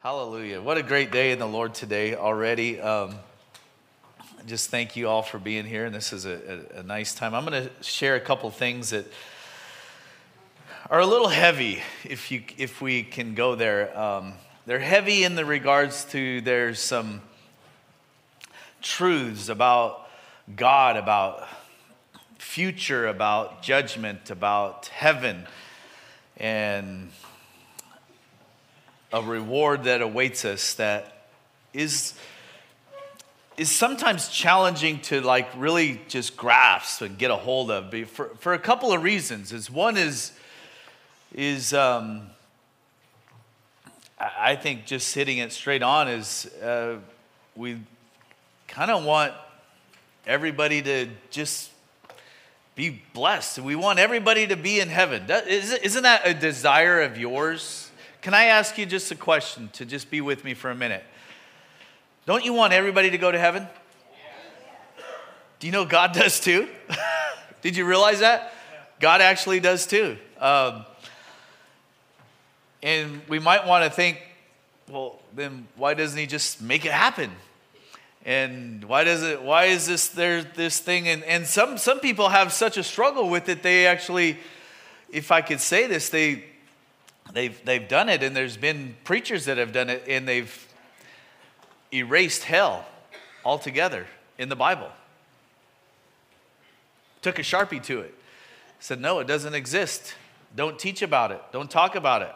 Hallelujah. 0.00 0.62
What 0.62 0.78
a 0.78 0.84
great 0.84 1.10
day 1.10 1.32
in 1.32 1.40
the 1.40 1.48
Lord 1.48 1.74
today 1.74 2.14
already. 2.14 2.80
Um, 2.80 3.16
just 4.46 4.70
thank 4.70 4.94
you 4.94 5.08
all 5.08 5.22
for 5.22 5.40
being 5.40 5.64
here, 5.64 5.86
and 5.86 5.92
this 5.92 6.12
is 6.12 6.24
a, 6.24 6.62
a, 6.76 6.78
a 6.78 6.82
nice 6.84 7.16
time. 7.16 7.34
I'm 7.34 7.44
going 7.44 7.64
to 7.64 7.82
share 7.82 8.14
a 8.14 8.20
couple 8.20 8.48
things 8.52 8.90
that 8.90 9.06
are 10.88 11.00
a 11.00 11.04
little 11.04 11.26
heavy, 11.26 11.82
if, 12.04 12.30
you, 12.30 12.44
if 12.58 12.80
we 12.80 13.02
can 13.02 13.34
go 13.34 13.56
there. 13.56 13.98
Um, 13.98 14.34
they're 14.66 14.78
heavy 14.78 15.24
in 15.24 15.34
the 15.34 15.44
regards 15.44 16.04
to 16.12 16.42
there's 16.42 16.78
some 16.78 17.20
truths 18.80 19.48
about 19.48 20.08
God, 20.54 20.96
about 20.96 21.48
future, 22.38 23.08
about 23.08 23.62
judgment, 23.62 24.30
about 24.30 24.86
heaven, 24.86 25.48
and 26.36 27.10
a 29.12 29.22
reward 29.22 29.84
that 29.84 30.02
awaits 30.02 30.44
us 30.44 30.74
that 30.74 31.28
is 31.72 32.14
is 33.56 33.70
sometimes 33.70 34.28
challenging 34.28 35.00
to 35.00 35.20
like 35.20 35.48
really 35.56 36.00
just 36.08 36.36
grasp 36.36 37.02
and 37.02 37.18
get 37.18 37.30
a 37.30 37.36
hold 37.36 37.70
of 37.70 37.92
for, 38.08 38.26
for 38.38 38.54
a 38.54 38.58
couple 38.58 38.92
of 38.92 39.02
reasons 39.02 39.52
is 39.52 39.70
one 39.70 39.96
is 39.96 40.32
is 41.34 41.74
um, 41.74 42.22
I 44.18 44.56
think 44.56 44.86
just 44.86 45.14
hitting 45.14 45.38
it 45.38 45.52
straight 45.52 45.82
on 45.82 46.08
is 46.08 46.46
uh, 46.62 46.96
we 47.54 47.78
kind 48.66 48.90
of 48.90 49.04
want 49.04 49.32
everybody 50.26 50.82
to 50.82 51.08
just 51.30 51.70
be 52.74 53.02
blessed. 53.12 53.58
We 53.58 53.74
want 53.74 53.98
everybody 53.98 54.46
to 54.46 54.56
be 54.56 54.80
in 54.80 54.88
heaven. 54.88 55.24
Isn't 55.28 56.02
that 56.04 56.26
a 56.26 56.34
desire 56.34 57.02
of 57.02 57.18
yours? 57.18 57.87
Can 58.20 58.34
I 58.34 58.46
ask 58.46 58.76
you 58.76 58.84
just 58.84 59.12
a 59.12 59.14
question 59.14 59.70
to 59.74 59.84
just 59.84 60.10
be 60.10 60.20
with 60.20 60.44
me 60.44 60.54
for 60.54 60.70
a 60.70 60.74
minute? 60.74 61.04
Don't 62.26 62.44
you 62.44 62.52
want 62.52 62.72
everybody 62.72 63.10
to 63.10 63.18
go 63.18 63.30
to 63.30 63.38
heaven? 63.38 63.66
Do 65.60 65.66
you 65.66 65.72
know 65.72 65.84
God 65.84 66.12
does 66.14 66.40
too? 66.40 66.68
Did 67.62 67.76
you 67.76 67.84
realize 67.84 68.20
that? 68.20 68.52
God 69.00 69.20
actually 69.20 69.60
does 69.60 69.86
too. 69.86 70.16
Um, 70.40 70.84
and 72.82 73.20
we 73.28 73.38
might 73.38 73.66
want 73.66 73.84
to 73.84 73.90
think, 73.90 74.20
well, 74.88 75.20
then 75.34 75.68
why 75.76 75.94
doesn't 75.94 76.18
He 76.18 76.26
just 76.26 76.60
make 76.60 76.84
it 76.84 76.92
happen? 76.92 77.30
And 78.24 78.84
why 78.84 79.04
does 79.04 79.22
it? 79.22 79.42
Why 79.42 79.66
is 79.66 79.86
this 79.86 80.08
there? 80.08 80.42
This 80.42 80.80
thing? 80.80 81.08
And 81.08 81.22
and 81.22 81.46
some 81.46 81.78
some 81.78 82.00
people 82.00 82.28
have 82.28 82.52
such 82.52 82.76
a 82.76 82.82
struggle 82.82 83.30
with 83.30 83.48
it. 83.48 83.62
They 83.62 83.86
actually, 83.86 84.38
if 85.10 85.30
I 85.30 85.40
could 85.40 85.60
say 85.60 85.86
this, 85.86 86.08
they 86.08 86.44
they've 87.38 87.64
they've 87.64 87.88
done 87.88 88.08
it, 88.08 88.22
and 88.24 88.34
there's 88.34 88.56
been 88.56 88.96
preachers 89.04 89.44
that 89.44 89.58
have 89.58 89.72
done 89.72 89.88
it, 89.88 90.02
and 90.08 90.26
they've 90.26 90.66
erased 91.94 92.42
hell 92.42 92.84
altogether 93.44 94.06
in 94.38 94.48
the 94.48 94.56
Bible. 94.56 94.90
Took 97.22 97.38
a 97.38 97.42
sharpie 97.42 97.82
to 97.84 98.00
it. 98.00 98.14
Said, 98.80 99.00
no, 99.00 99.20
it 99.20 99.26
doesn't 99.26 99.54
exist. 99.54 100.14
Don't 100.54 100.78
teach 100.78 101.02
about 101.02 101.30
it. 101.30 101.40
Don't 101.52 101.70
talk 101.70 101.94
about 101.94 102.22
it 102.22 102.34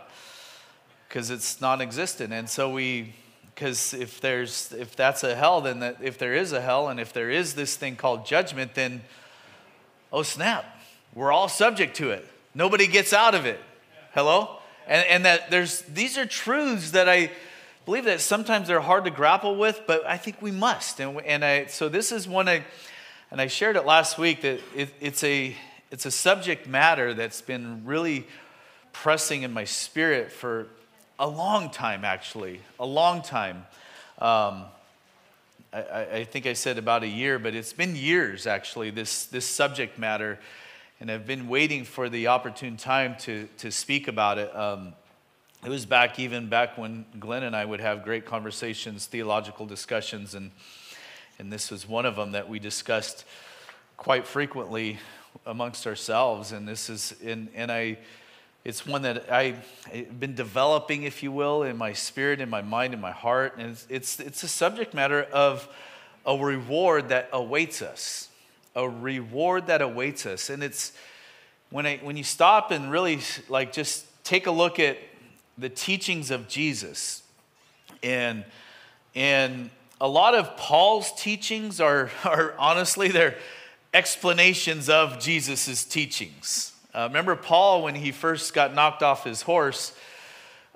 because 1.08 1.30
it's 1.30 1.60
non-existent. 1.60 2.32
And 2.32 2.48
so 2.48 2.70
we, 2.70 3.14
because 3.54 3.94
if 3.94 4.20
there's 4.20 4.72
if 4.72 4.96
that's 4.96 5.24
a 5.24 5.34
hell, 5.34 5.60
then 5.60 5.96
if 6.00 6.16
there 6.16 6.34
is 6.34 6.52
a 6.52 6.60
hell, 6.60 6.88
and 6.88 7.00
if 7.00 7.12
there 7.12 7.30
is 7.30 7.54
this 7.54 7.76
thing 7.76 7.96
called 7.96 8.24
judgment, 8.24 8.74
then 8.74 9.02
oh 10.12 10.22
snap, 10.22 10.64
we're 11.14 11.32
all 11.32 11.48
subject 11.48 11.96
to 11.96 12.10
it. 12.10 12.26
Nobody 12.54 12.86
gets 12.86 13.12
out 13.12 13.34
of 13.34 13.46
it. 13.46 13.60
Hello, 14.14 14.58
and 14.86 15.06
and 15.06 15.24
that 15.24 15.50
there's 15.50 15.82
these 15.82 16.18
are 16.18 16.26
truths 16.26 16.92
that 16.92 17.08
I 17.08 17.30
believe 17.84 18.04
that 18.04 18.20
sometimes 18.20 18.68
they're 18.68 18.80
hard 18.80 19.04
to 19.04 19.10
grapple 19.10 19.56
with, 19.56 19.82
but 19.86 20.06
I 20.06 20.16
think 20.16 20.40
we 20.40 20.50
must. 20.50 21.00
And 21.00 21.20
and 21.22 21.44
I 21.44 21.66
so 21.66 21.88
this 21.88 22.12
is 22.12 22.28
one 22.28 22.48
I, 22.48 22.64
and 23.30 23.40
I 23.40 23.46
shared 23.46 23.76
it 23.76 23.84
last 23.84 24.18
week 24.18 24.42
that 24.42 24.60
it, 24.74 24.90
it's 25.00 25.24
a 25.24 25.56
it's 25.90 26.06
a 26.06 26.10
subject 26.10 26.66
matter 26.66 27.14
that's 27.14 27.42
been 27.42 27.82
really 27.84 28.26
pressing 28.92 29.42
in 29.42 29.52
my 29.52 29.64
spirit 29.64 30.30
for 30.32 30.68
a 31.18 31.28
long 31.28 31.70
time, 31.70 32.04
actually, 32.04 32.60
a 32.78 32.86
long 32.86 33.22
time. 33.22 33.66
Um, 34.18 34.64
I, 35.72 36.06
I, 36.12 36.24
think 36.24 36.46
I 36.46 36.52
said 36.52 36.78
about 36.78 37.02
a 37.02 37.08
year, 37.08 37.38
but 37.38 37.54
it's 37.54 37.72
been 37.72 37.96
years, 37.96 38.46
actually, 38.46 38.90
this, 38.90 39.26
this 39.26 39.46
subject 39.46 39.98
matter. 39.98 40.38
And 41.02 41.10
I've 41.10 41.26
been 41.26 41.48
waiting 41.48 41.82
for 41.82 42.08
the 42.08 42.28
opportune 42.28 42.76
time 42.76 43.16
to, 43.22 43.48
to 43.58 43.72
speak 43.72 44.06
about 44.06 44.38
it. 44.38 44.54
Um, 44.54 44.92
it 45.64 45.68
was 45.68 45.84
back 45.84 46.20
even 46.20 46.48
back 46.48 46.78
when 46.78 47.06
Glenn 47.18 47.42
and 47.42 47.56
I 47.56 47.64
would 47.64 47.80
have 47.80 48.04
great 48.04 48.24
conversations, 48.24 49.06
theological 49.06 49.66
discussions, 49.66 50.36
and, 50.36 50.52
and 51.40 51.52
this 51.52 51.72
was 51.72 51.88
one 51.88 52.06
of 52.06 52.14
them 52.14 52.30
that 52.30 52.48
we 52.48 52.60
discussed 52.60 53.24
quite 53.96 54.28
frequently 54.28 55.00
amongst 55.44 55.88
ourselves. 55.88 56.52
And 56.52 56.68
this 56.68 56.88
is, 56.88 57.16
and, 57.20 57.48
and 57.52 57.72
I, 57.72 57.98
it's 58.64 58.86
one 58.86 59.02
that 59.02 59.28
I've 59.28 59.66
been 60.20 60.36
developing, 60.36 61.02
if 61.02 61.20
you 61.20 61.32
will, 61.32 61.64
in 61.64 61.76
my 61.76 61.94
spirit, 61.94 62.40
in 62.40 62.48
my 62.48 62.62
mind, 62.62 62.94
in 62.94 63.00
my 63.00 63.10
heart. 63.10 63.56
And 63.58 63.72
it's, 63.72 63.86
it's, 63.90 64.20
it's 64.20 64.42
a 64.44 64.48
subject 64.48 64.94
matter 64.94 65.24
of 65.32 65.68
a 66.24 66.36
reward 66.36 67.08
that 67.08 67.28
awaits 67.32 67.82
us. 67.82 68.28
A 68.74 68.88
reward 68.88 69.66
that 69.66 69.82
awaits 69.82 70.26
us. 70.26 70.50
And 70.50 70.62
it's 70.62 70.92
when, 71.70 71.86
I, 71.86 71.98
when 71.98 72.16
you 72.16 72.24
stop 72.24 72.70
and 72.70 72.90
really 72.90 73.20
like 73.48 73.72
just 73.72 74.06
take 74.24 74.46
a 74.46 74.50
look 74.50 74.78
at 74.78 74.98
the 75.58 75.68
teachings 75.68 76.30
of 76.30 76.48
Jesus. 76.48 77.22
And, 78.02 78.44
and 79.14 79.70
a 80.00 80.08
lot 80.08 80.34
of 80.34 80.56
Paul's 80.56 81.12
teachings 81.20 81.80
are, 81.80 82.10
are 82.24 82.54
honestly, 82.58 83.08
they're 83.08 83.36
explanations 83.94 84.88
of 84.88 85.18
Jesus' 85.20 85.84
teachings. 85.84 86.72
Uh, 86.94 87.06
remember 87.08 87.36
Paul, 87.36 87.82
when 87.82 87.94
he 87.94 88.12
first 88.12 88.54
got 88.54 88.74
knocked 88.74 89.02
off 89.02 89.24
his 89.24 89.42
horse, 89.42 89.94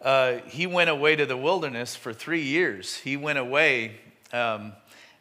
uh, 0.02 0.38
he 0.46 0.66
went 0.66 0.90
away 0.90 1.16
to 1.16 1.26
the 1.26 1.36
wilderness 1.36 1.96
for 1.96 2.12
three 2.12 2.42
years. 2.42 2.96
He 2.96 3.16
went 3.16 3.38
away 3.38 3.96
um, 4.32 4.72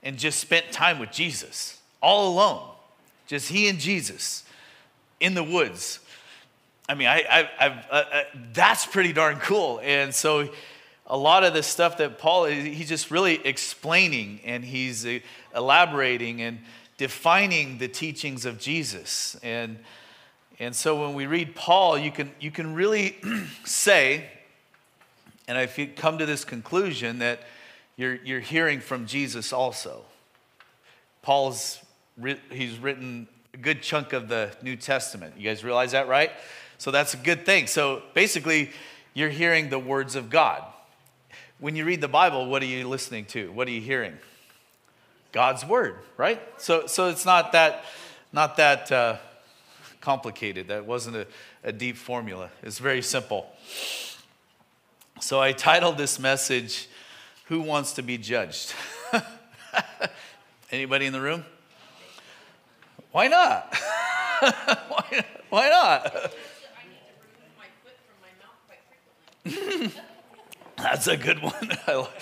and 0.04 0.18
just 0.18 0.40
spent 0.40 0.72
time 0.72 1.00
with 1.00 1.12
Jesus, 1.12 1.80
all 2.02 2.34
alone, 2.34 2.68
just 3.28 3.50
he 3.50 3.68
and 3.68 3.80
Jesus 3.80 4.44
in 5.20 5.34
the 5.34 5.44
woods. 5.44 6.00
I 6.88 6.94
mean, 6.94 7.08
I, 7.08 7.24
I, 7.30 7.50
I, 7.60 7.68
uh, 7.68 7.94
uh 7.94 8.24
that's 8.54 8.86
pretty 8.86 9.14
darn 9.14 9.38
cool. 9.38 9.80
And 9.84 10.14
so, 10.14 10.50
a 11.08 11.18
lot 11.18 11.44
of 11.44 11.54
the 11.54 11.64
stuff 11.64 11.98
that 11.98 12.18
Paul, 12.18 12.46
he's 12.46 12.90
just 12.90 13.12
really 13.12 13.36
explaining 13.46 14.40
and 14.44 14.66
he's 14.66 15.06
elaborating 15.56 16.42
and 16.42 16.60
defining 16.98 17.78
the 17.78 17.88
teachings 17.88 18.46
of 18.46 18.60
Jesus. 18.60 19.38
And 19.44 19.78
and 20.60 20.76
so 20.76 21.02
when 21.02 21.14
we 21.14 21.26
read 21.26 21.54
Paul, 21.54 21.98
you 21.98 22.12
can, 22.12 22.32
you 22.40 22.50
can 22.50 22.74
really 22.74 23.18
say, 23.66 24.26
and 25.48 25.70
you 25.78 25.88
come 25.88 26.18
to 26.18 26.26
this 26.26 26.46
conclusion, 26.46 27.20
that 27.20 27.42
you're, 27.98 28.16
you're 28.16 28.40
hearing 28.40 28.80
from 28.80 29.06
Jesus 29.06 29.52
also. 29.52 30.04
Paul's 31.22 31.80
he's 32.50 32.78
written 32.80 33.28
a 33.54 33.58
good 33.58 33.82
chunk 33.82 34.14
of 34.14 34.28
the 34.28 34.52
New 34.62 34.76
Testament. 34.76 35.36
You 35.38 35.50
guys 35.50 35.64
realize 35.64 35.92
that, 35.92 36.08
right? 36.08 36.32
So 36.78 36.92
that's 36.92 37.14
a 37.14 37.18
good 37.18 37.46
thing. 37.46 37.68
So 37.68 38.04
basically, 38.14 38.72
you're 39.14 39.30
hearing 39.30 39.70
the 39.70 39.80
words 39.80 40.16
of 40.16 40.30
God. 40.30 40.64
When 41.60 41.76
you 41.76 41.86
read 41.86 42.02
the 42.02 42.10
Bible, 42.10 42.48
what 42.48 42.62
are 42.62 42.66
you 42.66 42.88
listening 42.88 43.26
to? 43.28 43.52
What 43.52 43.68
are 43.68 43.72
you 43.72 43.82
hearing? 43.82 44.18
God's 45.32 45.66
word, 45.66 45.96
right? 46.18 46.42
So, 46.58 46.88
so 46.88 47.10
it's 47.10 47.26
not 47.26 47.54
that, 47.54 47.86
not 48.34 48.58
that 48.58 48.92
uh, 48.92 49.18
complicated. 50.02 50.68
That 50.68 50.86
wasn't 50.86 51.16
a, 51.16 51.28
a 51.64 51.72
deep 51.72 51.98
formula. 51.98 52.50
It's 52.62 52.80
very 52.80 53.02
simple. 53.02 53.50
So 55.22 55.40
I 55.40 55.54
titled 55.54 55.98
this 55.98 56.20
message, 56.20 56.90
Who 57.46 57.62
Wants 57.62 57.94
to 57.94 58.02
Be 58.02 58.18
Judged? 58.18 58.74
Anybody 60.72 61.06
in 61.06 61.14
the 61.14 61.22
room? 61.22 61.46
Why 63.16 63.30
not? 63.30 63.74
why, 64.90 65.26
why 65.50 65.70
not? 65.70 66.34
That's 70.76 71.08
a 71.08 71.16
good 71.16 71.42
one. 71.42 71.72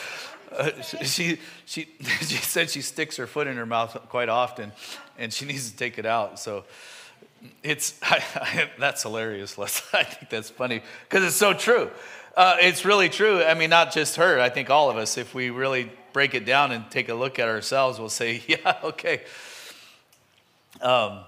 Uh, 0.55 0.69
she, 0.83 1.39
she, 1.65 1.87
she 2.21 2.35
said 2.35 2.69
she 2.69 2.83
sticks 2.83 3.17
her 3.17 3.25
foot 3.25 3.47
in 3.47 3.57
her 3.57 3.65
mouth 3.65 3.97
quite 4.09 4.29
often 4.29 4.71
and 5.17 5.33
she 5.33 5.45
needs 5.45 5.71
to 5.71 5.75
take 5.75 5.97
it 5.97 6.05
out. 6.05 6.37
So 6.37 6.65
it's 7.63 7.95
I, 8.03 8.23
I, 8.35 8.69
that's 8.77 9.01
hilarious, 9.01 9.57
Les. 9.57 9.81
I 9.95 10.03
think 10.03 10.29
that's 10.29 10.51
funny 10.51 10.83
because 11.09 11.25
it's 11.25 11.35
so 11.35 11.53
true. 11.53 11.89
Uh, 12.37 12.57
it's 12.61 12.85
really 12.85 13.09
true. 13.09 13.43
I 13.43 13.55
mean, 13.55 13.71
not 13.71 13.93
just 13.93 14.17
her. 14.17 14.39
I 14.39 14.49
think 14.49 14.69
all 14.69 14.91
of 14.91 14.97
us, 14.97 15.17
if 15.17 15.33
we 15.33 15.49
really 15.49 15.89
break 16.13 16.35
it 16.35 16.45
down 16.45 16.71
and 16.71 16.87
take 16.91 17.09
a 17.09 17.15
look 17.15 17.39
at 17.39 17.47
ourselves, 17.47 17.97
we'll 17.97 18.09
say, 18.09 18.43
"Yeah, 18.47 18.77
okay." 18.83 19.23
Um, 20.83 21.19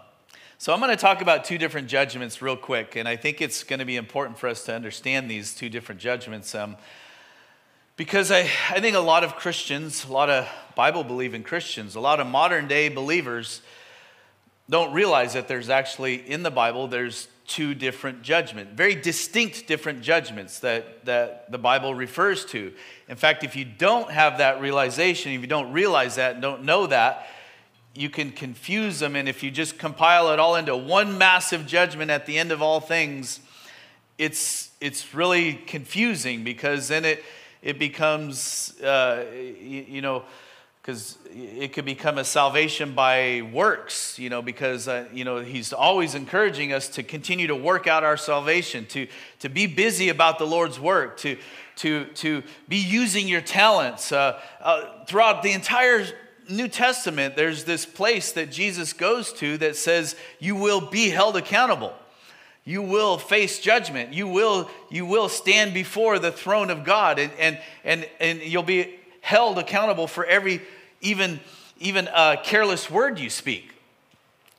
so 0.57 0.73
I'm 0.73 0.81
going 0.81 0.91
to 0.91 0.97
talk 0.97 1.21
about 1.21 1.45
two 1.45 1.57
different 1.57 1.87
judgments 1.87 2.41
real 2.41 2.57
quick, 2.57 2.97
and 2.97 3.07
I 3.07 3.15
think 3.15 3.39
it's 3.39 3.63
going 3.63 3.79
to 3.79 3.85
be 3.85 3.95
important 3.95 4.37
for 4.37 4.49
us 4.49 4.65
to 4.65 4.73
understand 4.75 5.31
these 5.31 5.55
two 5.55 5.69
different 5.69 6.01
judgments. 6.01 6.53
Um, 6.53 6.75
Because 7.95 8.31
I, 8.31 8.49
I 8.69 8.81
think 8.81 8.97
a 8.97 8.99
lot 8.99 9.23
of 9.23 9.37
Christians, 9.37 10.03
a 10.03 10.11
lot 10.11 10.29
of 10.29 10.45
Bible 10.75 11.05
believing 11.05 11.41
Christians, 11.41 11.95
a 11.95 12.01
lot 12.01 12.19
of 12.19 12.27
modern 12.27 12.67
day 12.67 12.89
believers 12.89 13.61
don't 14.69 14.91
realize 14.91 15.35
that 15.35 15.47
there's 15.47 15.69
actually 15.69 16.15
in 16.29 16.43
the 16.43 16.51
Bible, 16.51 16.89
there's 16.89 17.29
two 17.47 17.73
different 17.73 18.23
judgments, 18.23 18.73
very 18.75 18.95
distinct 18.95 19.67
different 19.67 20.01
judgments 20.01 20.59
that, 20.59 21.05
that 21.05 21.49
the 21.49 21.57
Bible 21.57 21.95
refers 21.95 22.43
to. 22.47 22.73
In 23.07 23.15
fact, 23.15 23.45
if 23.45 23.55
you 23.55 23.63
don't 23.63 24.11
have 24.11 24.39
that 24.39 24.59
realization, 24.59 25.31
if 25.31 25.39
you 25.39 25.47
don't 25.47 25.71
realize 25.71 26.15
that 26.15 26.33
and 26.33 26.41
don't 26.41 26.63
know 26.63 26.87
that, 26.87 27.27
you 27.95 28.09
can 28.09 28.31
confuse 28.31 28.99
them. 28.99 29.15
And 29.15 29.27
if 29.27 29.41
you 29.41 29.49
just 29.49 29.79
compile 29.79 30.31
it 30.31 30.39
all 30.39 30.55
into 30.55 30.75
one 30.75 31.17
massive 31.17 31.65
judgment 31.65 32.11
at 32.11 32.25
the 32.25 32.37
end 32.37 32.51
of 32.51 32.61
all 32.61 32.81
things, 32.81 33.39
it's, 34.17 34.71
it's 34.81 35.13
really 35.13 35.53
confusing 35.53 36.43
because 36.43 36.89
then 36.89 37.05
it, 37.05 37.23
it 37.61 37.79
becomes, 37.79 38.79
uh, 38.81 39.25
you, 39.33 39.85
you, 39.87 40.01
know, 40.01 40.23
because 40.81 41.17
it 41.31 41.73
could 41.73 41.85
become 41.85 42.17
a 42.17 42.23
salvation 42.23 42.93
by 42.93 43.41
works, 43.53 44.19
you 44.19 44.29
know, 44.29 44.41
because, 44.41 44.87
uh, 44.87 45.05
you 45.11 45.23
know, 45.23 45.39
he's 45.39 45.73
always 45.73 46.15
encouraging 46.15 46.73
us 46.73 46.89
to 46.89 47.01
continue 47.01 47.47
to 47.47 47.55
work 47.55 47.87
out 47.87 48.03
our 48.03 48.17
salvation, 48.17 48.85
to, 48.87 49.07
to 49.39 49.49
be 49.49 49.67
busy 49.67 50.09
about 50.09 50.37
the 50.37 50.45
Lord's 50.45 50.79
work, 50.79 51.17
to, 51.17 51.37
to, 51.77 52.05
to 52.05 52.43
be 52.67 52.77
using 52.77 53.27
your 53.27 53.41
talents. 53.41 54.11
Uh, 54.11 54.39
uh, 54.61 55.05
throughout 55.05 55.43
the 55.43 55.53
entire 55.53 56.05
New 56.49 56.67
Testament, 56.67 57.35
there's 57.35 57.63
this 57.63 57.85
place 57.85 58.31
that 58.33 58.51
Jesus 58.51 58.93
goes 58.93 59.33
to 59.33 59.57
that 59.57 59.75
says 59.75 60.15
you 60.39 60.55
will 60.55 60.81
be 60.81 61.09
held 61.09 61.35
accountable. 61.35 61.93
You 62.63 62.81
will 62.81 63.17
face 63.17 63.59
judgment. 63.59 64.13
You 64.13 64.27
will, 64.27 64.69
you 64.89 65.05
will 65.05 65.29
stand 65.29 65.73
before 65.73 66.17
the 66.17 66.31
throne 66.31 66.69
of 66.69 66.83
God 66.83 67.19
and, 67.19 67.31
and, 67.39 67.59
and, 67.83 68.09
and 68.19 68.41
you'll 68.41 68.63
be 68.63 68.95
held 69.21 69.59
accountable 69.59 70.07
for 70.07 70.25
every 70.25 70.61
even, 71.01 71.39
even 71.79 72.09
careless 72.43 72.89
word 72.89 73.19
you 73.19 73.29
speak. 73.29 73.71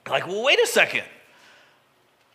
Like, 0.09 0.27
well, 0.27 0.45
wait 0.45 0.61
a 0.61 0.67
second. 0.67 1.05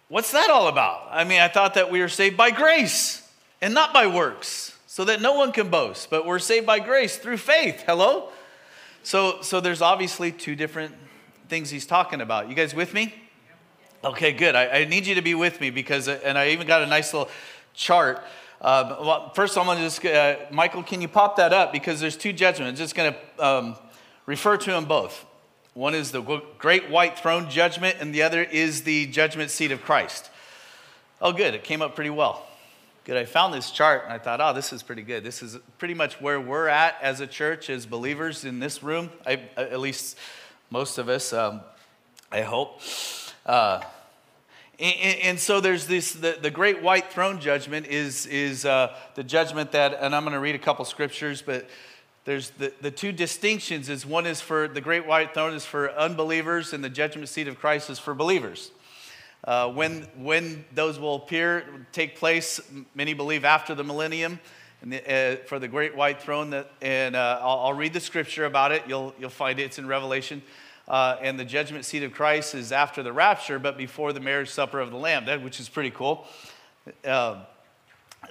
What's 0.10 0.34
that 0.34 0.50
all 0.50 0.68
about? 0.68 1.08
I 1.10 1.24
mean, 1.24 1.40
I 1.40 1.48
thought 1.48 1.76
that 1.76 1.90
we 1.90 2.02
were 2.02 2.10
saved 2.10 2.36
by 2.36 2.52
grace 2.52 3.26
and 3.62 3.74
not 3.74 3.94
by 3.94 4.08
works, 4.08 4.78
so 4.88 5.06
that 5.06 5.22
no 5.22 5.36
one 5.36 5.54
can 5.54 5.70
boast, 5.70 6.10
but 6.10 6.26
we're 6.26 6.40
saved 6.40 6.66
by 6.66 6.80
grace 6.80 7.16
through 7.16 7.38
faith. 7.38 7.84
Hello? 7.86 8.28
So, 9.04 9.42
so 9.42 9.60
there's 9.60 9.82
obviously 9.82 10.32
two 10.32 10.56
different 10.56 10.94
things 11.50 11.70
he's 11.70 11.86
talking 11.86 12.22
about. 12.22 12.50
You 12.50 12.56
guys 12.56 12.76
with 12.76 12.94
me? 12.94 13.14
Okay, 14.04 14.32
good. 14.32 14.56
I, 14.56 14.82
I 14.82 14.86
need 14.86 15.06
you 15.06 15.16
to 15.16 15.22
be 15.22 15.36
with 15.36 15.60
me 15.60 15.70
because, 15.70 16.08
and 16.08 16.38
I 16.38 16.50
even 16.50 16.68
got 16.68 16.82
a 16.82 16.86
nice 16.86 17.14
little 17.14 17.30
chart. 17.74 18.24
Uh, 18.60 18.98
well, 19.02 19.34
first, 19.34 19.58
I'm 19.58 19.66
going 19.66 19.78
to 19.78 19.84
just, 19.84 20.06
uh, 20.06 20.36
Michael, 20.52 20.84
can 20.84 21.02
you 21.02 21.08
pop 21.08 21.36
that 21.38 21.52
up? 21.52 21.72
Because 21.74 22.00
there's 22.00 22.16
two 22.16 22.32
judgments. 22.32 22.80
Just 22.80 22.96
going 22.96 23.14
to 23.14 23.46
um, 23.46 23.76
refer 24.26 24.58
to 24.58 24.72
them 24.72 24.86
both. 24.86 25.26
One 25.74 25.96
is 25.96 26.12
the 26.12 26.22
great 26.58 26.90
white 26.90 27.18
throne 27.18 27.50
judgment, 27.50 27.98
and 28.00 28.14
the 28.14 28.24
other 28.24 28.44
is 28.44 28.84
the 28.84 29.08
judgment 29.08 29.52
seat 29.52 29.72
of 29.72 29.82
Christ. 29.82 30.30
Oh, 31.22 31.32
good. 31.32 31.56
It 31.56 31.64
came 31.64 31.82
up 31.82 31.96
pretty 31.96 32.10
well. 32.10 32.46
Good. 33.12 33.18
I 33.18 33.26
found 33.26 33.54
this 33.54 33.72
chart 33.72 34.06
and 34.06 34.14
I 34.14 34.20
thought, 34.20 34.40
oh, 34.40 34.54
this 34.54 34.72
is 34.72 34.84
pretty 34.84 35.02
good. 35.02 35.22
This 35.22 35.44
is 35.44 35.58
pretty 35.78 35.94
much 35.94 36.22
where 36.22 36.40
we're 36.40 36.70
at 36.70 36.96
as 37.02 37.20
a 37.20 37.28
church, 37.28 37.70
as 37.70 37.86
believers 37.86 38.46
in 38.46 38.60
this 38.60 38.82
room. 38.82 39.10
I, 39.26 39.42
at 39.58 39.82
least 39.82 40.18
most 40.70 40.98
of 40.98 41.10
us, 41.10 41.34
um, 41.34 41.60
I 42.32 42.44
hope. 42.44 42.80
Uh, 43.46 43.82
and, 44.80 45.20
and, 45.20 45.40
so 45.42 45.60
there's 45.60 45.88
this 45.88 46.14
the, 46.14 46.38
the 46.42 46.50
great 46.50 46.82
white 46.82 47.12
throne 47.12 47.42
judgment 47.42 47.88
is, 47.88 48.28
is 48.28 48.64
uh, 48.64 48.96
the 49.16 49.26
judgment 49.26 49.74
that, 49.74 49.94
and 50.00 50.16
I'm 50.16 50.24
going 50.24 50.32
to 50.32 50.40
read 50.40 50.56
a 50.56 50.60
couple 50.60 50.86
scriptures, 50.86 51.42
but 51.42 51.70
there's 52.24 52.52
the, 52.52 52.72
the 52.80 52.92
two 52.92 53.12
distinctions 53.12 53.90
is 53.90 54.06
one 54.06 54.26
is 54.26 54.40
for 54.40 54.70
the 54.70 54.80
great 54.80 55.06
white 55.06 55.34
throne 55.34 55.54
is 55.54 55.66
for 55.66 55.92
unbelievers 55.92 56.72
and 56.72 56.82
the 56.82 56.90
judgment 56.90 57.28
seat 57.28 57.50
of 57.50 57.60
christ 57.60 57.90
is 57.90 57.98
for 57.98 58.14
believers 58.14 58.70
uh, 59.44 59.70
when, 59.70 60.08
when 60.18 60.66
those 60.74 61.00
will 61.00 61.16
appear, 61.16 61.66
take 61.92 62.16
place, 62.16 62.60
many 62.94 63.14
believe 63.14 63.44
after 63.44 63.74
the 63.74 63.84
millennium 63.84 64.40
the, 64.86 65.02
uh, 65.12 65.36
for 65.46 65.60
the 65.60 65.68
great 65.68 65.96
white 65.96 66.22
throne. 66.22 66.52
That, 66.52 66.72
and 66.82 67.16
uh, 67.16 67.40
I'll, 67.42 67.60
I'll, 67.60 67.74
read 67.74 67.94
the 67.94 68.00
scripture 68.00 68.46
about 68.46 68.72
it. 68.72 68.84
You'll, 68.88 69.14
you'll 69.20 69.30
find 69.30 69.60
it. 69.60 69.64
It's 69.64 69.80
in 69.80 69.88
Revelation. 69.88 70.42
Uh, 70.88 71.18
and 71.22 71.40
the 71.40 71.46
judgment 71.46 71.86
seat 71.86 72.04
of 72.04 72.12
Christ 72.12 72.56
is 72.56 72.72
after 72.72 73.04
the 73.04 73.14
rapture, 73.14 73.60
but 73.60 73.78
before 73.78 74.14
the 74.14 74.20
marriage 74.20 74.50
supper 74.50 74.80
of 74.80 74.92
the 74.92 74.98
Lamb, 74.98 75.26
that, 75.26 75.42
which 75.42 75.60
is 75.60 75.70
pretty 75.70 75.92
cool. 75.92 76.26
Um, 77.06 77.38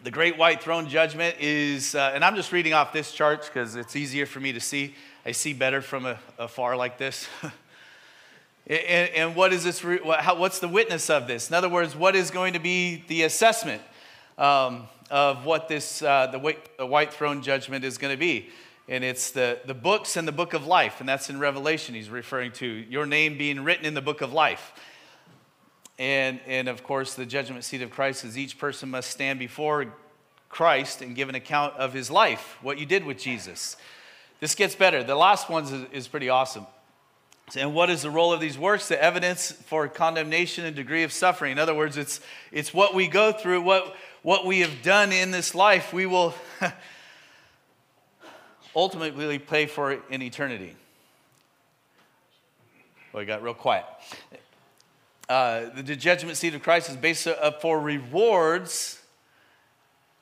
the 0.03 0.11
great 0.11 0.37
white 0.37 0.63
throne 0.63 0.89
judgment 0.89 1.37
is, 1.41 1.95
uh, 1.95 2.13
and 2.15 2.25
I'm 2.25 2.37
just 2.37 2.53
reading 2.53 2.73
off 2.73 2.93
this 2.93 3.13
chart 3.13 3.45
because 3.47 3.77
it's 3.77 3.97
easier 3.97 4.27
for 4.27 4.41
me 4.41 4.53
to 4.53 4.61
see. 4.61 4.95
I 5.25 5.33
see 5.33 5.53
better 5.53 5.83
from 5.83 6.17
afar 6.39 6.77
like 6.77 6.99
this. 6.99 7.29
And, 8.71 9.11
and 9.11 9.35
what 9.35 9.53
is 9.53 9.65
this? 9.65 9.83
What's 9.83 10.61
the 10.61 10.69
witness 10.69 11.11
of 11.11 11.27
this? 11.27 11.49
In 11.49 11.57
other 11.57 11.69
words, 11.69 11.97
what 11.97 12.15
is 12.15 12.31
going 12.31 12.53
to 12.53 12.61
be 12.61 13.03
the 13.09 13.25
assessment 13.25 13.83
um, 14.39 14.87
of 15.11 15.45
what 15.45 15.67
this 15.67 16.03
uh, 16.03 16.29
the, 16.29 16.39
white, 16.39 16.79
the 16.79 16.87
white 16.87 17.13
throne 17.13 17.43
judgment 17.43 17.85
is 17.85 17.99
going 17.99 18.15
to 18.15 18.19
be? 18.19 18.49
And 18.87 19.03
it's 19.03 19.33
the, 19.33 19.59
the 19.65 19.75
books 19.75 20.17
and 20.17 20.27
the 20.27 20.33
book 20.33 20.55
of 20.55 20.69
life, 20.69 21.01
and 21.01 21.09
that's 21.09 21.29
in 21.29 21.41
Revelation. 21.41 21.97
He's 21.97 22.11
referring 22.11 22.53
to 22.53 22.67
your 22.67 23.07
name 23.07 23.37
being 23.37 23.65
written 23.65 23.87
in 23.87 23.95
the 23.95 24.01
book 24.01 24.21
of 24.21 24.33
life. 24.33 24.73
And, 25.99 26.39
and 26.47 26.69
of 26.69 26.85
course, 26.85 27.15
the 27.15 27.27
judgment 27.27 27.65
seat 27.65 27.83
of 27.83 27.91
Christ 27.91 28.25
is 28.25 28.39
each 28.39 28.57
person 28.57 28.89
must 28.89 29.11
stand 29.11 29.41
before 29.41 29.87
Christ 30.49 31.03
and 31.03 31.17
give 31.17 31.29
an 31.29 31.35
account 31.35 31.75
of 31.75 31.93
his 31.93 32.09
life, 32.09 32.57
what 32.63 32.79
you 32.79 32.87
did 32.87 33.05
with 33.05 33.19
Jesus. 33.19 33.77
This 34.39 34.55
gets 34.55 34.77
better. 34.77 35.03
The 35.03 35.17
last 35.17 35.51
one 35.51 35.65
is, 35.65 35.73
is 35.93 36.09
pretty 36.09 36.29
awesome. 36.29 36.69
And 37.57 37.75
what 37.75 37.91
is 37.91 38.03
the 38.03 38.11
role 38.11 38.33
of 38.33 38.41
these 38.41 38.59
works? 38.59 38.89
The 38.89 39.03
evidence 39.03 39.53
for 39.53 39.89
condemnation 39.89 40.65
and 40.65 40.77
degree 40.77 41.03
of 41.03 41.13
suffering. 41.13 41.53
In 41.53 41.59
other 41.59 41.75
words, 41.75 41.97
it's, 41.97 42.21
it's 42.53 42.73
what 42.73 42.95
we 42.95 43.09
go 43.09 43.33
through, 43.33 43.63
what, 43.63 43.97
what 44.23 44.47
we 44.47 44.61
have 44.61 44.83
done 44.83 45.13
in 45.13 45.31
this 45.31 45.55
life, 45.55 45.93
we 45.93 46.07
will 46.07 46.35
ultimately 48.77 49.39
pay 49.39 49.67
for 49.67 49.93
it 49.93 50.03
in 50.11 50.23
eternity. 50.23 50.77
Well, 53.13 53.23
I 53.23 53.25
got 53.25 53.43
real 53.43 53.55
quiet. 53.55 53.85
Uh, 55.29 55.71
the 55.75 55.97
judgment 55.97 56.37
seat 56.37 56.55
of 56.55 56.63
Christ 56.63 56.89
is 56.89 56.97
based 56.97 57.27
for 57.61 57.81
rewards 57.81 59.01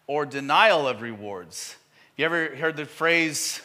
or 0.07 0.25
denial 0.25 0.89
of 0.89 1.03
rewards. 1.03 1.77
You 2.17 2.25
ever 2.25 2.57
heard 2.57 2.77
the 2.77 2.87
phrase, 2.87 3.61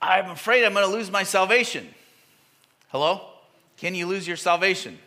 I'm 0.00 0.30
afraid 0.30 0.64
I'm 0.64 0.74
going 0.74 0.86
to 0.86 0.92
lose 0.92 1.10
my 1.10 1.22
salvation? 1.22 1.88
Hello? 2.90 3.20
Can 3.76 3.94
you 3.94 4.06
lose 4.06 4.26
your 4.26 4.36
salvation? 4.36 4.98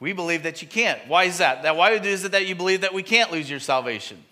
We 0.00 0.12
believe 0.12 0.42
that 0.42 0.62
you 0.62 0.68
can't. 0.68 1.00
Why 1.06 1.24
is 1.24 1.38
that? 1.38 1.62
That 1.62 1.76
why 1.76 1.92
is 1.92 2.24
it 2.24 2.32
that 2.32 2.46
you 2.46 2.56
believe 2.56 2.80
that 2.80 2.92
we 2.92 3.04
can't 3.04 3.30
lose 3.30 3.48
your 3.48 3.60
salvation? 3.60 4.22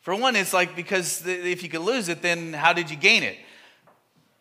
For 0.00 0.14
one, 0.14 0.36
it's 0.36 0.54
like 0.54 0.74
because 0.74 1.26
if 1.26 1.62
you 1.62 1.68
can 1.68 1.82
lose 1.82 2.08
it, 2.08 2.22
then 2.22 2.54
how 2.54 2.72
did 2.72 2.90
you 2.90 2.96
gain 2.96 3.22
it? 3.22 3.36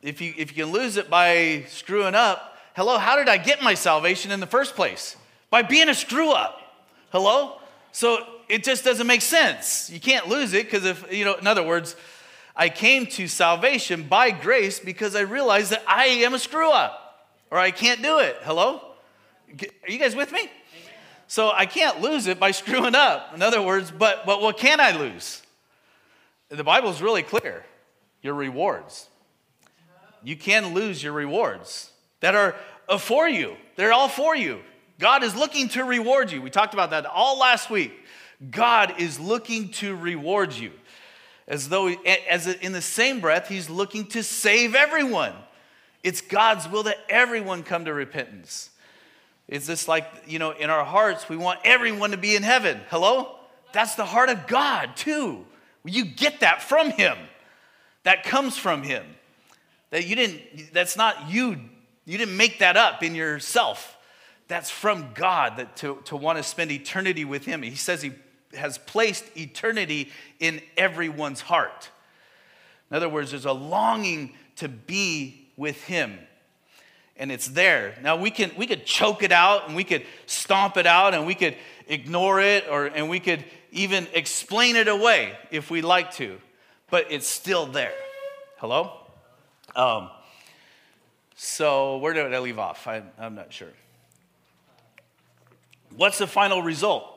If 0.02 0.22
you 0.22 0.34
if 0.38 0.56
you 0.56 0.64
can 0.64 0.72
lose 0.72 0.96
it 0.96 1.10
by 1.10 1.66
screwing 1.68 2.16
up, 2.16 2.58
hello, 2.76 2.98
how 2.98 3.18
did 3.18 3.28
I 3.28 3.38
get 3.38 3.62
my 3.62 3.74
salvation 3.74 4.32
in 4.32 4.40
the 4.40 4.48
first 4.48 4.76
place? 4.76 5.18
By 5.50 5.62
being 5.62 5.90
a 5.90 5.94
screw 5.94 6.32
up. 6.32 6.60
Hello? 7.12 7.60
So 7.92 8.26
it 8.48 8.64
just 8.64 8.86
doesn't 8.86 9.08
make 9.08 9.22
sense. 9.22 9.90
You 9.90 10.00
can't 10.00 10.30
lose 10.30 10.54
it 10.54 10.66
because 10.66 10.86
if 10.86 11.12
you 11.12 11.26
know, 11.26 11.36
in 11.36 11.48
other 11.48 11.64
words, 11.64 11.98
I 12.56 12.70
came 12.70 13.06
to 13.08 13.28
salvation 13.28 14.04
by 14.04 14.32
grace 14.32 14.80
because 14.80 15.16
I 15.16 15.22
realized 15.22 15.72
that 15.72 15.84
I 15.88 16.06
am 16.06 16.34
a 16.34 16.40
screw 16.40 16.72
up 16.72 17.28
or 17.52 17.58
I 17.58 17.72
can't 17.72 18.02
do 18.02 18.20
it. 18.20 18.38
Hello? 18.44 18.82
Are 19.50 19.90
you 19.90 20.00
guys 20.00 20.16
with 20.16 20.32
me? 20.32 20.50
So 21.28 21.52
I 21.52 21.66
can't 21.66 22.02
lose 22.02 22.28
it 22.28 22.40
by 22.40 22.52
screwing 22.52 22.96
up. 22.96 23.34
In 23.34 23.42
other 23.42 23.62
words, 23.62 23.92
but, 23.92 24.26
but 24.26 24.42
what 24.42 24.58
can 24.58 24.80
I 24.80 24.98
lose? 24.98 25.42
The 26.50 26.64
Bible 26.64 26.90
is 26.90 27.02
really 27.02 27.24
clear 27.24 27.66
your 28.22 28.36
rewards. 28.36 29.10
You 30.24 30.36
can 30.36 30.74
lose 30.74 31.04
your 31.04 31.14
rewards 31.14 31.92
that 32.22 32.36
are 32.36 32.56
uh, 32.88 32.98
for 32.98 33.28
you, 33.28 33.58
they're 33.76 33.94
all 33.94 34.08
for 34.08 34.36
you. 34.36 34.62
God 34.98 35.24
is 35.24 35.36
looking 35.36 35.68
to 35.70 35.84
reward 35.84 36.32
you. 36.32 36.42
We 36.42 36.50
talked 36.50 36.74
about 36.74 36.92
that 36.92 37.06
all 37.06 37.38
last 37.38 37.70
week. 37.70 37.92
God 38.50 38.94
is 39.00 39.20
looking 39.20 39.70
to 39.74 39.96
reward 39.96 40.54
you 40.54 40.72
as 41.48 41.70
though, 41.70 41.88
as 42.30 42.48
in 42.48 42.72
the 42.72 42.82
same 42.82 43.20
breath, 43.20 43.48
he's 43.48 43.70
looking 43.70 44.08
to 44.08 44.24
save 44.24 44.74
everyone. 44.74 45.34
It's 46.04 46.22
God's 46.22 46.68
will 46.68 46.84
that 46.84 46.98
everyone 47.10 47.64
come 47.64 47.86
to 47.86 47.94
repentance. 47.94 48.70
It's 49.48 49.68
just 49.68 49.88
like, 49.88 50.06
you 50.26 50.40
know, 50.40 50.52
in 50.52 50.70
our 50.70 50.84
hearts, 50.84 51.30
we 51.30 51.38
want 51.38 51.60
everyone 51.64 52.12
to 52.12 52.18
be 52.18 52.36
in 52.36 52.44
heaven. 52.44 52.80
Hello? 52.90 53.36
That's 53.74 53.96
the 53.96 54.06
heart 54.06 54.30
of 54.30 54.48
God, 54.48 54.96
too. 54.96 55.46
You 55.84 56.06
get 56.06 56.40
that 56.40 56.64
from 56.64 56.90
Him. 56.92 57.18
That 58.04 58.24
comes 58.24 58.58
from 58.58 58.82
Him. 58.82 59.04
That 59.92 60.08
you 60.08 60.16
didn't, 60.16 60.74
that's 60.74 60.98
not 60.98 61.30
you, 61.30 61.60
you 62.06 62.18
didn't 62.18 62.38
make 62.38 62.60
that 62.60 62.76
up 62.76 63.04
in 63.04 63.14
yourself. 63.14 63.98
That's 64.48 64.70
from 64.70 65.10
God 65.14 65.58
that 65.58 65.76
to, 65.78 66.02
to 66.06 66.16
want 66.16 66.38
to 66.38 66.44
spend 66.44 66.72
eternity 66.72 67.26
with 67.26 67.46
Him. 67.46 67.62
He 67.62 67.76
says 67.76 68.02
He 68.02 68.14
has 68.56 68.78
placed 68.78 69.26
eternity 69.38 70.12
in 70.40 70.62
everyone's 70.78 71.42
heart. 71.42 71.90
In 72.90 72.98
other 72.98 73.10
words, 73.10 73.32
there's 73.32 73.46
a 73.46 73.52
longing 73.52 74.34
to 74.58 74.68
be 74.68 75.48
with 75.58 75.84
Him. 75.84 76.18
And 77.18 77.32
it's 77.32 77.48
there. 77.48 77.98
Now 78.02 78.18
we 78.18 78.30
can 78.30 78.52
we 78.58 78.68
could 78.68 78.86
choke 78.86 79.24
it 79.24 79.32
out 79.32 79.68
and 79.68 79.76
we 79.76 79.86
could 79.86 80.06
stomp 80.26 80.76
it 80.76 80.86
out 80.86 81.14
and 81.14 81.26
we 81.26 81.34
could 81.34 81.56
ignore 81.88 82.42
it 82.42 82.66
or 82.70 82.88
and 82.88 83.10
we 83.10 83.22
could 83.22 83.44
even 83.72 84.08
explain 84.14 84.76
it 84.76 84.90
away 84.90 85.34
if 85.50 85.72
we 85.72 85.82
like 85.82 86.14
to, 86.16 86.40
but 86.90 87.08
it's 87.10 87.28
still 87.28 87.66
there. 87.66 87.94
Hello? 88.58 88.92
Um, 89.76 90.10
so 91.36 91.98
where 91.98 92.14
did 92.14 92.34
I 92.34 92.40
leave 92.40 92.60
off? 92.60 92.88
I, 92.88 93.04
I'm 93.18 93.36
not 93.36 93.52
sure. 93.52 93.72
What's 95.96 96.18
the 96.18 96.28
final 96.28 96.62
result 96.62 97.15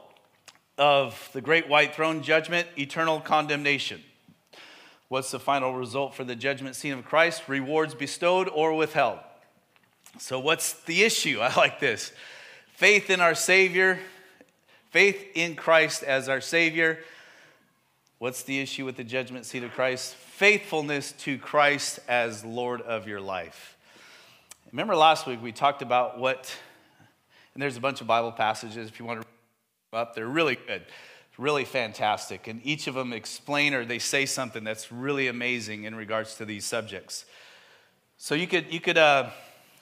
of 0.78 1.28
the 1.32 1.40
great 1.40 1.68
white 1.68 1.94
throne 1.94 2.22
judgment? 2.22 2.68
Eternal 2.78 3.20
condemnation. 3.20 4.02
What's 5.08 5.30
the 5.30 5.40
final 5.40 5.74
result 5.74 6.14
for 6.14 6.24
the 6.24 6.36
judgment 6.36 6.76
scene 6.76 6.92
of 6.92 7.04
Christ? 7.04 7.48
Rewards 7.48 7.94
bestowed 7.94 8.48
or 8.48 8.74
withheld. 8.74 9.18
So, 10.18 10.38
what's 10.38 10.74
the 10.74 11.02
issue? 11.02 11.40
I 11.42 11.54
like 11.54 11.80
this. 11.80 12.12
Faith 12.74 13.10
in 13.10 13.20
our 13.20 13.34
Savior, 13.34 13.98
faith 14.90 15.26
in 15.34 15.56
Christ 15.56 16.02
as 16.02 16.28
our 16.28 16.40
Savior. 16.40 16.98
What's 18.18 18.42
the 18.42 18.60
issue 18.60 18.84
with 18.84 18.96
the 18.96 19.04
judgment 19.04 19.46
seat 19.46 19.62
of 19.62 19.72
Christ? 19.72 20.14
Faithfulness 20.14 21.12
to 21.20 21.38
Christ 21.38 22.00
as 22.08 22.44
Lord 22.44 22.80
of 22.82 23.06
your 23.06 23.20
life. 23.20 23.76
Remember 24.72 24.96
last 24.96 25.26
week 25.26 25.40
we 25.42 25.52
talked 25.52 25.82
about 25.82 26.18
what, 26.18 26.54
and 27.54 27.62
there's 27.62 27.76
a 27.76 27.80
bunch 27.80 28.00
of 28.00 28.06
Bible 28.06 28.32
passages 28.32 28.88
if 28.88 28.98
you 28.98 29.06
want 29.06 29.22
to 29.22 29.26
up, 29.92 30.14
they're 30.14 30.26
really 30.26 30.58
good, 30.66 30.82
really 31.38 31.64
fantastic. 31.64 32.46
And 32.46 32.60
each 32.62 32.88
of 32.88 32.94
them 32.94 33.14
explain 33.14 33.72
or 33.72 33.86
they 33.86 33.98
say 33.98 34.26
something 34.26 34.62
that's 34.62 34.92
really 34.92 35.28
amazing 35.28 35.84
in 35.84 35.94
regards 35.94 36.34
to 36.36 36.44
these 36.44 36.66
subjects. 36.66 37.24
So 38.18 38.34
you 38.34 38.46
could, 38.46 38.70
you 38.70 38.80
could 38.80 38.98
uh, 38.98 39.30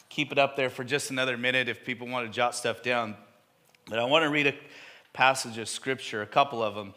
keep 0.08 0.30
it 0.30 0.38
up 0.38 0.54
there 0.54 0.70
for 0.70 0.84
just 0.84 1.10
another 1.10 1.36
minute 1.36 1.68
if 1.68 1.84
people 1.84 2.06
want 2.06 2.24
to 2.24 2.32
jot 2.32 2.54
stuff 2.54 2.82
down. 2.84 3.16
But 3.88 3.98
I 3.98 4.04
want 4.04 4.22
to 4.22 4.30
read 4.30 4.46
a 4.46 4.54
passage 5.12 5.58
of 5.58 5.68
scripture, 5.68 6.22
a 6.22 6.26
couple 6.26 6.62
of 6.62 6.76
them. 6.76 6.94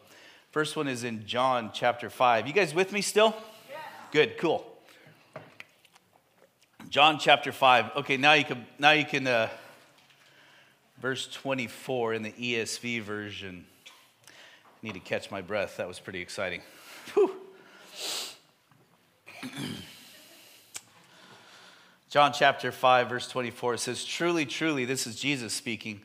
First 0.51 0.75
one 0.75 0.87
is 0.87 1.03
in 1.03 1.25
John 1.25 1.71
chapter 1.73 2.11
5. 2.11 2.45
You 2.45 2.53
guys 2.53 2.75
with 2.75 2.91
me 2.91 3.01
still? 3.01 3.35
Yeah. 3.71 3.77
Good, 4.11 4.37
cool. 4.37 4.65
John 6.89 7.17
chapter 7.17 7.51
5. 7.51 7.91
Okay, 7.97 8.17
now 8.17 8.33
you 8.33 8.45
can, 8.45 8.67
now 8.77 8.91
you 8.91 9.05
can, 9.05 9.25
uh, 9.25 9.49
verse 11.01 11.27
24 11.27 12.13
in 12.13 12.23
the 12.23 12.31
ESV 12.31 13.01
version. 13.01 13.65
I 14.27 14.31
need 14.81 14.93
to 14.93 14.99
catch 14.99 15.31
my 15.31 15.41
breath. 15.41 15.77
That 15.77 15.87
was 15.87 15.99
pretty 15.99 16.21
exciting. 16.21 16.61
John 22.09 22.33
chapter 22.33 22.71
5, 22.71 23.09
verse 23.09 23.27
24 23.27 23.77
says, 23.77 24.03
Truly, 24.03 24.45
truly, 24.45 24.85
this 24.85 25.05
is 25.05 25.15
Jesus 25.15 25.53
speaking. 25.53 26.01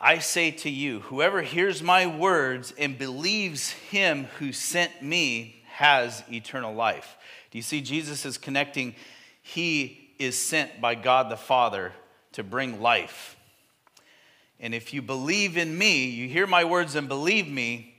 I 0.00 0.18
say 0.18 0.50
to 0.50 0.70
you, 0.70 1.00
whoever 1.00 1.42
hears 1.42 1.82
my 1.82 2.06
words 2.06 2.72
and 2.78 2.98
believes 2.98 3.70
him 3.70 4.24
who 4.38 4.52
sent 4.52 5.02
me 5.02 5.62
has 5.72 6.22
eternal 6.30 6.74
life. 6.74 7.16
Do 7.50 7.58
you 7.58 7.62
see 7.62 7.80
Jesus 7.80 8.24
is 8.24 8.38
connecting 8.38 8.94
he 9.46 10.10
is 10.18 10.38
sent 10.38 10.80
by 10.80 10.94
God 10.94 11.30
the 11.30 11.36
Father 11.36 11.92
to 12.32 12.42
bring 12.42 12.80
life. 12.80 13.36
And 14.64 14.74
if 14.74 14.94
you 14.94 15.02
believe 15.02 15.58
in 15.58 15.76
me, 15.76 16.06
you 16.06 16.26
hear 16.26 16.46
my 16.46 16.64
words 16.64 16.94
and 16.94 17.06
believe 17.06 17.46
me, 17.46 17.94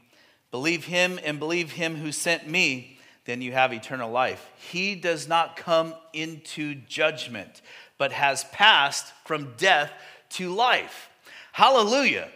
believe 0.49 0.85
him 0.85 1.19
and 1.23 1.37
believe 1.37 1.73
him 1.73 1.95
who 1.95 2.11
sent 2.11 2.49
me, 2.49 2.97
then 3.25 3.43
you 3.43 3.51
have 3.51 3.71
eternal 3.71 4.09
life. 4.09 4.49
He 4.71 4.95
does 4.95 5.27
not 5.27 5.57
come 5.57 5.93
into 6.11 6.73
judgment, 6.73 7.61
but 7.99 8.11
has 8.11 8.45
passed 8.45 9.13
from 9.25 9.53
death 9.57 9.91
to 10.29 10.49
life. 10.49 11.07
Hallelujah. 11.51 12.29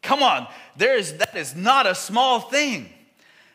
Come 0.00 0.22
on, 0.22 0.48
there 0.78 0.96
is, 0.96 1.18
that 1.18 1.36
is 1.36 1.54
not 1.54 1.86
a 1.86 1.94
small 1.94 2.40
thing. 2.40 2.88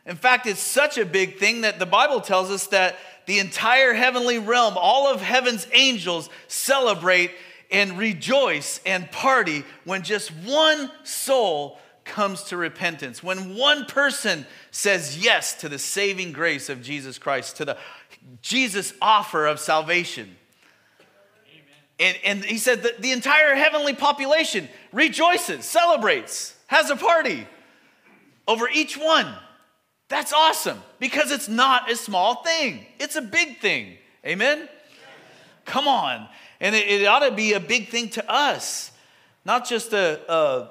In 0.05 0.15
fact, 0.15 0.45
it's 0.45 0.59
such 0.59 0.99
a 0.99 1.05
big 1.05 1.39
thing 1.39 1.61
that 1.61 1.79
the 1.79 1.87
Bible 1.87 2.21
tells 2.21 2.51
us 2.51 2.67
that 2.67 2.97
the 3.25 3.39
entire 3.39 3.93
heavenly 3.93 4.37
realm, 4.37 4.75
all 4.77 5.11
of 5.11 5.21
heaven's 5.21 5.65
angels 5.71 6.29
celebrate 6.47 7.31
and 7.73 7.97
rejoice 7.97 8.79
and 8.85 9.11
party 9.11 9.65
when 9.83 10.03
just 10.03 10.29
one 10.45 10.91
soul 11.03 11.79
comes 12.05 12.43
to 12.43 12.57
repentance, 12.57 13.23
when 13.23 13.57
one 13.57 13.85
person 13.85 14.45
says 14.71 15.23
yes 15.23 15.55
to 15.55 15.67
the 15.67 15.79
saving 15.79 16.31
grace 16.31 16.69
of 16.69 16.81
Jesus 16.81 17.17
Christ, 17.17 17.57
to 17.57 17.65
the 17.65 17.77
Jesus 18.41 18.93
offer 19.01 19.47
of 19.47 19.59
salvation. 19.59 20.37
And, 21.99 22.17
and 22.23 22.45
he 22.45 22.57
said 22.57 22.83
that 22.83 23.01
the 23.01 23.11
entire 23.11 23.55
heavenly 23.55 23.93
population 23.93 24.69
rejoices, 24.91 25.65
celebrates, 25.65 26.55
has 26.67 26.89
a 26.89 26.95
party 26.95 27.47
over 28.47 28.69
each 28.69 28.97
one. 28.97 29.33
That's 30.09 30.33
awesome 30.33 30.81
because 30.99 31.31
it's 31.31 31.49
not 31.49 31.89
a 31.89 31.95
small 31.95 32.43
thing, 32.43 32.85
it's 32.99 33.15
a 33.15 33.21
big 33.21 33.59
thing. 33.59 33.97
Amen? 34.25 34.69
Come 35.65 35.87
on. 35.87 36.27
And 36.63 36.73
it, 36.73 36.87
it 36.87 37.05
ought 37.05 37.27
to 37.27 37.31
be 37.31 37.53
a 37.53 37.59
big 37.59 37.89
thing 37.89 38.07
to 38.11 38.31
us, 38.31 38.91
not 39.43 39.67
just 39.67 39.91
a, 39.91 40.21
a, 40.31 40.69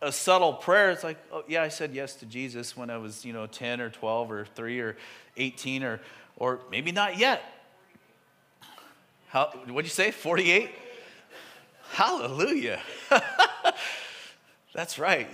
a 0.00 0.12
subtle 0.12 0.52
prayer. 0.52 0.92
It's 0.92 1.02
like, 1.02 1.18
oh, 1.32 1.42
yeah, 1.48 1.64
I 1.64 1.68
said 1.68 1.92
yes 1.92 2.14
to 2.16 2.26
Jesus 2.26 2.76
when 2.76 2.90
I 2.90 2.96
was, 2.96 3.24
you 3.24 3.32
know, 3.32 3.46
10 3.46 3.80
or 3.80 3.90
12 3.90 4.30
or 4.30 4.44
3 4.54 4.80
or 4.80 4.96
18 5.36 5.82
or, 5.82 6.00
or 6.36 6.60
maybe 6.70 6.92
not 6.92 7.18
yet. 7.18 7.42
How, 9.26 9.46
what'd 9.66 9.84
you 9.84 9.90
say? 9.90 10.12
48? 10.12 10.70
Hallelujah. 11.90 12.80
That's 14.72 14.96
right. 14.96 15.28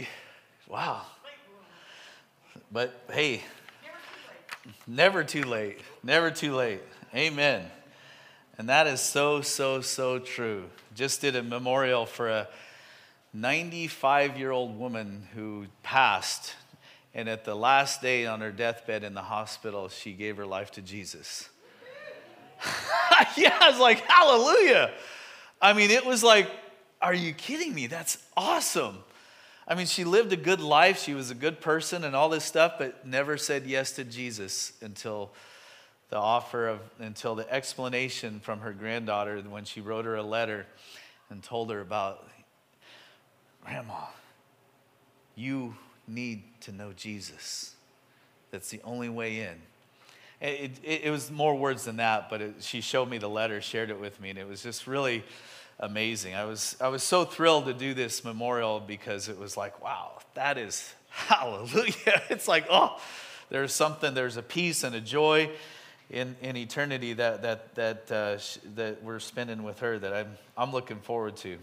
Wow. 0.66 1.02
But 2.72 2.98
hey, 3.12 3.42
never 4.86 5.22
too 5.22 5.42
late. 5.42 5.80
Never 6.02 6.30
too 6.30 6.54
late. 6.54 6.80
Amen. 7.14 7.64
And 8.58 8.68
that 8.68 8.88
is 8.88 9.00
so, 9.00 9.40
so, 9.40 9.80
so 9.80 10.18
true. 10.18 10.64
Just 10.94 11.20
did 11.20 11.36
a 11.36 11.42
memorial 11.42 12.06
for 12.06 12.28
a 12.28 12.48
95 13.32 14.36
year 14.36 14.50
old 14.50 14.76
woman 14.76 15.28
who 15.34 15.66
passed. 15.84 16.54
And 17.14 17.28
at 17.28 17.44
the 17.44 17.54
last 17.54 18.02
day 18.02 18.26
on 18.26 18.40
her 18.40 18.50
deathbed 18.50 19.04
in 19.04 19.14
the 19.14 19.22
hospital, 19.22 19.88
she 19.88 20.12
gave 20.12 20.36
her 20.36 20.46
life 20.46 20.72
to 20.72 20.82
Jesus. 20.82 21.48
yeah, 23.36 23.56
I 23.60 23.70
was 23.70 23.78
like, 23.78 24.00
hallelujah. 24.00 24.90
I 25.62 25.72
mean, 25.72 25.90
it 25.90 26.04
was 26.04 26.24
like, 26.24 26.50
are 27.00 27.14
you 27.14 27.32
kidding 27.32 27.72
me? 27.72 27.86
That's 27.86 28.18
awesome. 28.36 28.98
I 29.68 29.74
mean, 29.74 29.86
she 29.86 30.02
lived 30.04 30.32
a 30.32 30.36
good 30.36 30.60
life. 30.60 31.00
She 31.02 31.14
was 31.14 31.30
a 31.30 31.34
good 31.34 31.60
person 31.60 32.02
and 32.02 32.16
all 32.16 32.28
this 32.28 32.44
stuff, 32.44 32.74
but 32.78 33.06
never 33.06 33.36
said 33.36 33.66
yes 33.66 33.92
to 33.92 34.04
Jesus 34.04 34.72
until 34.80 35.30
the 36.10 36.16
offer 36.16 36.68
of, 36.68 36.80
until 36.98 37.34
the 37.34 37.50
explanation 37.52 38.40
from 38.40 38.60
her 38.60 38.72
granddaughter 38.72 39.40
when 39.42 39.64
she 39.64 39.80
wrote 39.80 40.04
her 40.04 40.16
a 40.16 40.22
letter 40.22 40.66
and 41.30 41.42
told 41.42 41.70
her 41.70 41.80
about, 41.80 42.26
Grandma, 43.64 44.06
you 45.34 45.74
need 46.06 46.42
to 46.62 46.72
know 46.72 46.92
Jesus. 46.96 47.74
That's 48.50 48.70
the 48.70 48.80
only 48.84 49.10
way 49.10 49.40
in. 49.40 49.54
It, 50.40 50.78
it, 50.82 51.04
it 51.04 51.10
was 51.10 51.30
more 51.30 51.54
words 51.54 51.84
than 51.84 51.96
that, 51.96 52.30
but 52.30 52.40
it, 52.40 52.54
she 52.60 52.80
showed 52.80 53.10
me 53.10 53.18
the 53.18 53.28
letter, 53.28 53.60
shared 53.60 53.90
it 53.90 54.00
with 54.00 54.20
me, 54.20 54.30
and 54.30 54.38
it 54.38 54.48
was 54.48 54.62
just 54.62 54.86
really 54.86 55.24
amazing. 55.80 56.34
I 56.34 56.44
was, 56.44 56.76
I 56.80 56.88
was 56.88 57.02
so 57.02 57.24
thrilled 57.24 57.66
to 57.66 57.74
do 57.74 57.92
this 57.92 58.24
memorial 58.24 58.80
because 58.80 59.28
it 59.28 59.38
was 59.38 59.56
like, 59.56 59.82
wow, 59.82 60.18
that 60.34 60.56
is 60.56 60.94
hallelujah. 61.10 62.22
It's 62.30 62.48
like, 62.48 62.66
oh, 62.70 62.98
there's 63.50 63.74
something, 63.74 64.14
there's 64.14 64.36
a 64.36 64.42
peace 64.42 64.84
and 64.84 64.94
a 64.94 65.00
joy 65.00 65.50
in, 66.10 66.36
in 66.40 66.56
eternity 66.56 67.12
that, 67.14 67.42
that, 67.42 67.74
that, 67.74 68.10
uh, 68.10 68.38
that 68.74 69.02
we're 69.02 69.18
spending 69.18 69.62
with 69.62 69.80
her 69.80 69.98
that 69.98 70.14
I'm, 70.14 70.38
I'm 70.56 70.72
looking 70.72 71.00
forward 71.00 71.36
to. 71.38 71.58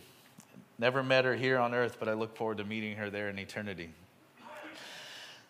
Never 0.78 1.04
met 1.04 1.25
her 1.25 1.36
here 1.36 1.58
on 1.58 1.74
earth, 1.74 1.98
but 2.00 2.10
I 2.10 2.14
look 2.14 2.36
forward 2.36 2.58
to 2.58 2.64
meeting 2.64 2.98
her 2.98 3.10
there 3.10 3.30
in 3.30 3.40
eternity. 3.40 3.90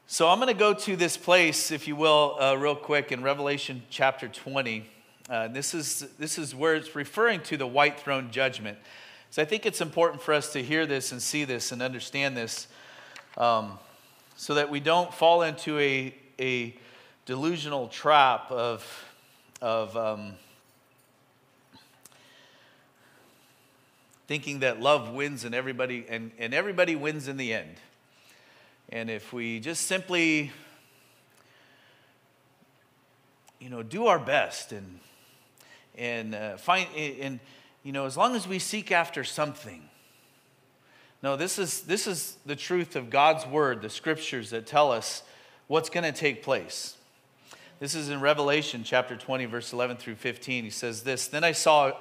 So 0.08 0.30
I'm 0.30 0.40
going 0.40 0.54
to 0.54 0.60
go 0.60 0.74
to 0.74 0.96
this 0.96 1.18
place, 1.18 1.72
if 1.72 1.88
you 1.88 1.96
will, 1.96 2.38
uh, 2.40 2.56
real 2.56 2.76
quick 2.76 3.12
in 3.12 3.24
Revelation 3.24 3.82
chapter 3.90 4.28
20. 4.28 4.86
Uh, 5.28 5.48
this, 5.48 5.74
is, 5.74 6.08
this 6.20 6.38
is 6.38 6.54
where 6.54 6.76
it's 6.76 6.96
referring 6.96 7.42
to 7.42 7.58
the 7.58 7.66
white 7.66 8.00
throne 8.00 8.30
judgment. 8.30 8.78
So 9.32 9.42
I 9.42 9.46
think 9.46 9.66
it's 9.66 9.82
important 9.82 10.22
for 10.22 10.34
us 10.34 10.54
to 10.54 10.62
hear 10.62 10.86
this 10.86 11.12
and 11.12 11.20
see 11.20 11.44
this 11.44 11.72
and 11.72 11.82
understand 11.82 12.38
this 12.38 12.68
um, 13.36 13.80
so 14.38 14.54
that 14.54 14.70
we 14.70 14.80
don't 14.80 15.12
fall 15.12 15.42
into 15.42 15.80
a, 15.80 16.14
a 16.40 16.76
delusional 17.26 17.88
trap 17.88 18.52
of, 18.52 19.06
of 19.60 19.98
um, 19.98 20.34
thinking 24.28 24.60
that 24.60 24.80
love 24.80 25.10
wins 25.10 25.44
and 25.44 25.56
everybody, 25.56 26.06
and, 26.08 26.32
and 26.38 26.54
everybody 26.54 26.96
wins 26.96 27.28
in 27.28 27.38
the 27.38 27.52
end. 27.52 27.76
And 28.90 29.10
if 29.10 29.34
we 29.34 29.60
just 29.60 29.88
simply, 29.88 30.52
you 33.60 33.72
know, 33.72 33.82
do 33.82 34.06
our 34.06 34.20
best 34.20 34.72
and, 34.72 35.00
and 35.98 36.36
uh, 36.36 36.58
find, 36.58 36.88
and, 36.96 37.40
you 37.82 37.92
know, 37.92 38.06
as 38.06 38.16
long 38.16 38.36
as 38.36 38.48
we 38.48 38.60
seek 38.60 38.92
after 38.92 39.24
something. 39.24 39.90
No, 41.24 41.36
this 41.36 41.58
is, 41.58 41.82
this 41.82 42.06
is 42.06 42.38
the 42.46 42.56
truth 42.56 42.96
of 42.96 43.10
God's 43.10 43.48
word, 43.48 43.82
the 43.82 43.90
scriptures 43.90 44.52
that 44.52 44.68
tell 44.68 44.92
us 44.92 45.24
what's 45.66 45.90
going 45.90 46.04
to 46.04 46.12
take 46.12 46.44
place. 46.44 46.98
This 47.80 47.94
is 47.94 48.10
in 48.10 48.22
Revelation 48.22 48.84
chapter 48.86 49.18
20, 49.18 49.46
verse 49.46 49.74
11 49.74 49.98
through 49.98 50.16
15. 50.16 50.64
He 50.64 50.70
says 50.70 51.04
this 51.04 51.28
Then 51.28 51.44
I 51.44 51.52
saw 51.52 51.92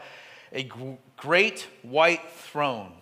a 0.53 0.71
great 1.17 1.67
white 1.83 2.31
throne 2.31 2.93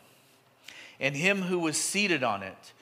and 0.98 1.16
him 1.16 1.42
who 1.42 1.58
was 1.58 1.76
seated 1.76 2.22
on 2.22 2.42
it. 2.42 2.72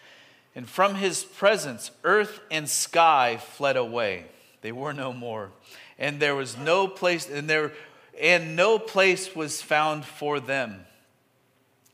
And 0.54 0.68
from 0.68 0.96
his 0.96 1.24
presence, 1.24 1.90
earth 2.04 2.40
and 2.50 2.68
sky 2.68 3.38
fled 3.38 3.76
away. 3.76 4.26
They 4.62 4.72
were 4.72 4.92
no 4.92 5.12
more. 5.12 5.50
And 5.98 6.20
there 6.20 6.36
was 6.36 6.56
no 6.56 6.86
place, 6.86 7.28
and 7.28 7.48
there 7.48 7.72
and 8.20 8.54
no 8.54 8.78
place 8.78 9.34
was 9.34 9.62
found 9.62 10.04
for 10.04 10.38
them. 10.38 10.84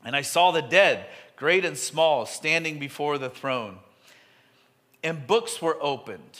And 0.03 0.15
I 0.15 0.21
saw 0.21 0.51
the 0.51 0.61
dead, 0.61 1.05
great 1.35 1.63
and 1.63 1.77
small, 1.77 2.25
standing 2.25 2.77
before 2.77 3.17
the 3.17 3.29
throne. 3.29 3.77
And 5.03 5.25
books 5.25 5.61
were 5.61 5.77
opened. 5.81 6.39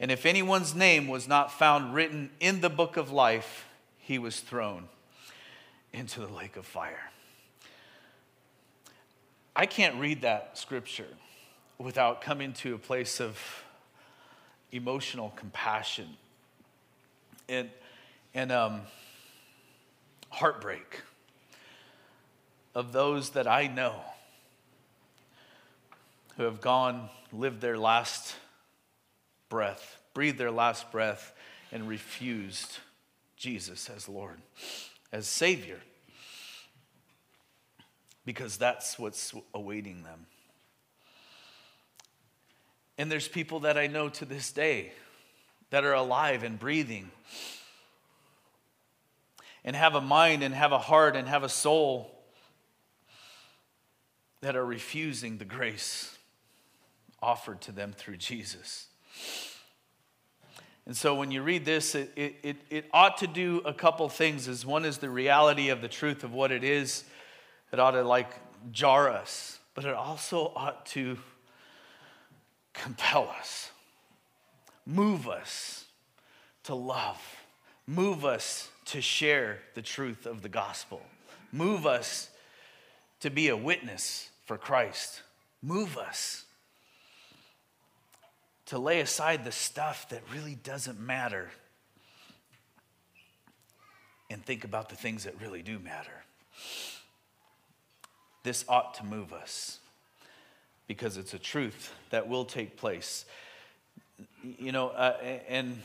And 0.00 0.10
if 0.10 0.24
anyone's 0.24 0.74
name 0.74 1.08
was 1.08 1.28
not 1.28 1.52
found 1.52 1.94
written 1.94 2.30
in 2.40 2.62
the 2.62 2.70
book 2.70 2.96
of 2.96 3.12
life, 3.12 3.66
he 3.98 4.18
was 4.18 4.40
thrown 4.40 4.88
into 5.92 6.20
the 6.20 6.32
lake 6.32 6.56
of 6.56 6.64
fire. 6.64 7.10
I 9.54 9.66
can't 9.66 9.96
read 9.96 10.22
that 10.22 10.56
scripture 10.56 11.08
without 11.76 12.22
coming 12.22 12.54
to 12.54 12.74
a 12.74 12.78
place 12.78 13.20
of 13.20 13.38
emotional 14.72 15.34
compassion 15.36 16.16
and, 17.46 17.68
and 18.32 18.50
um, 18.50 18.80
heartbreak 20.30 21.02
of 22.74 22.92
those 22.92 23.30
that 23.30 23.46
I 23.46 23.66
know 23.66 23.96
who 26.38 26.44
have 26.44 26.62
gone, 26.62 27.10
lived 27.32 27.60
their 27.60 27.76
last 27.76 28.36
breath, 29.50 29.98
breathed 30.14 30.38
their 30.38 30.50
last 30.50 30.90
breath, 30.90 31.34
and 31.70 31.86
refused 31.86 32.78
Jesus 33.36 33.90
as 33.90 34.08
Lord, 34.08 34.40
as 35.12 35.26
Savior 35.26 35.80
because 38.24 38.56
that's 38.56 38.98
what's 38.98 39.34
awaiting 39.54 40.04
them. 40.04 40.26
And 42.98 43.10
there's 43.10 43.26
people 43.26 43.60
that 43.60 43.78
I 43.78 43.86
know 43.86 44.08
to 44.10 44.24
this 44.24 44.52
day 44.52 44.92
that 45.70 45.84
are 45.84 45.94
alive 45.94 46.42
and 46.42 46.56
breathing 46.56 47.10
and 49.64 49.74
have 49.74 49.96
a 49.96 50.00
mind 50.00 50.44
and 50.44 50.54
have 50.54 50.70
a 50.70 50.78
heart 50.78 51.16
and 51.16 51.26
have 51.26 51.42
a 51.42 51.48
soul 51.48 52.10
that 54.42 54.54
are 54.54 54.64
refusing 54.64 55.38
the 55.38 55.44
grace 55.44 56.16
offered 57.20 57.60
to 57.62 57.72
them 57.72 57.92
through 57.92 58.16
Jesus. 58.16 58.86
And 60.86 60.96
so 60.96 61.14
when 61.14 61.30
you 61.30 61.42
read 61.42 61.64
this, 61.64 61.94
it, 61.94 62.12
it, 62.16 62.56
it 62.68 62.86
ought 62.92 63.18
to 63.18 63.26
do 63.26 63.62
a 63.64 63.72
couple 63.72 64.08
things. 64.08 64.48
Is 64.48 64.66
one 64.66 64.84
is 64.84 64.98
the 64.98 65.10
reality 65.10 65.68
of 65.68 65.82
the 65.82 65.88
truth 65.88 66.24
of 66.24 66.32
what 66.32 66.50
it 66.50 66.64
is 66.64 67.04
it 67.72 67.78
ought 67.78 67.92
to 67.92 68.02
like 68.02 68.30
jar 68.72 69.10
us, 69.10 69.58
but 69.74 69.84
it 69.84 69.94
also 69.94 70.52
ought 70.56 70.86
to 70.86 71.18
compel 72.72 73.32
us, 73.38 73.70
move 74.84 75.28
us 75.28 75.84
to 76.64 76.74
love, 76.74 77.20
move 77.86 78.24
us 78.24 78.70
to 78.86 79.00
share 79.00 79.58
the 79.74 79.82
truth 79.82 80.26
of 80.26 80.42
the 80.42 80.48
gospel, 80.48 81.00
move 81.52 81.86
us 81.86 82.30
to 83.20 83.30
be 83.30 83.48
a 83.48 83.56
witness 83.56 84.30
for 84.46 84.58
Christ, 84.58 85.22
move 85.62 85.96
us 85.96 86.44
to 88.70 88.78
lay 88.78 89.00
aside 89.00 89.44
the 89.44 89.50
stuff 89.50 90.08
that 90.10 90.22
really 90.32 90.54
doesn't 90.54 91.00
matter 91.00 91.50
and 94.30 94.44
think 94.44 94.62
about 94.62 94.88
the 94.88 94.94
things 94.94 95.24
that 95.24 95.34
really 95.40 95.60
do 95.60 95.80
matter. 95.80 96.22
This 98.44 98.64
ought 98.68 98.94
to 98.94 99.04
move 99.04 99.32
us 99.32 99.80
because 100.86 101.16
it's 101.16 101.34
a 101.34 101.38
truth 101.38 101.92
that 102.10 102.28
will 102.28 102.44
take 102.44 102.76
place. 102.76 103.24
You 104.40 104.70
know, 104.70 104.90
uh, 104.90 105.16
and 105.48 105.82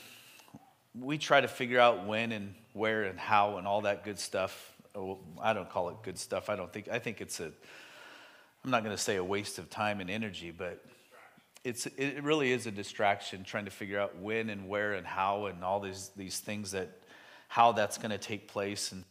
we 0.93 1.17
try 1.17 1.41
to 1.41 1.48
figure 1.48 1.80
out 1.80 2.06
when 2.06 2.32
and 2.32 2.54
where 2.74 3.06
and 3.06 3.19
how 3.19 3.58
and 3.58 3.65
all 3.65 3.82
that 3.82 4.04
good 4.04 4.19
stuff. 4.19 4.76
Oh, 4.93 5.17
I 5.41 5.54
don't 5.54 5.71
call 5.71 5.89
it 5.89 5.95
good 6.04 6.19
stuff. 6.19 6.50
I 6.50 6.56
don't 6.56 6.71
think, 6.71 6.88
I 6.88 7.00
think 7.00 7.19
it's 7.19 7.39
a, 7.39 7.52
I'm 8.63 8.69
not 8.69 8.84
going 8.84 8.95
to 8.95 9.02
say 9.02 9.15
a 9.15 9.24
waste 9.24 9.58
of 9.58 9.71
time 9.71 10.02
and 10.02 10.10
energy, 10.12 10.52
but 10.52 10.86
it's, 11.65 11.88
it 11.88 12.23
really 12.23 12.51
is 12.51 12.67
a 12.67 12.71
distraction 12.71 13.43
trying 13.43 13.65
to 13.65 13.71
figure 13.71 13.99
out 13.99 14.15
when 14.19 14.51
and 14.51 14.69
where 14.69 14.93
and 14.93 15.06
how 15.06 15.47
and 15.47 15.63
all 15.63 15.80
these, 15.80 16.12
these 16.15 16.39
things 16.39 16.71
that, 16.71 17.01
how 17.47 17.71
that's 17.71 17.97
going 17.97 18.12
to 18.12 18.19
take 18.19 18.47
place. 18.47 18.91
And 18.91 19.04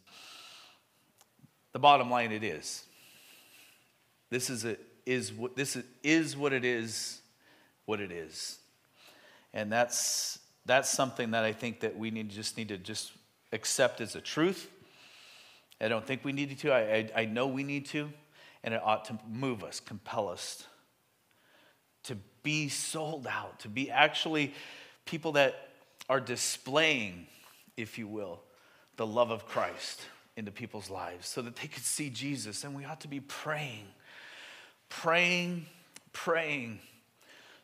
the 1.72 1.80
bottom 1.80 2.08
line, 2.10 2.30
it 2.30 2.44
is. 2.44 2.84
This 4.30 4.50
is, 4.50 4.64
a, 4.64 4.76
is, 5.04 5.32
what, 5.32 5.56
this 5.56 5.74
is, 5.74 5.84
is 6.04 6.36
what 6.36 6.52
it 6.52 6.64
is, 6.64 7.20
what 7.86 8.00
it 8.00 8.12
is. 8.12 8.58
And 9.52 9.70
that's, 9.70 10.38
that's 10.64 10.88
something 10.88 11.32
that 11.32 11.42
I 11.42 11.52
think 11.52 11.80
that 11.80 11.98
we 11.98 12.12
need, 12.12 12.30
just 12.30 12.56
need 12.56 12.68
to 12.68 12.78
just 12.78 13.10
accept 13.52 14.00
as 14.00 14.14
a 14.14 14.20
truth. 14.20 14.70
I 15.80 15.88
don't 15.88 16.06
think 16.06 16.24
we 16.24 16.32
need 16.32 16.56
to. 16.60 16.70
I, 16.70 16.80
I, 16.80 17.10
I 17.16 17.24
know 17.24 17.48
we 17.48 17.64
need 17.64 17.86
to. 17.86 18.10
And 18.62 18.74
it 18.74 18.80
ought 18.82 19.04
to 19.06 19.18
move 19.28 19.64
us, 19.64 19.80
compel 19.80 20.28
us 20.28 20.68
to 22.04 22.16
be 22.42 22.68
sold 22.68 23.26
out, 23.26 23.60
to 23.60 23.68
be 23.68 23.90
actually 23.90 24.54
people 25.04 25.32
that 25.32 25.68
are 26.08 26.20
displaying, 26.20 27.26
if 27.76 27.98
you 27.98 28.06
will, 28.06 28.40
the 28.96 29.06
love 29.06 29.30
of 29.30 29.46
Christ 29.46 30.02
into 30.36 30.50
people's 30.50 30.90
lives 30.90 31.28
so 31.28 31.42
that 31.42 31.56
they 31.56 31.68
could 31.68 31.84
see 31.84 32.10
Jesus. 32.10 32.64
And 32.64 32.74
we 32.74 32.84
ought 32.84 33.00
to 33.00 33.08
be 33.08 33.20
praying 33.20 33.86
praying, 34.88 35.66
praying 36.12 36.78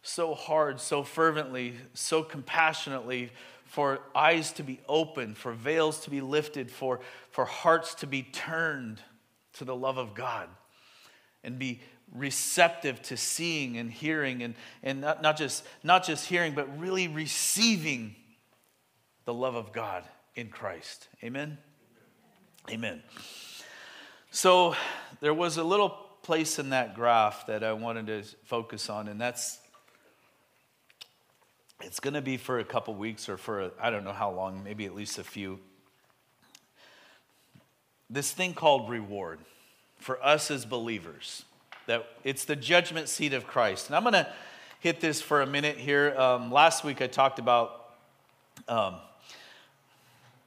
so 0.03 0.35
hard, 0.35 0.81
so 0.81 1.03
fervently, 1.03 1.75
so 1.95 2.23
compassionately 2.23 3.31
for 3.65 4.01
eyes 4.15 4.53
to 4.53 4.63
be 4.63 4.81
opened, 4.89 5.37
for 5.37 5.53
veils 5.53 6.01
to 6.01 6.11
be 6.11 6.21
lifted, 6.21 6.71
for, 6.71 7.01
for 7.31 7.45
hearts 7.45 7.95
to 7.95 8.07
be 8.07 8.23
turned 8.23 9.01
to 9.53 9.65
the 9.65 9.77
love 9.77 9.97
of 9.97 10.15
God 10.15 10.49
and 11.45 11.59
be 11.59 11.81
receptive 12.13 13.01
to 13.03 13.17
seeing 13.17 13.77
and 13.77 13.91
hearing 13.91 14.43
and, 14.43 14.55
and 14.83 15.01
not, 15.01 15.23
not, 15.23 15.37
just, 15.37 15.65
not 15.83 16.05
just 16.05 16.27
hearing, 16.27 16.55
but 16.55 16.79
really 16.79 17.09
receiving 17.09 18.15
the 19.25 19.35
love 19.35 19.55
of 19.55 19.73
God 19.73 20.05
in 20.35 20.49
Christ. 20.49 21.09
Amen? 21.23 21.59
Amen. 22.71 23.03
So 24.31 24.75
there 25.21 25.35
was 25.35 25.57
a 25.57 25.65
little 25.65 25.91
place 26.23 26.59
in 26.59 26.71
that 26.71 26.95
graph 26.95 27.47
that 27.47 27.65
I 27.65 27.73
wanted 27.73 28.07
to 28.07 28.23
focus 28.45 28.91
on, 28.91 29.09
and 29.09 29.21
that's 29.21 29.59
it's 31.83 31.99
going 31.99 32.15
to 32.15 32.23
be 32.23 32.37
for 32.37 32.59
a 32.59 32.65
couple 32.65 32.95
weeks 32.95 33.29
or 33.29 33.37
for 33.37 33.73
I 33.81 33.91
don't 33.91 34.05
know 34.05 34.13
how 34.13 34.31
long, 34.31 34.63
maybe 34.63 34.85
at 34.85 34.95
least 34.95 35.19
a 35.19 35.25
few. 35.25 35.59
This 38.09 38.33
thing 38.33 38.55
called 38.55 38.91
reward 38.91 39.41
for 39.99 40.23
us 40.25 40.51
as 40.51 40.65
believers, 40.65 41.45
that 41.91 42.07
it's 42.23 42.45
the 42.45 42.55
judgment 42.55 43.09
seat 43.09 43.33
of 43.33 43.49
Christ. 43.49 43.89
And 43.89 43.97
I'm 43.97 44.05
going 44.05 44.13
to 44.13 44.33
hit 44.79 45.01
this 45.01 45.21
for 45.21 45.43
a 45.43 45.47
minute 45.47 45.77
here. 45.77 46.15
Um, 46.17 46.53
last 46.53 46.85
week 46.85 47.03
I 47.03 47.09
talked 47.09 47.41
about 47.41 47.91
um, 48.69 48.95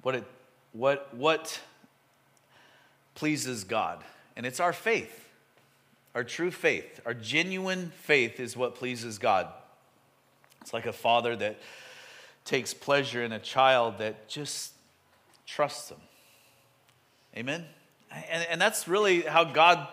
what 0.03 0.15
it 0.15 0.23
what 0.71 1.13
what 1.13 1.60
pleases 3.13 3.65
God, 3.65 4.01
and 4.38 4.45
it's 4.45 4.62
our 4.62 4.71
faith. 4.71 5.19
Our 6.15 6.23
true 6.23 6.49
faith, 6.49 7.01
our 7.06 7.13
genuine 7.13 7.91
faith 8.03 8.39
is 8.39 8.56
what 8.56 8.75
pleases 8.75 9.17
God. 9.17 9.47
It's 10.62 10.71
like 10.71 10.86
a 10.86 10.93
father 10.93 11.36
that 11.36 11.60
takes 12.45 12.73
pleasure 12.73 13.21
in 13.21 13.34
a 13.34 13.39
child 13.39 13.97
that 13.97 14.29
just 14.29 14.73
trusts 15.45 15.89
him. 15.89 15.97
Amen? 17.36 17.65
And, 18.29 18.47
and 18.49 18.62
that's 18.62 18.88
really 18.88 19.21
how 19.21 19.43
God 19.43 19.88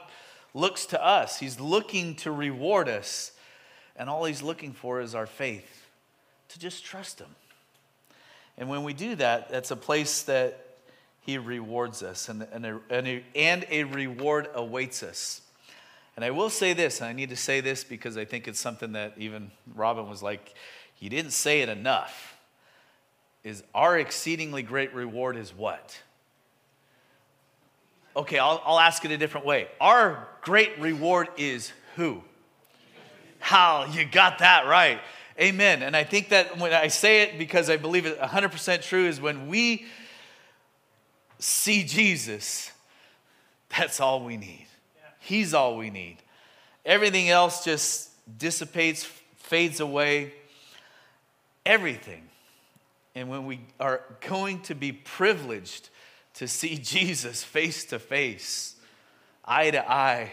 looks 0.55 0.87
to 0.87 1.05
us. 1.05 1.39
He's 1.39 1.61
looking 1.61 2.15
to 2.17 2.33
reward 2.33 2.89
us, 2.89 3.33
and 3.97 4.09
all 4.09 4.25
He's 4.25 4.43
looking 4.43 4.73
for 4.73 5.01
is 5.01 5.15
our 5.15 5.27
faith 5.27 5.87
to 6.49 6.59
just 6.59 6.85
trust 6.85 7.21
Him. 7.21 7.35
And 8.59 8.69
when 8.69 8.85
we 8.85 8.93
do 8.93 9.15
that, 9.17 9.49
that's 9.49 9.71
a 9.71 9.77
place 9.77 10.23
that 10.23 10.79
He 11.21 11.39
rewards 11.39 12.03
us, 12.03 12.29
and, 12.29 12.47
and, 12.53 12.67
a, 12.67 12.81
and, 12.91 13.07
a, 13.07 13.25
and 13.35 13.67
a 13.71 13.85
reward 13.85 14.49
awaits 14.55 15.03
us. 15.03 15.43
And 16.17 16.25
I 16.25 16.31
will 16.31 16.51
say 16.51 16.73
this, 16.73 17.01
and 17.01 17.09
I 17.09 17.13
need 17.13 17.31
to 17.31 17.37
say 17.37 17.61
this 17.61 17.85
because 17.85 18.17
I 18.17 18.25
think 18.25 18.47
it's 18.49 18.61
something 18.61 18.93
that 18.93 19.15
even 19.17 19.51
Robin 19.75 20.09
was 20.09 20.23
like, 20.23 20.55
he 20.95 21.09
didn't 21.09 21.31
say 21.31 21.63
it 21.63 21.69
enough. 21.69 22.37
Is 23.43 23.63
our 23.75 23.99
exceedingly 23.99 24.63
great 24.63 24.93
reward 24.93 25.37
is 25.37 25.57
what? 25.57 25.99
Okay, 28.16 28.38
I'll, 28.38 28.61
I'll 28.64 28.81
ask 28.81 29.05
it 29.05 29.11
a 29.11 29.18
different 29.18 29.46
way. 29.46 29.68
Our 29.81 30.27
great 30.42 30.79
reward 30.81 31.29
is 31.37 31.73
who? 31.96 32.23
How? 33.38 33.87
You 33.87 34.05
got 34.05 34.38
that 34.38 34.66
right. 34.66 35.01
Amen. 35.40 35.83
And 35.83 35.96
I 35.96 36.05
think 36.05 36.31
that 36.31 36.59
when 36.59 36.73
I 36.73 36.88
say 36.88 37.23
it, 37.23 37.38
because 37.38 37.70
I 37.70 37.77
believe 37.77 38.07
it 38.07 38.18
100% 38.20 38.83
true, 38.83 39.07
is 39.07 39.20
when 39.20 39.49
we 39.49 39.87
see 41.38 41.85
Jesus, 41.85 42.70
that's 43.77 44.01
all 44.01 44.23
we 44.23 44.37
need. 44.37 44.66
He's 45.20 45.55
all 45.55 45.77
we 45.77 45.90
need. 45.90 46.18
Everything 46.85 47.31
else 47.31 47.64
just 47.64 48.11
dissipates, 48.38 49.05
fades 49.37 49.81
away. 49.81 50.35
Everything. 51.64 52.23
And 53.14 53.29
when 53.29 53.46
we 53.46 53.61
are 53.79 54.03
going 54.27 54.61
to 54.62 54.75
be 54.75 54.92
privileged 54.92 55.88
to 56.40 56.48
see 56.48 56.79
Jesus 56.83 57.44
face 57.44 57.85
to 57.85 57.98
face, 57.98 58.74
eye 59.44 59.70
to 59.70 59.92
eye, 59.92 60.31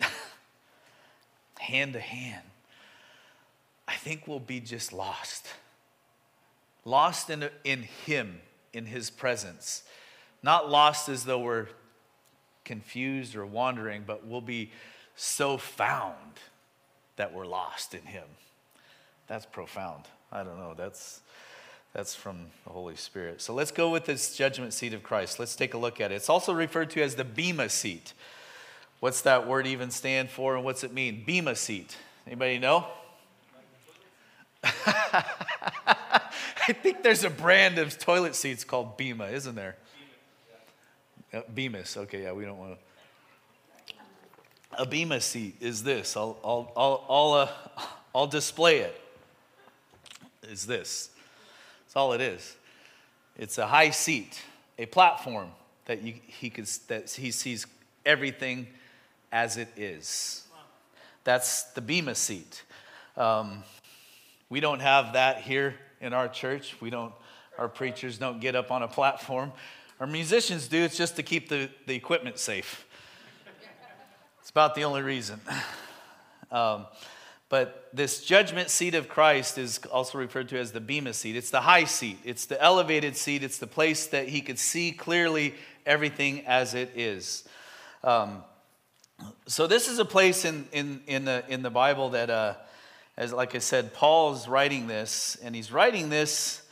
hand 1.60 1.92
to 1.92 2.00
hand, 2.00 2.42
I 3.86 3.94
think 3.94 4.26
we'll 4.26 4.40
be 4.40 4.58
just 4.58 4.92
lost. 4.92 5.46
Lost 6.84 7.30
in, 7.30 7.48
in 7.62 7.84
Him, 8.06 8.40
in 8.72 8.86
His 8.86 9.08
presence. 9.08 9.84
Not 10.42 10.68
lost 10.68 11.08
as 11.08 11.24
though 11.24 11.38
we're 11.38 11.68
confused 12.64 13.36
or 13.36 13.46
wandering, 13.46 14.02
but 14.04 14.26
we'll 14.26 14.40
be 14.40 14.72
so 15.14 15.58
found 15.58 16.40
that 17.14 17.32
we're 17.32 17.46
lost 17.46 17.94
in 17.94 18.02
Him. 18.02 18.26
That's 19.28 19.46
profound. 19.46 20.06
I 20.32 20.42
don't 20.42 20.58
know. 20.58 20.74
That's 20.76 21.20
that's 21.96 22.14
from 22.14 22.48
the 22.64 22.70
Holy 22.70 22.94
Spirit. 22.94 23.40
So 23.40 23.54
let's 23.54 23.70
go 23.70 23.88
with 23.88 24.04
this 24.04 24.36
judgment 24.36 24.74
seat 24.74 24.92
of 24.92 25.02
Christ. 25.02 25.38
Let's 25.38 25.56
take 25.56 25.72
a 25.72 25.78
look 25.78 25.98
at 25.98 26.12
it. 26.12 26.16
It's 26.16 26.28
also 26.28 26.52
referred 26.52 26.90
to 26.90 27.02
as 27.02 27.14
the 27.14 27.24
Bema 27.24 27.70
seat. 27.70 28.12
What's 29.00 29.22
that 29.22 29.48
word 29.48 29.66
even 29.66 29.90
stand 29.90 30.28
for 30.28 30.56
and 30.56 30.62
what's 30.62 30.84
it 30.84 30.92
mean? 30.92 31.24
Bema 31.26 31.56
seat. 31.56 31.96
Anybody 32.26 32.58
know? 32.58 32.86
I 34.62 35.24
think 36.82 37.02
there's 37.02 37.24
a 37.24 37.30
brand 37.30 37.78
of 37.78 37.98
toilet 37.98 38.34
seats 38.34 38.62
called 38.62 38.98
Bema, 38.98 39.28
isn't 39.28 39.54
there? 39.54 39.76
Bemis. 41.54 41.96
Okay, 41.96 42.24
yeah, 42.24 42.32
we 42.32 42.44
don't 42.44 42.58
want 42.58 42.76
to. 43.88 43.94
A 44.78 44.84
Bema 44.84 45.22
seat 45.22 45.56
is 45.60 45.82
this. 45.82 46.14
I'll, 46.14 46.36
I'll, 46.44 46.70
I'll, 46.76 47.04
I'll, 47.08 47.32
uh, 47.32 47.48
I'll 48.14 48.26
display 48.26 48.80
it. 48.80 49.00
Is 50.42 50.66
this 50.66 51.08
all 51.96 52.12
it 52.12 52.20
is. 52.20 52.56
It's 53.38 53.58
a 53.58 53.66
high 53.66 53.90
seat, 53.90 54.42
a 54.78 54.86
platform 54.86 55.48
that 55.86 56.02
you, 56.02 56.14
he, 56.26 56.50
could, 56.50 56.66
that 56.88 57.10
he 57.10 57.30
sees 57.30 57.66
everything 58.04 58.66
as 59.32 59.56
it 59.56 59.68
is. 59.76 60.44
That's 61.24 61.64
the 61.74 61.80
Bema 61.80 62.14
seat. 62.14 62.62
Um, 63.16 63.64
we 64.48 64.60
don't 64.60 64.80
have 64.80 65.14
that 65.14 65.40
here 65.40 65.74
in 66.00 66.12
our 66.12 66.28
church. 66.28 66.76
We 66.80 66.90
don't, 66.90 67.12
our 67.58 67.68
preachers 67.68 68.18
don't 68.18 68.40
get 68.40 68.54
up 68.54 68.70
on 68.70 68.82
a 68.82 68.88
platform. 68.88 69.52
Our 69.98 70.06
musicians 70.06 70.68
do, 70.68 70.82
it's 70.82 70.96
just 70.96 71.16
to 71.16 71.22
keep 71.22 71.48
the, 71.48 71.68
the 71.86 71.94
equipment 71.94 72.38
safe. 72.38 72.86
It's 74.40 74.50
about 74.50 74.74
the 74.74 74.84
only 74.84 75.02
reason. 75.02 75.40
Um, 76.52 76.86
but 77.48 77.88
this 77.92 78.24
judgment 78.24 78.70
seat 78.70 78.94
of 78.94 79.08
Christ 79.08 79.56
is 79.56 79.78
also 79.92 80.18
referred 80.18 80.48
to 80.48 80.58
as 80.58 80.72
the 80.72 80.80
Bema 80.80 81.12
seat. 81.12 81.36
It's 81.36 81.50
the 81.50 81.60
high 81.60 81.84
seat, 81.84 82.18
it's 82.24 82.46
the 82.46 82.60
elevated 82.60 83.16
seat, 83.16 83.42
it's 83.42 83.58
the 83.58 83.66
place 83.66 84.06
that 84.08 84.28
he 84.28 84.40
could 84.40 84.58
see 84.58 84.92
clearly 84.92 85.54
everything 85.84 86.44
as 86.46 86.74
it 86.74 86.92
is. 86.96 87.44
Um, 88.02 88.42
so, 89.46 89.66
this 89.66 89.88
is 89.88 89.98
a 89.98 90.04
place 90.04 90.44
in, 90.44 90.66
in, 90.72 91.00
in, 91.06 91.24
the, 91.24 91.44
in 91.48 91.62
the 91.62 91.70
Bible 91.70 92.10
that, 92.10 92.28
uh, 92.28 92.54
as 93.16 93.32
like 93.32 93.54
I 93.54 93.58
said, 93.58 93.94
Paul 93.94 94.34
is 94.34 94.46
writing 94.46 94.88
this, 94.88 95.36
and 95.42 95.54
he's 95.54 95.72
writing 95.72 96.10
this 96.10 96.62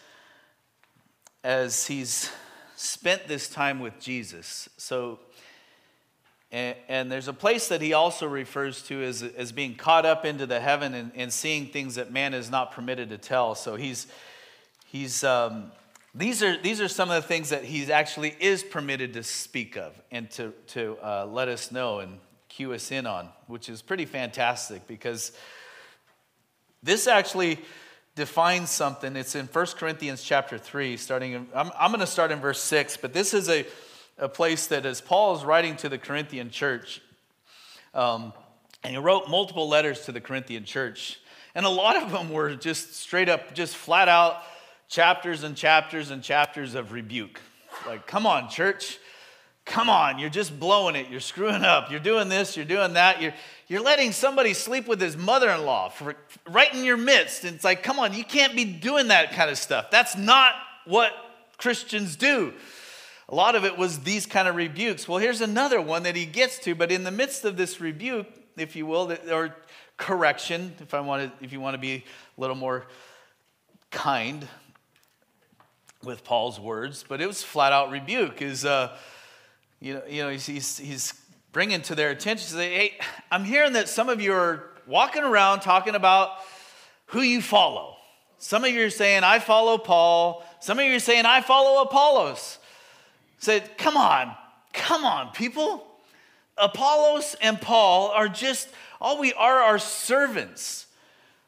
as 1.42 1.86
he's 1.86 2.30
spent 2.76 3.28
this 3.28 3.48
time 3.48 3.80
with 3.80 3.98
Jesus. 3.98 4.68
So, 4.76 5.20
and, 6.54 6.76
and, 6.88 7.12
there's 7.12 7.26
a 7.26 7.32
place 7.32 7.66
that 7.68 7.82
he 7.82 7.94
also 7.94 8.28
refers 8.28 8.82
to 8.82 9.02
as, 9.02 9.22
as 9.22 9.50
being 9.50 9.74
caught 9.74 10.06
up 10.06 10.24
into 10.24 10.46
the 10.46 10.60
heaven 10.60 10.94
and, 10.94 11.10
and 11.16 11.32
seeing 11.32 11.66
things 11.66 11.96
that 11.96 12.12
man 12.12 12.32
is 12.32 12.48
not 12.48 12.70
permitted 12.70 13.08
to 13.10 13.18
tell. 13.18 13.56
So 13.56 13.74
he's, 13.74 14.06
he's 14.86 15.24
um, 15.24 15.72
these, 16.14 16.44
are, 16.44 16.56
these 16.56 16.80
are 16.80 16.86
some 16.86 17.10
of 17.10 17.20
the 17.20 17.26
things 17.26 17.48
that 17.48 17.64
he 17.64 17.92
actually 17.92 18.36
is 18.38 18.62
permitted 18.62 19.14
to 19.14 19.24
speak 19.24 19.76
of 19.76 20.00
and 20.12 20.30
to, 20.32 20.52
to 20.68 20.96
uh, 21.02 21.26
let 21.26 21.48
us 21.48 21.72
know 21.72 21.98
and 21.98 22.20
cue 22.48 22.72
us 22.72 22.92
in 22.92 23.04
on, 23.04 23.30
which 23.48 23.68
is 23.68 23.82
pretty 23.82 24.04
fantastic 24.04 24.86
because 24.86 25.32
this 26.84 27.08
actually 27.08 27.58
defines 28.14 28.70
something. 28.70 29.16
It's 29.16 29.34
in 29.34 29.46
1 29.46 29.66
Corinthians 29.76 30.22
chapter 30.22 30.56
3, 30.56 30.96
starting, 30.98 31.32
in, 31.32 31.48
I'm, 31.52 31.72
I'm 31.76 31.90
going 31.90 31.98
to 31.98 32.06
start 32.06 32.30
in 32.30 32.38
verse 32.38 32.60
6, 32.60 32.98
but 32.98 33.12
this 33.12 33.34
is 33.34 33.48
a 33.48 33.66
a 34.18 34.28
place 34.28 34.66
that 34.68 34.86
as 34.86 35.00
Paul 35.00 35.36
is 35.36 35.44
writing 35.44 35.76
to 35.76 35.88
the 35.88 35.98
Corinthian 35.98 36.50
church, 36.50 37.02
um, 37.92 38.32
and 38.82 38.92
he 38.92 38.98
wrote 38.98 39.28
multiple 39.28 39.68
letters 39.68 40.04
to 40.06 40.12
the 40.12 40.20
Corinthian 40.20 40.64
church, 40.64 41.20
and 41.54 41.64
a 41.64 41.70
lot 41.70 42.02
of 42.02 42.10
them 42.10 42.30
were 42.30 42.54
just 42.54 42.94
straight 42.94 43.28
up, 43.28 43.54
just 43.54 43.76
flat 43.76 44.08
out 44.08 44.42
chapters 44.88 45.42
and 45.42 45.56
chapters 45.56 46.10
and 46.10 46.22
chapters 46.22 46.74
of 46.74 46.92
rebuke. 46.92 47.40
Like, 47.86 48.06
come 48.06 48.26
on, 48.26 48.48
church. 48.48 48.98
Come 49.64 49.88
on, 49.88 50.18
you're 50.18 50.30
just 50.30 50.60
blowing 50.60 50.94
it. 50.94 51.08
You're 51.08 51.20
screwing 51.20 51.64
up. 51.64 51.90
You're 51.90 52.00
doing 52.00 52.28
this, 52.28 52.54
you're 52.54 52.66
doing 52.66 52.94
that. 52.94 53.22
You're, 53.22 53.32
you're 53.66 53.80
letting 53.82 54.12
somebody 54.12 54.52
sleep 54.52 54.86
with 54.86 55.00
his 55.00 55.16
mother 55.16 55.48
in 55.48 55.64
law 55.64 55.90
right 56.46 56.72
in 56.74 56.84
your 56.84 56.98
midst. 56.98 57.44
And 57.44 57.54
it's 57.54 57.64
like, 57.64 57.82
come 57.82 57.98
on, 57.98 58.12
you 58.12 58.24
can't 58.24 58.54
be 58.54 58.66
doing 58.66 59.08
that 59.08 59.32
kind 59.32 59.50
of 59.50 59.56
stuff. 59.56 59.90
That's 59.90 60.18
not 60.18 60.52
what 60.84 61.12
Christians 61.56 62.16
do. 62.16 62.52
A 63.28 63.34
lot 63.34 63.54
of 63.54 63.64
it 63.64 63.78
was 63.78 64.00
these 64.00 64.26
kind 64.26 64.48
of 64.48 64.54
rebukes. 64.54 65.08
Well, 65.08 65.18
here's 65.18 65.40
another 65.40 65.80
one 65.80 66.02
that 66.02 66.16
he 66.16 66.26
gets 66.26 66.58
to, 66.60 66.74
but 66.74 66.92
in 66.92 67.04
the 67.04 67.10
midst 67.10 67.44
of 67.44 67.56
this 67.56 67.80
rebuke, 67.80 68.26
if 68.56 68.76
you 68.76 68.86
will, 68.86 69.12
or 69.30 69.56
correction, 69.96 70.74
if 70.80 70.94
I 70.94 71.00
want 71.00 71.38
to, 71.38 71.44
if 71.44 71.52
you 71.52 71.60
want 71.60 71.74
to 71.74 71.78
be 71.78 72.04
a 72.36 72.40
little 72.40 72.56
more 72.56 72.86
kind 73.90 74.46
with 76.02 76.22
Paul's 76.22 76.60
words, 76.60 77.04
but 77.08 77.20
it 77.20 77.26
was 77.26 77.42
flat 77.42 77.72
out 77.72 77.90
rebuke. 77.90 78.42
Is 78.42 78.64
uh, 78.64 78.96
you 79.80 79.94
know, 79.94 80.02
you 80.08 80.22
know, 80.22 80.30
he's, 80.30 80.46
he's, 80.46 80.78
he's 80.78 81.14
bringing 81.52 81.82
to 81.82 81.94
their 81.94 82.10
attention, 82.10 82.48
say, 82.48 82.74
hey, 82.74 82.98
I'm 83.30 83.44
hearing 83.44 83.74
that 83.74 83.88
some 83.88 84.08
of 84.08 84.20
you 84.20 84.32
are 84.32 84.70
walking 84.86 85.22
around 85.22 85.60
talking 85.60 85.94
about 85.94 86.30
who 87.06 87.20
you 87.20 87.40
follow. 87.42 87.96
Some 88.38 88.64
of 88.64 88.70
you 88.70 88.84
are 88.84 88.90
saying, 88.90 89.24
I 89.24 89.38
follow 89.38 89.78
Paul. 89.78 90.44
Some 90.60 90.78
of 90.78 90.86
you 90.86 90.96
are 90.96 91.00
saying, 91.00 91.26
I 91.26 91.40
follow 91.40 91.82
Apollos 91.82 92.58
said, 93.38 93.76
Come 93.78 93.96
on, 93.96 94.34
come 94.72 95.04
on, 95.04 95.32
people. 95.32 95.86
Apollos 96.56 97.34
and 97.40 97.60
Paul 97.60 98.10
are 98.10 98.28
just, 98.28 98.68
all 99.00 99.18
we 99.18 99.32
are 99.32 99.60
are 99.60 99.78
servants. 99.78 100.86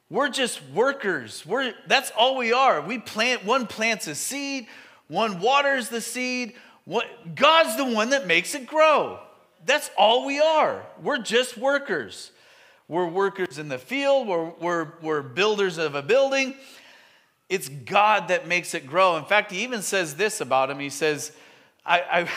We're 0.09 0.29
just 0.29 0.61
workers. 0.71 1.45
We're, 1.47 1.75
that's 1.87 2.13
all 2.17 2.37
we 2.37 2.53
are. 2.53 2.81
We 2.81 2.99
plant, 2.99 3.45
one 3.45 3.67
plants 3.67 4.07
a 4.07 4.15
seed, 4.15 4.67
one 5.09 5.41
waters 5.41 5.89
the 5.89 6.01
seed. 6.01 6.55
What, 6.85 7.35
God's 7.35 7.77
the 7.77 7.85
one 7.85 8.11
that 8.11 8.27
makes 8.27 8.55
it 8.55 8.67
grow. 8.67 9.19
That's 9.65 9.91
all 9.99 10.27
we 10.27 10.41
are. 10.41 10.87
We're 11.03 11.19
just 11.19 11.57
workers. 11.57 12.31
We're 12.89 13.09
workers 13.09 13.59
in 13.59 13.69
the 13.69 13.79
field, 13.79 14.29
we're, 14.29 14.51
we're, 14.61 14.93
we're 15.03 15.23
builders 15.23 15.77
of 15.77 15.97
a 15.97 16.03
building. 16.03 16.55
It's 17.49 17.69
God 17.69 18.29
that 18.29 18.47
makes 18.47 18.75
it 18.75 18.87
grow. 18.87 19.17
In 19.17 19.25
fact, 19.25 19.51
he 19.51 19.65
even 19.65 19.83
says 19.83 20.15
this 20.15 20.41
about 20.41 20.71
him. 20.71 20.79
He 20.79 20.91
says, 20.91 21.33
I, 21.87 22.29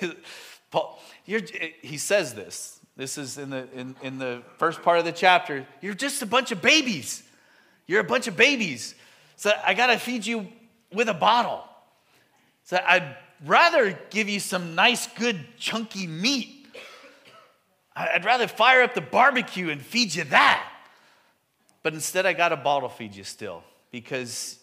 I 0.00 0.14
Paul, 0.70 1.00
he 1.24 1.96
says 1.98 2.34
this. 2.34 2.78
This 2.96 3.16
is 3.16 3.38
in 3.38 3.50
the, 3.50 3.68
in, 3.74 3.96
in 4.02 4.18
the 4.18 4.42
first 4.56 4.82
part 4.82 4.98
of 4.98 5.04
the 5.04 5.12
chapter. 5.12 5.66
You're 5.80 5.94
just 5.94 6.20
a 6.22 6.26
bunch 6.26 6.50
of 6.50 6.60
babies. 6.60 7.22
You're 7.86 8.00
a 8.00 8.04
bunch 8.04 8.26
of 8.26 8.36
babies. 8.36 8.94
So 9.36 9.52
I 9.64 9.74
got 9.74 9.86
to 9.86 9.98
feed 9.98 10.26
you 10.26 10.48
with 10.92 11.08
a 11.08 11.14
bottle. 11.14 11.62
So 12.64 12.78
I'd 12.84 13.16
rather 13.46 13.98
give 14.10 14.28
you 14.28 14.40
some 14.40 14.74
nice, 14.74 15.06
good, 15.06 15.38
chunky 15.58 16.06
meat. 16.06 16.66
I'd 17.94 18.24
rather 18.24 18.48
fire 18.48 18.82
up 18.82 18.94
the 18.94 19.00
barbecue 19.00 19.70
and 19.70 19.80
feed 19.80 20.14
you 20.14 20.24
that. 20.24 20.68
But 21.82 21.94
instead, 21.94 22.26
I 22.26 22.32
got 22.32 22.52
a 22.52 22.56
bottle 22.56 22.88
feed 22.88 23.14
you 23.14 23.24
still 23.24 23.62
because 23.90 24.58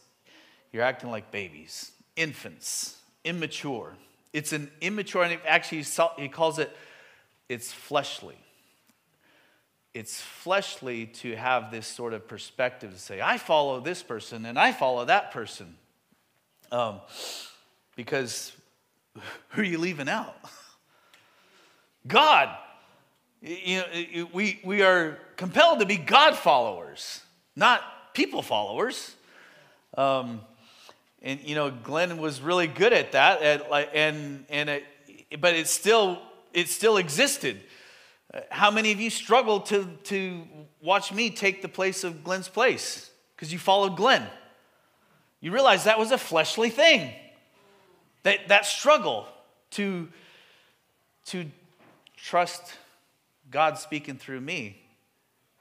you're 0.71 0.83
acting 0.83 1.09
like 1.09 1.31
babies, 1.31 1.91
infants, 2.15 2.97
immature. 3.23 3.93
It's 4.35 4.51
an 4.51 4.69
immature, 4.81 5.23
and 5.23 5.39
actually, 5.47 5.85
he 6.17 6.27
calls 6.27 6.59
it, 6.59 6.69
it's 7.47 7.71
fleshly. 7.71 8.35
It's 9.93 10.19
fleshly 10.19 11.05
to 11.05 11.37
have 11.37 11.71
this 11.71 11.87
sort 11.87 12.11
of 12.11 12.27
perspective 12.27 12.91
to 12.91 12.99
say, 12.99 13.21
I 13.21 13.37
follow 13.37 13.79
this 13.79 14.03
person 14.03 14.45
and 14.45 14.59
I 14.59 14.73
follow 14.73 15.05
that 15.05 15.31
person. 15.31 15.77
Um, 16.69 16.99
because 17.95 18.51
who 19.51 19.61
are 19.61 19.63
you 19.63 19.77
leaving 19.77 20.09
out? 20.09 20.35
God. 22.05 22.49
You 23.41 23.77
know, 23.77 24.29
we, 24.33 24.59
we 24.65 24.81
are 24.81 25.17
compelled 25.37 25.79
to 25.79 25.85
be 25.85 25.95
God 25.95 26.35
followers, 26.35 27.21
not 27.55 27.81
people 28.13 28.41
followers. 28.41 29.15
Um, 29.97 30.41
and 31.25 31.41
you 31.43 31.55
know, 31.55 31.71
Glenn 31.71 32.19
was 32.19 32.39
really 32.39 32.67
good 32.67 32.93
at 32.93 33.13
that, 33.13 33.41
at, 33.41 33.69
and 33.93 34.45
and 34.47 34.69
it, 34.69 34.85
but 35.41 35.55
it 35.55 35.67
still 35.67 36.21
it 36.53 36.69
still 36.69 36.97
existed. 36.97 37.59
How 38.51 38.69
many 38.69 38.91
of 38.91 39.01
you 39.01 39.09
struggled 39.09 39.65
to 39.67 39.89
to 40.03 40.43
watch 40.81 41.11
me 41.11 41.31
take 41.31 41.63
the 41.63 41.67
place 41.67 42.03
of 42.03 42.23
Glenn's 42.23 42.47
place 42.47 43.09
because 43.35 43.51
you 43.51 43.57
followed 43.57 43.97
Glenn? 43.97 44.25
You 45.41 45.51
realize 45.51 45.85
that 45.85 45.97
was 45.97 46.11
a 46.11 46.17
fleshly 46.17 46.69
thing. 46.69 47.11
That 48.21 48.47
that 48.49 48.67
struggle 48.67 49.27
to 49.71 50.07
to 51.25 51.45
trust 52.15 52.75
God 53.49 53.79
speaking 53.79 54.17
through 54.17 54.41
me. 54.41 54.79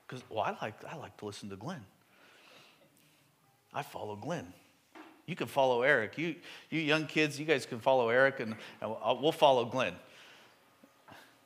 Because 0.06 0.22
well, 0.28 0.40
I 0.40 0.56
like 0.60 0.84
I 0.84 0.96
like 0.96 1.16
to 1.18 1.24
listen 1.24 1.48
to 1.48 1.56
Glenn. 1.56 1.84
I 3.72 3.82
follow 3.82 4.14
Glenn. 4.14 4.52
You 5.26 5.36
can 5.36 5.46
follow 5.46 5.82
Eric. 5.82 6.18
You, 6.18 6.34
you 6.70 6.80
young 6.80 7.06
kids, 7.06 7.38
you 7.38 7.46
guys 7.46 7.64
can 7.64 7.80
follow 7.80 8.08
Eric, 8.10 8.40
and, 8.40 8.56
and 8.80 8.94
we'll 9.20 9.32
follow 9.32 9.64
Glenn. 9.64 9.94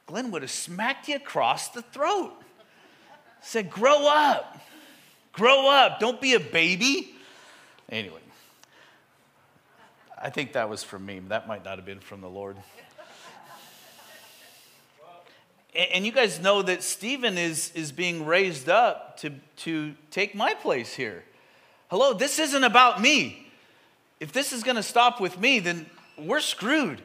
Glenn 0.07 0.31
would 0.31 0.43
have 0.43 0.51
smacked 0.51 1.09
you 1.09 1.17
across 1.17 1.69
the 1.69 1.83
throat. 1.83 2.33
Said, 3.41 3.71
Grow 3.71 4.09
up. 4.09 4.59
Grow 5.33 5.71
up. 5.71 6.01
Don't 6.01 6.21
be 6.21 6.35
a 6.35 6.41
baby. 6.41 7.15
Anyway, 7.89 8.21
I 10.21 10.31
think 10.31 10.55
that 10.55 10.69
was 10.69 10.83
from 10.83 11.07
me. 11.07 11.21
That 11.29 11.47
might 11.47 11.65
not 11.65 11.77
have 11.77 11.87
been 11.87 12.01
from 12.01 12.21
the 12.21 12.29
Lord. 12.29 12.57
And 15.75 16.05
you 16.05 16.11
guys 16.11 16.41
know 16.41 16.63
that 16.63 16.83
Stephen 16.83 17.39
is, 17.39 17.71
is 17.75 17.93
being 17.93 18.27
raised 18.27 18.69
up 18.69 19.19
to, 19.19 19.35
to 19.59 19.95
take 20.11 20.35
my 20.35 20.55
place 20.55 20.95
here. 20.95 21.23
Hello, 21.89 22.15
this 22.15 22.39
isn't 22.39 22.65
about 22.65 23.01
me. 23.01 23.48
If 24.21 24.33
this 24.33 24.53
is 24.53 24.63
going 24.63 24.77
to 24.77 24.83
stop 24.83 25.21
with 25.21 25.39
me, 25.39 25.61
then 25.61 25.87
we're 26.19 26.41
screwed. 26.41 27.01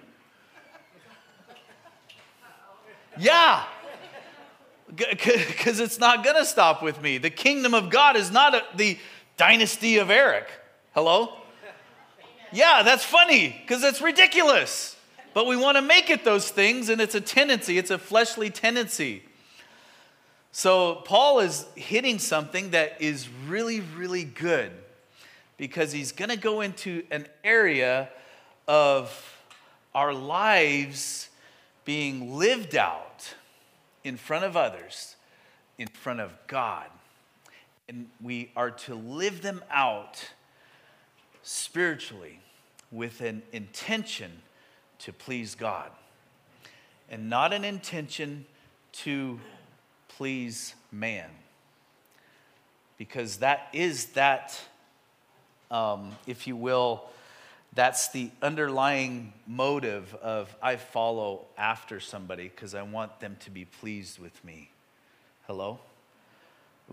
Yeah. 3.17 3.63
Because 4.95 5.80
it's 5.80 5.99
not 5.99 6.23
going 6.23 6.36
to 6.36 6.45
stop 6.45 6.82
with 6.82 7.02
me. 7.02 7.17
The 7.17 7.30
kingdom 7.30 7.73
of 7.73 7.89
God 7.89 8.15
is 8.15 8.32
not 8.32 8.56
a, 8.56 8.63
the 8.76 8.97
dynasty 9.38 9.97
of 9.97 10.10
Eric. 10.10 10.47
Hello? 10.93 11.34
Yeah, 12.52 12.84
that's 12.84 13.04
funny 13.04 13.60
because 13.62 13.84
it's 13.84 14.02
ridiculous. 14.02 14.95
But 15.34 15.47
we 15.47 15.58
want 15.58 15.78
to 15.78 15.82
make 15.82 16.12
it 16.12 16.23
those 16.23 16.52
things, 16.52 16.89
and 16.89 17.02
it's 17.02 17.15
a 17.15 17.21
tendency, 17.21 17.80
it's 17.80 17.89
a 17.89 17.97
fleshly 17.97 18.52
tendency. 18.52 19.23
So 20.52 21.02
Paul 21.06 21.39
is 21.39 21.65
hitting 21.76 22.19
something 22.19 22.71
that 22.71 23.02
is 23.02 23.28
really, 23.47 23.80
really 23.80 24.23
good 24.23 24.71
because 25.63 25.93
he's 25.93 26.12
going 26.12 26.28
to 26.28 26.36
go 26.36 26.60
into 26.60 27.04
an 27.10 27.26
area 27.41 28.10
of 28.67 29.39
our 29.95 30.13
lives 30.13 31.30
being 31.86 32.36
lived 32.36 32.76
out 32.76 33.34
in 34.04 34.17
front 34.17 34.43
of 34.43 34.58
others, 34.58 35.15
in 35.78 35.88
front 35.88 36.19
of 36.19 36.34
God. 36.47 36.88
And 37.88 38.08
we 38.21 38.52
are 38.58 38.71
to 38.71 38.93
live 38.93 39.41
them 39.41 39.63
out 39.71 40.32
spiritually 41.43 42.41
with 42.91 43.21
an 43.21 43.41
intention 43.54 44.34
to 44.99 45.13
please 45.13 45.56
God 45.56 45.91
and 47.10 47.30
not 47.30 47.54
an 47.54 47.63
intention 47.63 48.43
to 48.91 49.39
please 50.10 50.76
man. 50.91 51.30
Because 52.97 53.38
that 53.38 53.69
is 53.71 54.08
that 54.08 54.60
um, 55.71 56.12
if 56.28 56.47
you 56.47 56.56
will, 56.56 57.04
that's 57.73 58.10
the 58.10 58.30
underlying 58.41 59.34
motive 59.47 60.13
of 60.15 60.56
I 60.62 60.76
follow 60.76 61.45
after 61.58 61.99
somebody 61.99 62.43
because 62.49 62.76
I 62.76 62.84
want 62.84 63.19
them 63.19 63.38
to 63.41 63.49
be 63.49 63.65
pleased 63.65 64.19
with 64.19 64.43
me. 64.45 64.69
Hello? 65.47 65.80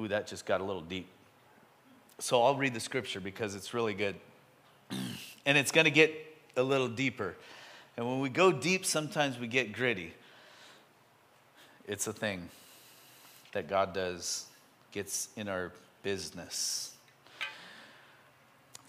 Ooh, 0.00 0.08
that 0.08 0.26
just 0.26 0.46
got 0.46 0.60
a 0.60 0.64
little 0.64 0.82
deep. 0.82 1.06
So 2.18 2.42
I'll 2.42 2.54
read 2.54 2.74
the 2.74 2.80
scripture 2.80 3.20
because 3.20 3.54
it's 3.54 3.74
really 3.74 3.94
good. 3.94 4.14
and 5.46 5.58
it's 5.58 5.72
going 5.72 5.84
to 5.84 5.90
get 5.90 6.14
a 6.56 6.62
little 6.62 6.88
deeper. 6.88 7.34
And 7.96 8.06
when 8.06 8.20
we 8.20 8.28
go 8.28 8.52
deep, 8.52 8.86
sometimes 8.86 9.38
we 9.38 9.46
get 9.46 9.72
gritty. 9.72 10.14
It's 11.86 12.06
a 12.06 12.12
thing 12.12 12.48
that 13.52 13.68
God 13.68 13.92
does, 13.92 14.46
gets 14.92 15.28
in 15.36 15.48
our 15.48 15.72
business. 16.02 16.94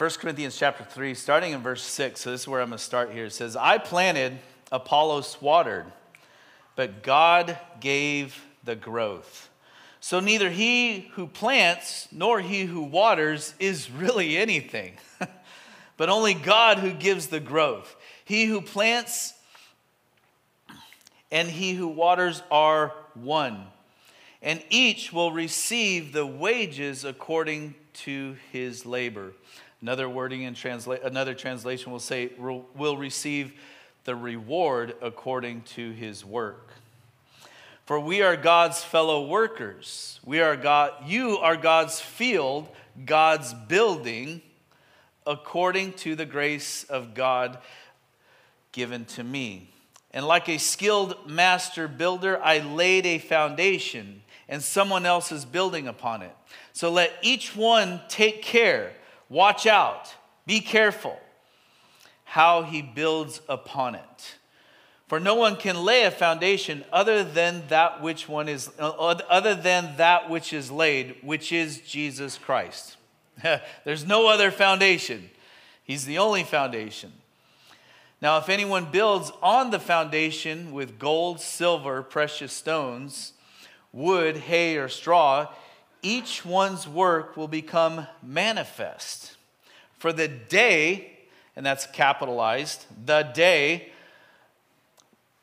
1 0.02 0.10
Corinthians 0.20 0.58
chapter 0.58 0.84
3, 0.84 1.14
starting 1.14 1.54
in 1.54 1.62
verse 1.62 1.84
6. 1.84 2.22
So 2.22 2.32
this 2.32 2.42
is 2.42 2.48
where 2.48 2.60
I'm 2.60 2.70
going 2.70 2.80
to 2.80 2.84
start 2.84 3.12
here. 3.12 3.26
It 3.26 3.34
says, 3.34 3.56
I 3.56 3.78
planted, 3.78 4.40
Apollos 4.72 5.40
watered, 5.40 5.86
but 6.76 7.04
God 7.04 7.56
gave 7.80 8.44
the 8.64 8.76
growth. 8.76 9.52
So 10.00 10.20
neither 10.20 10.50
he 10.50 11.12
who 11.14 11.28
plants 11.28 12.08
nor 12.12 12.40
he 12.40 12.64
who 12.64 12.82
waters 12.82 13.54
is 13.60 13.92
really 13.92 14.38
anything, 14.38 14.94
but 15.98 16.10
only 16.10 16.34
God 16.34 16.80
who 16.80 16.94
gives 16.94 17.28
the 17.28 17.40
growth. 17.40 17.96
He 18.26 18.46
who 18.46 18.60
plants 18.60 19.36
and 21.32 21.48
he 21.48 21.76
who 21.76 21.88
waters 21.88 22.42
are 22.50 22.92
one, 23.14 23.68
and 24.42 24.64
each 24.72 25.14
will 25.14 25.32
receive 25.32 26.12
the 26.12 26.26
wages 26.26 27.06
according 27.06 27.76
to 27.94 28.36
his 28.52 28.84
labor. 28.84 29.34
Another 29.82 30.08
wording 30.08 30.44
in 30.44 30.54
transla- 30.54 31.04
another 31.04 31.34
translation 31.34 31.92
will 31.92 32.00
say, 32.00 32.30
will 32.38 32.98
receive 32.98 33.54
the 34.04 34.16
reward 34.16 34.96
according 35.02 35.62
to 35.62 35.92
his 35.92 36.24
work. 36.24 36.70
For 37.86 38.00
we 38.00 38.22
are 38.22 38.38
God's 38.38 38.84
fellow 38.84 39.26
workers. 39.26 40.20
We 40.24 40.40
are 40.40 40.56
God, 40.56 40.94
you 41.06 41.38
are 41.38 41.58
God's 41.58 42.00
field, 42.00 42.70
God's 43.06 43.54
building, 43.54 44.42
according 45.26 45.94
to 45.94 46.16
the 46.16 46.26
grace 46.26 46.84
of 46.84 47.14
God 47.14 47.58
given 48.72 49.06
to 49.06 49.24
me. 49.24 49.70
And 50.12 50.28
like 50.28 50.48
a 50.48 50.58
skilled 50.58 51.30
master 51.30 51.88
builder, 51.88 52.40
I 52.44 52.60
laid 52.60 53.06
a 53.06 53.18
foundation, 53.18 54.22
and 54.48 54.62
someone 54.62 55.06
else 55.06 55.32
is 55.32 55.44
building 55.46 55.88
upon 55.88 56.22
it. 56.22 56.36
So 56.74 56.92
let 56.92 57.14
each 57.22 57.56
one 57.56 58.02
take 58.08 58.42
care 58.42 58.94
Watch 59.32 59.66
out, 59.66 60.14
be 60.46 60.60
careful 60.60 61.18
how 62.26 62.64
he 62.64 62.82
builds 62.82 63.40
upon 63.48 63.96
it. 63.96 64.36
For 65.08 65.22
no 65.22 65.36
one 65.36 65.56
can 65.56 65.86
lay 65.86 66.04
a 66.04 66.12
foundation 66.12 66.84
other 66.92 67.24
than 67.24 67.64
that 67.70 68.02
which 68.02 68.28
one 68.28 68.50
is 68.50 68.70
uh, 68.78 68.90
other 68.90 69.56
than 69.56 69.96
that 69.96 70.30
which 70.30 70.52
is 70.52 70.70
laid, 70.70 71.16
which 71.22 71.54
is 71.54 71.80
Jesus 71.80 72.38
Christ. 72.38 72.98
There's 73.86 74.06
no 74.06 74.28
other 74.28 74.52
foundation. 74.52 75.30
He's 75.82 76.04
the 76.04 76.18
only 76.18 76.44
foundation. 76.44 77.14
Now, 78.22 78.38
if 78.38 78.50
anyone 78.50 78.92
builds 78.92 79.32
on 79.42 79.72
the 79.72 79.80
foundation 79.80 80.74
with 80.74 81.00
gold, 81.00 81.40
silver, 81.40 82.04
precious 82.04 82.52
stones, 82.52 83.32
wood, 83.94 84.36
hay, 84.36 84.76
or 84.76 84.90
straw, 84.90 85.48
each 86.02 86.46
one's 86.46 86.88
work 86.88 87.38
will 87.38 87.48
become 87.48 88.08
manifest. 88.24 89.38
For 90.00 90.12
the 90.12 90.28
day, 90.28 91.20
and 91.56 91.66
that's 91.66 91.86
capitalized, 91.86 92.86
the 93.06 93.24
day 93.24 93.92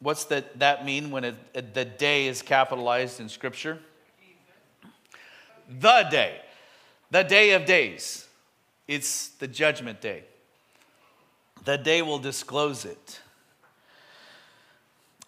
What's 0.00 0.24
that, 0.26 0.58
that 0.60 0.84
mean 0.84 1.10
when 1.10 1.24
it, 1.24 1.74
the 1.74 1.84
day 1.84 2.26
is 2.28 2.40
capitalized 2.40 3.18
in 3.20 3.28
Scripture? 3.28 3.80
The 5.68 6.06
day, 6.10 6.40
the 7.10 7.24
day 7.24 7.52
of 7.52 7.64
days. 7.64 8.26
It's 8.86 9.28
the 9.28 9.48
judgment 9.48 10.00
day. 10.00 10.24
The 11.64 11.76
day 11.76 12.00
will 12.00 12.20
disclose 12.20 12.84
it 12.84 13.20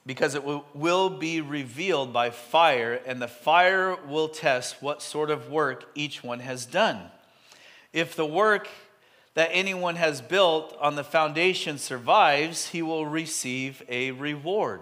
because 0.07 0.35
it 0.35 0.43
will 0.75 1.11
be 1.11 1.41
revealed 1.41 2.13
by 2.13 2.31
fire, 2.31 3.01
and 3.07 3.21
the 3.21 3.29
fire 3.29 3.97
will 4.09 4.29
test 4.29 4.83
what 4.83 5.03
sort 5.03 5.31
of 5.31 5.51
work 5.51 5.85
each 5.95 6.25
one 6.25 6.41
has 6.41 6.67
done. 6.67 7.11
If 7.93 8.17
the 8.17 8.27
work 8.27 8.69
that 9.35 9.51
anyone 9.53 9.97
has 9.97 10.21
built 10.21 10.77
on 10.81 10.97
the 10.97 11.05
foundation 11.05 11.79
survives, 11.79 12.69
he 12.69 12.83
will 12.83 13.07
receive 13.07 13.83
a 13.89 14.11
reward. 14.13 14.81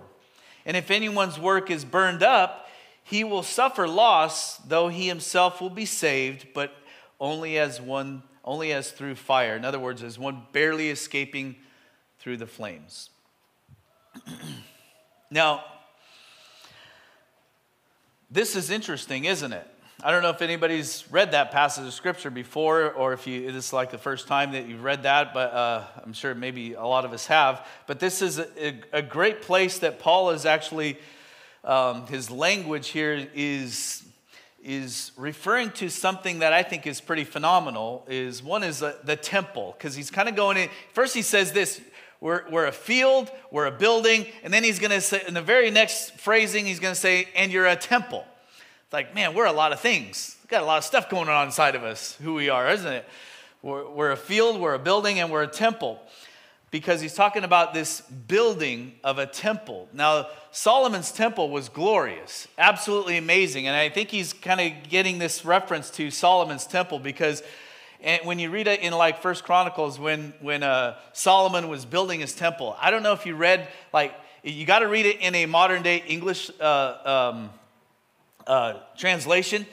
And 0.64 0.76
if 0.76 0.90
anyone's 0.90 1.38
work 1.38 1.70
is 1.70 1.84
burned 1.84 2.22
up, 2.22 2.68
he 3.02 3.24
will 3.24 3.42
suffer 3.42 3.88
loss, 3.88 4.58
though 4.58 4.88
he 4.88 5.08
himself 5.08 5.60
will 5.60 5.70
be 5.70 5.86
saved, 5.86 6.48
but 6.54 6.72
only 7.20 7.58
as 7.58 7.80
one 7.80 8.22
only 8.44 8.72
as 8.72 8.90
through 8.90 9.14
fire. 9.14 9.56
In 9.56 9.64
other 9.64 9.78
words, 9.78 10.02
as 10.02 10.18
one 10.18 10.42
barely 10.52 10.88
escaping 10.88 11.56
through 12.18 12.38
the 12.38 12.46
flames. 12.46 13.10
now, 15.30 15.64
this 18.30 18.56
is 18.56 18.70
interesting, 18.70 19.24
isn't 19.24 19.52
it? 19.52 19.66
I 20.02 20.12
don't 20.12 20.22
know 20.22 20.30
if 20.30 20.42
anybody's 20.42 21.04
read 21.10 21.32
that 21.32 21.50
passage 21.50 21.84
of 21.84 21.92
scripture 21.92 22.30
before, 22.30 22.92
or 22.92 23.12
if 23.12 23.26
you, 23.26 23.50
like 23.72 23.90
the 23.90 23.98
first 23.98 24.28
time 24.28 24.52
that 24.52 24.68
you've 24.68 24.84
read 24.84 25.02
that, 25.02 25.34
but 25.34 25.52
uh, 25.52 25.84
I'm 26.04 26.12
sure 26.12 26.36
maybe 26.36 26.74
a 26.74 26.84
lot 26.84 27.04
of 27.04 27.12
us 27.12 27.26
have. 27.26 27.66
But 27.88 27.98
this 27.98 28.22
is 28.22 28.38
a, 28.38 28.78
a 28.92 29.02
great 29.02 29.42
place 29.42 29.80
that 29.80 29.98
Paul 29.98 30.30
is 30.30 30.46
actually, 30.46 30.98
um, 31.64 32.06
his 32.06 32.30
language 32.30 32.88
here 32.88 33.28
is, 33.34 34.04
is 34.62 35.10
referring 35.16 35.72
to 35.72 35.88
something 35.88 36.38
that 36.38 36.52
I 36.52 36.62
think 36.62 36.86
is 36.86 37.00
pretty 37.00 37.24
phenomenal. 37.24 38.06
Is 38.08 38.40
one 38.40 38.62
is 38.62 38.82
a, 38.82 38.98
the 39.02 39.16
temple, 39.16 39.74
because 39.76 39.96
he's 39.96 40.12
kind 40.12 40.28
of 40.28 40.36
going 40.36 40.58
in. 40.58 40.68
First, 40.92 41.14
he 41.14 41.22
says 41.22 41.50
this 41.50 41.80
we're, 42.20 42.48
we're 42.50 42.66
a 42.66 42.72
field, 42.72 43.30
we're 43.50 43.66
a 43.66 43.70
building, 43.70 44.26
and 44.42 44.52
then 44.52 44.64
he's 44.64 44.78
going 44.78 44.90
to 44.90 45.00
say, 45.00 45.22
in 45.26 45.34
the 45.34 45.42
very 45.42 45.70
next 45.70 46.18
phrasing, 46.18 46.66
he's 46.66 46.80
going 46.80 46.94
to 46.94 47.00
say, 47.00 47.28
and 47.36 47.52
you're 47.52 47.66
a 47.66 47.76
temple. 47.76 48.24
It's 48.84 48.92
like, 48.92 49.14
man, 49.14 49.34
we're 49.34 49.46
a 49.46 49.52
lot 49.52 49.72
of 49.72 49.80
things. 49.80 50.36
We've 50.42 50.50
got 50.50 50.62
a 50.62 50.66
lot 50.66 50.78
of 50.78 50.84
stuff 50.84 51.08
going 51.08 51.28
on 51.28 51.46
inside 51.46 51.74
of 51.74 51.84
us, 51.84 52.16
who 52.22 52.34
we 52.34 52.48
are, 52.48 52.68
isn't 52.70 52.92
it? 52.92 53.08
We're, 53.62 53.88
we're 53.88 54.10
a 54.12 54.16
field, 54.16 54.60
we're 54.60 54.74
a 54.74 54.78
building, 54.78 55.20
and 55.20 55.30
we're 55.30 55.42
a 55.42 55.48
temple. 55.48 56.00
Because 56.70 57.00
he's 57.00 57.14
talking 57.14 57.44
about 57.44 57.72
this 57.72 58.02
building 58.02 58.94
of 59.02 59.18
a 59.18 59.26
temple. 59.26 59.88
Now, 59.94 60.26
Solomon's 60.50 61.12
temple 61.12 61.48
was 61.48 61.70
glorious, 61.70 62.46
absolutely 62.58 63.16
amazing. 63.16 63.66
And 63.66 63.74
I 63.74 63.88
think 63.88 64.10
he's 64.10 64.34
kind 64.34 64.60
of 64.60 64.90
getting 64.90 65.18
this 65.18 65.46
reference 65.46 65.88
to 65.92 66.10
Solomon's 66.10 66.66
temple 66.66 66.98
because 66.98 67.42
and 68.00 68.24
when 68.24 68.38
you 68.38 68.50
read 68.50 68.68
it 68.68 68.80
in 68.80 68.92
like 68.92 69.22
First 69.22 69.44
Chronicles, 69.44 69.98
when 69.98 70.32
when 70.40 70.62
uh, 70.62 70.96
Solomon 71.12 71.68
was 71.68 71.84
building 71.84 72.20
his 72.20 72.34
temple, 72.34 72.76
I 72.80 72.90
don't 72.90 73.02
know 73.02 73.12
if 73.12 73.26
you 73.26 73.34
read 73.34 73.68
like 73.92 74.14
you 74.42 74.64
got 74.64 74.80
to 74.80 74.88
read 74.88 75.06
it 75.06 75.20
in 75.20 75.34
a 75.34 75.46
modern 75.46 75.82
day 75.82 76.02
English 76.06 76.50
uh, 76.60 77.32
um, 77.34 77.50
uh, 78.46 78.74
translation 78.96 79.66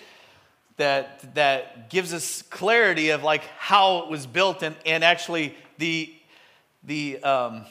that, 0.77 1.33
that 1.35 1.89
gives 1.89 2.13
us 2.13 2.41
clarity 2.41 3.09
of 3.09 3.23
like 3.23 3.43
how 3.57 3.99
it 3.99 4.09
was 4.09 4.27
built 4.27 4.63
and, 4.63 4.75
and 4.85 5.03
actually 5.03 5.55
the, 5.77 6.13
the 6.83 7.21
um, 7.23 7.65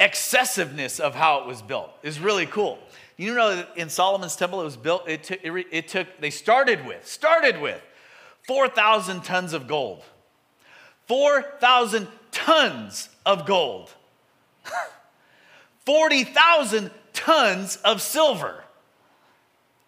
excessiveness 0.00 0.98
of 0.98 1.14
how 1.14 1.40
it 1.40 1.46
was 1.46 1.62
built 1.62 1.90
is 2.02 2.18
really 2.18 2.46
cool. 2.46 2.78
You 3.16 3.34
know 3.34 3.64
in 3.76 3.88
Solomon's 3.88 4.34
temple 4.34 4.60
it 4.60 4.64
was 4.64 4.76
built, 4.76 5.08
it 5.08 5.22
took, 5.24 5.38
it, 5.44 5.66
it 5.70 5.88
took 5.88 6.08
they 6.20 6.30
started 6.30 6.84
with, 6.84 7.06
started 7.06 7.60
with 7.60 7.80
4,000 8.46 9.22
tons 9.24 9.52
of 9.52 9.66
gold. 9.66 10.02
4,000 11.06 12.08
tons 12.30 13.08
of 13.24 13.46
gold. 13.46 13.90
40,000 15.86 16.90
tons 17.12 17.76
of 17.76 18.00
silver. 18.00 18.64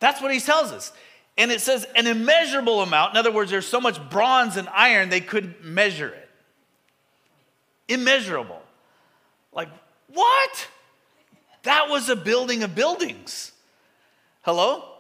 That's 0.01 0.21
what 0.21 0.33
he 0.33 0.40
tells 0.40 0.73
us. 0.73 0.92
And 1.38 1.51
it 1.51 1.61
says 1.61 1.87
an 1.95 2.07
immeasurable 2.07 2.81
amount. 2.81 3.14
In 3.14 3.19
other 3.19 3.33
words, 3.33 3.51
there's 3.51 3.66
so 3.66 3.81
much 3.81 4.01
bronze 4.11 4.57
and 4.57 4.69
iron 4.71 5.11
they 5.11 5.21
couldn't 5.21 5.62
measure 5.64 6.09
it. 6.09 6.29
Immeasurable. 7.88 8.62
Like, 9.53 9.69
what? 10.09 10.69
That 11.64 11.88
was 11.88 12.09
a 12.09 12.16
building 12.16 12.62
of 12.62 12.75
buildings. 12.75 13.53
Hello? 14.42 14.95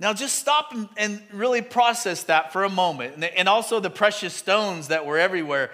Now 0.00 0.12
just 0.12 0.38
stop 0.38 0.74
and, 0.96 1.22
really 1.32 1.62
process 1.62 2.24
that 2.24 2.52
for 2.52 2.64
a 2.64 2.68
moment. 2.68 3.24
And 3.36 3.48
also 3.48 3.80
the 3.80 3.90
precious 3.90 4.34
stones 4.34 4.88
that 4.88 5.06
were 5.06 5.18
everywhere. 5.18 5.70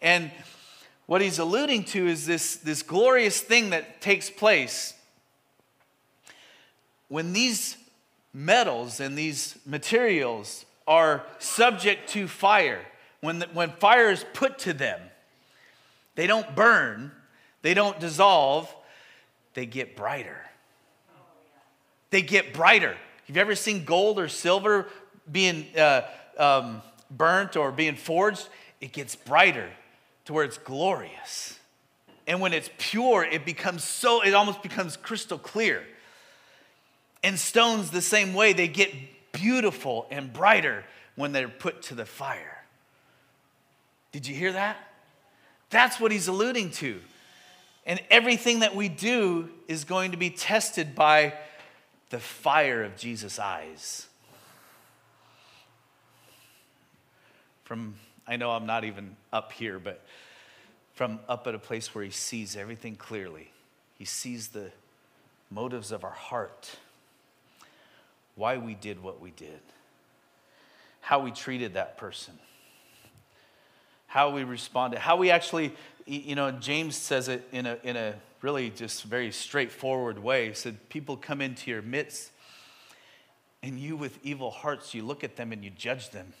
And 0.00 0.30
what 1.06 1.20
he's 1.20 1.38
alluding 1.38 1.84
to 1.84 2.06
is 2.06 2.26
this, 2.26 2.56
this 2.56 2.82
glorious 2.82 3.40
thing 3.40 3.70
that 3.70 4.00
takes 4.00 4.30
place 4.30 4.94
when 7.08 7.32
these 7.32 7.76
metals 8.32 9.00
and 9.00 9.16
these 9.16 9.58
materials 9.66 10.64
are 10.86 11.24
subject 11.38 12.08
to 12.10 12.26
fire. 12.26 12.80
When, 13.20 13.38
the, 13.38 13.46
when 13.52 13.70
fire 13.72 14.10
is 14.10 14.24
put 14.34 14.58
to 14.60 14.72
them, 14.72 15.00
they 16.14 16.26
don't 16.26 16.54
burn, 16.54 17.12
they 17.62 17.74
don't 17.74 17.98
dissolve, 17.98 18.74
they 19.54 19.66
get 19.66 19.96
brighter. 19.96 20.38
They 22.10 22.22
get 22.22 22.52
brighter. 22.52 22.96
Have 23.26 23.36
you 23.36 23.40
ever 23.40 23.54
seen 23.54 23.84
gold 23.84 24.18
or 24.18 24.28
silver 24.28 24.86
being 25.30 25.66
uh, 25.76 26.02
um, 26.36 26.82
burnt 27.10 27.56
or 27.56 27.72
being 27.72 27.96
forged? 27.96 28.48
It 28.80 28.92
gets 28.92 29.16
brighter 29.16 29.70
to 30.26 30.32
where 30.32 30.44
it's 30.44 30.58
glorious. 30.58 31.58
And 32.26 32.40
when 32.40 32.52
it's 32.52 32.70
pure, 32.78 33.24
it 33.24 33.44
becomes 33.44 33.84
so, 33.84 34.22
it 34.22 34.34
almost 34.34 34.62
becomes 34.62 34.96
crystal 34.96 35.38
clear. 35.38 35.82
And 37.22 37.38
stones, 37.38 37.90
the 37.90 38.02
same 38.02 38.34
way, 38.34 38.52
they 38.52 38.68
get 38.68 38.92
beautiful 39.32 40.06
and 40.10 40.32
brighter 40.32 40.84
when 41.16 41.32
they're 41.32 41.48
put 41.48 41.82
to 41.82 41.94
the 41.94 42.04
fire. 42.04 42.64
Did 44.12 44.26
you 44.26 44.34
hear 44.34 44.52
that? 44.52 44.76
That's 45.70 45.98
what 45.98 46.12
he's 46.12 46.28
alluding 46.28 46.70
to. 46.72 47.00
And 47.86 48.00
everything 48.10 48.60
that 48.60 48.74
we 48.74 48.88
do 48.88 49.50
is 49.68 49.84
going 49.84 50.12
to 50.12 50.16
be 50.16 50.30
tested 50.30 50.94
by 50.94 51.34
the 52.14 52.20
fire 52.20 52.84
of 52.84 52.96
Jesus' 52.96 53.40
eyes. 53.40 54.06
From, 57.64 57.96
I 58.24 58.36
know 58.36 58.52
I'm 58.52 58.66
not 58.66 58.84
even 58.84 59.16
up 59.32 59.50
here, 59.50 59.80
but 59.80 60.00
from 60.94 61.18
up 61.28 61.48
at 61.48 61.56
a 61.56 61.58
place 61.58 61.92
where 61.92 62.04
he 62.04 62.12
sees 62.12 62.54
everything 62.54 62.94
clearly, 62.94 63.50
he 63.98 64.04
sees 64.04 64.46
the 64.46 64.70
motives 65.50 65.90
of 65.90 66.04
our 66.04 66.12
heart. 66.12 66.76
Why 68.36 68.58
we 68.58 68.74
did 68.74 69.02
what 69.02 69.20
we 69.20 69.32
did, 69.32 69.60
how 71.00 71.18
we 71.18 71.32
treated 71.32 71.74
that 71.74 71.98
person, 71.98 72.34
how 74.06 74.30
we 74.30 74.44
responded, 74.44 75.00
how 75.00 75.16
we 75.16 75.32
actually, 75.32 75.74
you 76.06 76.34
know, 76.34 76.50
James 76.50 76.96
says 76.96 77.28
it 77.28 77.48
in 77.52 77.66
a, 77.66 77.78
in 77.82 77.96
a 77.96 78.14
really 78.42 78.70
just 78.70 79.04
very 79.04 79.30
straightforward 79.32 80.18
way. 80.18 80.48
He 80.48 80.54
said, 80.54 80.88
People 80.88 81.16
come 81.16 81.40
into 81.40 81.70
your 81.70 81.82
midst, 81.82 82.30
and 83.62 83.78
you 83.78 83.96
with 83.96 84.18
evil 84.22 84.50
hearts, 84.50 84.94
you 84.94 85.02
look 85.02 85.24
at 85.24 85.36
them 85.36 85.52
and 85.52 85.64
you 85.64 85.70
judge 85.70 86.10
them 86.10 86.32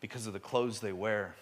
because 0.00 0.26
of 0.26 0.32
the 0.32 0.40
clothes 0.40 0.80
they 0.80 0.92
wear. 0.92 1.34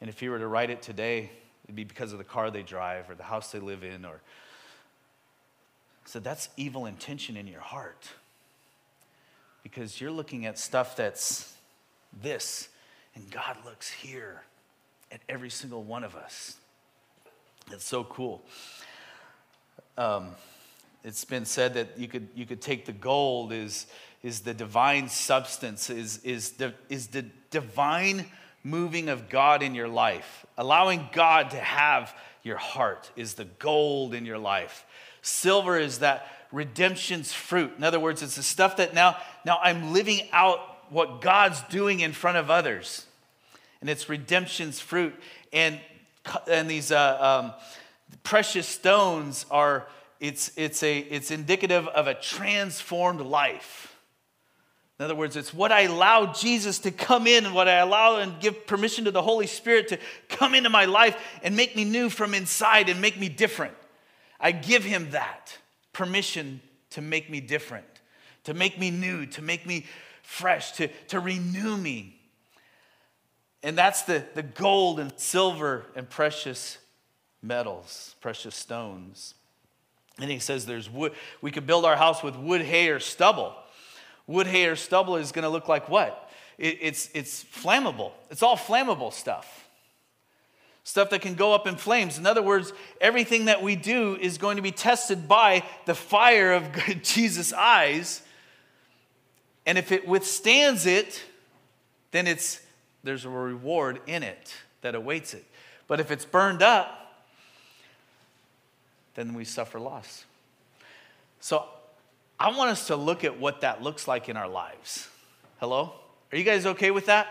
And 0.00 0.10
if 0.10 0.20
you 0.20 0.30
were 0.30 0.38
to 0.38 0.46
write 0.46 0.70
it 0.70 0.82
today, 0.82 1.30
it'd 1.64 1.76
be 1.76 1.84
because 1.84 2.12
of 2.12 2.18
the 2.18 2.24
car 2.24 2.50
they 2.50 2.62
drive 2.62 3.08
or 3.08 3.14
the 3.14 3.22
house 3.22 3.52
they 3.52 3.60
live 3.60 3.82
in 3.82 4.04
or 4.04 4.20
so 6.06 6.20
that's 6.20 6.48
evil 6.56 6.86
intention 6.86 7.36
in 7.36 7.46
your 7.46 7.60
heart 7.60 8.10
because 9.62 10.00
you're 10.00 10.10
looking 10.10 10.44
at 10.44 10.58
stuff 10.58 10.96
that's 10.96 11.54
this, 12.22 12.68
and 13.14 13.30
God 13.30 13.56
looks 13.64 13.90
here 13.90 14.42
at 15.14 15.20
every 15.28 15.48
single 15.48 15.84
one 15.84 16.02
of 16.02 16.16
us. 16.16 16.56
It's 17.70 17.84
so 17.84 18.02
cool. 18.02 18.42
Um, 19.96 20.30
it's 21.04 21.24
been 21.24 21.44
said 21.44 21.74
that 21.74 21.96
you 21.96 22.08
could, 22.08 22.28
you 22.34 22.46
could 22.46 22.60
take 22.60 22.84
the 22.84 22.92
gold 22.92 23.52
is, 23.52 23.86
is 24.24 24.40
the 24.40 24.52
divine 24.52 25.08
substance, 25.08 25.88
is, 25.88 26.18
is, 26.24 26.52
the, 26.52 26.74
is 26.88 27.06
the 27.08 27.24
divine 27.50 28.26
moving 28.64 29.08
of 29.08 29.28
God 29.28 29.62
in 29.62 29.76
your 29.76 29.86
life. 29.86 30.44
Allowing 30.58 31.08
God 31.12 31.50
to 31.50 31.58
have 31.58 32.12
your 32.42 32.56
heart 32.56 33.08
is 33.14 33.34
the 33.34 33.44
gold 33.44 34.14
in 34.14 34.26
your 34.26 34.38
life. 34.38 34.84
Silver 35.22 35.78
is 35.78 36.00
that 36.00 36.26
redemption's 36.50 37.32
fruit. 37.32 37.72
In 37.78 37.84
other 37.84 38.00
words, 38.00 38.20
it's 38.20 38.36
the 38.36 38.42
stuff 38.42 38.78
that 38.78 38.94
now, 38.94 39.16
now 39.46 39.60
I'm 39.62 39.92
living 39.92 40.22
out 40.32 40.58
what 40.90 41.20
God's 41.20 41.60
doing 41.70 42.00
in 42.00 42.12
front 42.12 42.36
of 42.36 42.50
others. 42.50 43.06
And 43.84 43.90
it's 43.90 44.08
redemption's 44.08 44.80
fruit. 44.80 45.14
And, 45.52 45.78
and 46.50 46.70
these 46.70 46.90
uh, 46.90 47.42
um, 47.42 47.52
precious 48.22 48.66
stones 48.66 49.44
are 49.50 49.86
it's, 50.20 50.52
it's, 50.56 50.82
a, 50.82 51.00
it's 51.00 51.30
indicative 51.30 51.86
of 51.88 52.06
a 52.06 52.14
transformed 52.14 53.20
life. 53.20 53.94
In 54.98 55.04
other 55.04 55.14
words, 55.14 55.36
it's 55.36 55.52
what 55.52 55.70
I 55.70 55.82
allow 55.82 56.32
Jesus 56.32 56.78
to 56.78 56.90
come 56.90 57.26
in 57.26 57.44
and 57.44 57.54
what 57.54 57.68
I 57.68 57.74
allow 57.74 58.16
and 58.16 58.40
give 58.40 58.66
permission 58.66 59.04
to 59.04 59.10
the 59.10 59.20
Holy 59.20 59.46
Spirit 59.46 59.88
to 59.88 59.98
come 60.30 60.54
into 60.54 60.70
my 60.70 60.86
life 60.86 61.22
and 61.42 61.54
make 61.54 61.76
me 61.76 61.84
new 61.84 62.08
from 62.08 62.32
inside 62.32 62.88
and 62.88 63.02
make 63.02 63.20
me 63.20 63.28
different. 63.28 63.74
I 64.40 64.52
give 64.52 64.82
him 64.82 65.10
that 65.10 65.58
permission 65.92 66.62
to 66.92 67.02
make 67.02 67.28
me 67.28 67.40
different, 67.40 67.84
to 68.44 68.54
make 68.54 68.78
me 68.78 68.90
new, 68.90 69.26
to 69.26 69.42
make 69.42 69.66
me 69.66 69.84
fresh, 70.22 70.72
to, 70.72 70.88
to 71.08 71.20
renew 71.20 71.76
me. 71.76 72.22
And 73.64 73.78
that's 73.78 74.02
the, 74.02 74.22
the 74.34 74.42
gold 74.42 75.00
and 75.00 75.10
silver 75.16 75.86
and 75.96 76.08
precious 76.08 76.76
metals, 77.42 78.14
precious 78.20 78.54
stones. 78.54 79.34
And 80.20 80.30
he 80.30 80.38
says 80.38 80.66
there's 80.66 80.90
wood, 80.90 81.12
we 81.40 81.50
could 81.50 81.66
build 81.66 81.86
our 81.86 81.96
house 81.96 82.22
with 82.22 82.36
wood, 82.36 82.60
hay, 82.60 82.90
or 82.90 83.00
stubble. 83.00 83.54
Wood, 84.26 84.46
hay, 84.46 84.66
or 84.66 84.76
stubble 84.76 85.16
is 85.16 85.32
going 85.32 85.44
to 85.44 85.48
look 85.48 85.66
like 85.66 85.88
what? 85.88 86.30
It, 86.58 86.78
it's, 86.82 87.08
it's 87.14 87.42
flammable. 87.42 88.12
It's 88.30 88.42
all 88.42 88.58
flammable 88.58 89.14
stuff. 89.14 89.66
Stuff 90.84 91.08
that 91.08 91.22
can 91.22 91.34
go 91.34 91.54
up 91.54 91.66
in 91.66 91.76
flames. 91.76 92.18
In 92.18 92.26
other 92.26 92.42
words, 92.42 92.74
everything 93.00 93.46
that 93.46 93.62
we 93.62 93.76
do 93.76 94.14
is 94.20 94.36
going 94.36 94.56
to 94.56 94.62
be 94.62 94.72
tested 94.72 95.26
by 95.26 95.64
the 95.86 95.94
fire 95.94 96.52
of 96.52 96.68
Jesus' 97.02 97.54
eyes. 97.54 98.20
And 99.64 99.78
if 99.78 99.90
it 99.90 100.06
withstands 100.06 100.84
it, 100.84 101.22
then 102.10 102.26
it's, 102.26 102.60
there's 103.04 103.24
a 103.24 103.30
reward 103.30 104.00
in 104.06 104.22
it 104.22 104.54
that 104.80 104.94
awaits 104.94 105.34
it. 105.34 105.44
But 105.86 106.00
if 106.00 106.10
it's 106.10 106.24
burned 106.24 106.62
up, 106.62 107.22
then 109.14 109.34
we 109.34 109.44
suffer 109.44 109.78
loss. 109.78 110.24
So 111.38 111.64
I 112.40 112.56
want 112.56 112.70
us 112.70 112.88
to 112.88 112.96
look 112.96 113.22
at 113.22 113.38
what 113.38 113.60
that 113.60 113.82
looks 113.82 114.08
like 114.08 114.28
in 114.28 114.36
our 114.36 114.48
lives. 114.48 115.08
Hello? 115.60 115.92
Are 116.32 116.38
you 116.38 116.44
guys 116.44 116.66
okay 116.66 116.90
with 116.90 117.06
that? 117.06 117.28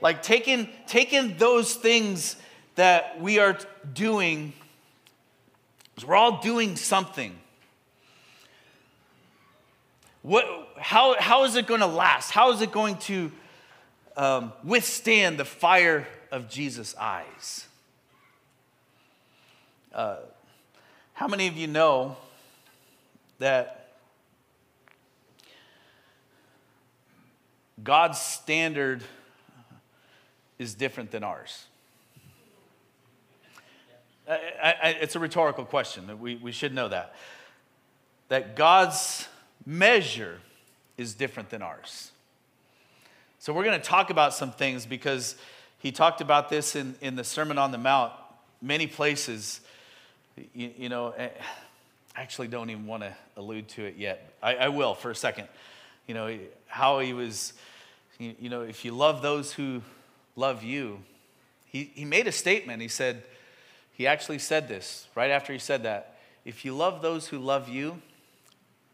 Like 0.00 0.22
taking, 0.22 0.68
taking 0.86 1.36
those 1.36 1.74
things 1.74 2.36
that 2.76 3.20
we 3.20 3.40
are 3.40 3.58
doing, 3.92 4.52
we're 6.06 6.14
all 6.14 6.40
doing 6.40 6.76
something. 6.76 7.36
What, 10.22 10.46
how, 10.78 11.20
how 11.20 11.44
is 11.44 11.56
it 11.56 11.66
going 11.66 11.80
to 11.80 11.86
last? 11.86 12.30
How 12.30 12.52
is 12.52 12.62
it 12.62 12.70
going 12.70 12.96
to 12.98 13.32
um, 14.18 14.52
withstand 14.64 15.38
the 15.38 15.44
fire 15.44 16.06
of 16.32 16.50
Jesus' 16.50 16.94
eyes? 17.00 17.66
Uh, 19.94 20.16
how 21.14 21.28
many 21.28 21.46
of 21.46 21.56
you 21.56 21.68
know 21.68 22.16
that 23.38 23.94
God's 27.82 28.20
standard 28.20 29.02
is 30.58 30.74
different 30.74 31.12
than 31.12 31.22
ours? 31.22 31.64
I, 34.28 34.74
I, 34.82 34.88
it's 35.00 35.14
a 35.14 35.20
rhetorical 35.20 35.64
question. 35.64 36.20
We, 36.20 36.36
we 36.36 36.52
should 36.52 36.74
know 36.74 36.88
that. 36.88 37.14
That 38.28 38.56
God's 38.56 39.26
measure 39.64 40.40
is 40.96 41.14
different 41.14 41.50
than 41.50 41.62
ours. 41.62 42.10
So 43.48 43.54
we're 43.54 43.64
going 43.64 43.80
to 43.80 43.86
talk 43.86 44.10
about 44.10 44.34
some 44.34 44.52
things 44.52 44.84
because 44.84 45.34
he 45.78 45.90
talked 45.90 46.20
about 46.20 46.50
this 46.50 46.76
in, 46.76 46.94
in 47.00 47.16
the 47.16 47.24
Sermon 47.24 47.56
on 47.56 47.72
the 47.72 47.78
Mount, 47.78 48.12
many 48.60 48.86
places 48.86 49.62
you, 50.52 50.70
you 50.76 50.88
know, 50.90 51.14
eh, 51.16 51.30
I 52.14 52.20
actually 52.20 52.48
don't 52.48 52.68
even 52.68 52.86
want 52.86 53.04
to 53.04 53.14
allude 53.38 53.66
to 53.68 53.86
it 53.86 53.96
yet. 53.96 54.34
I, 54.42 54.56
I 54.56 54.68
will 54.68 54.92
for 54.94 55.10
a 55.10 55.14
second. 55.14 55.48
You 56.06 56.12
know, 56.12 56.38
how 56.66 56.98
he 56.98 57.14
was, 57.14 57.54
you 58.18 58.50
know, 58.50 58.64
if 58.64 58.84
you 58.84 58.92
love 58.92 59.22
those 59.22 59.50
who 59.50 59.80
love 60.36 60.62
you, 60.62 61.00
he, 61.64 61.90
he 61.94 62.04
made 62.04 62.26
a 62.26 62.32
statement. 62.32 62.82
He 62.82 62.88
said, 62.88 63.22
he 63.94 64.06
actually 64.06 64.40
said 64.40 64.68
this 64.68 65.06
right 65.14 65.30
after 65.30 65.54
he 65.54 65.58
said 65.58 65.84
that. 65.84 66.18
If 66.44 66.66
you 66.66 66.76
love 66.76 67.00
those 67.00 67.28
who 67.28 67.38
love 67.38 67.66
you, 67.66 68.02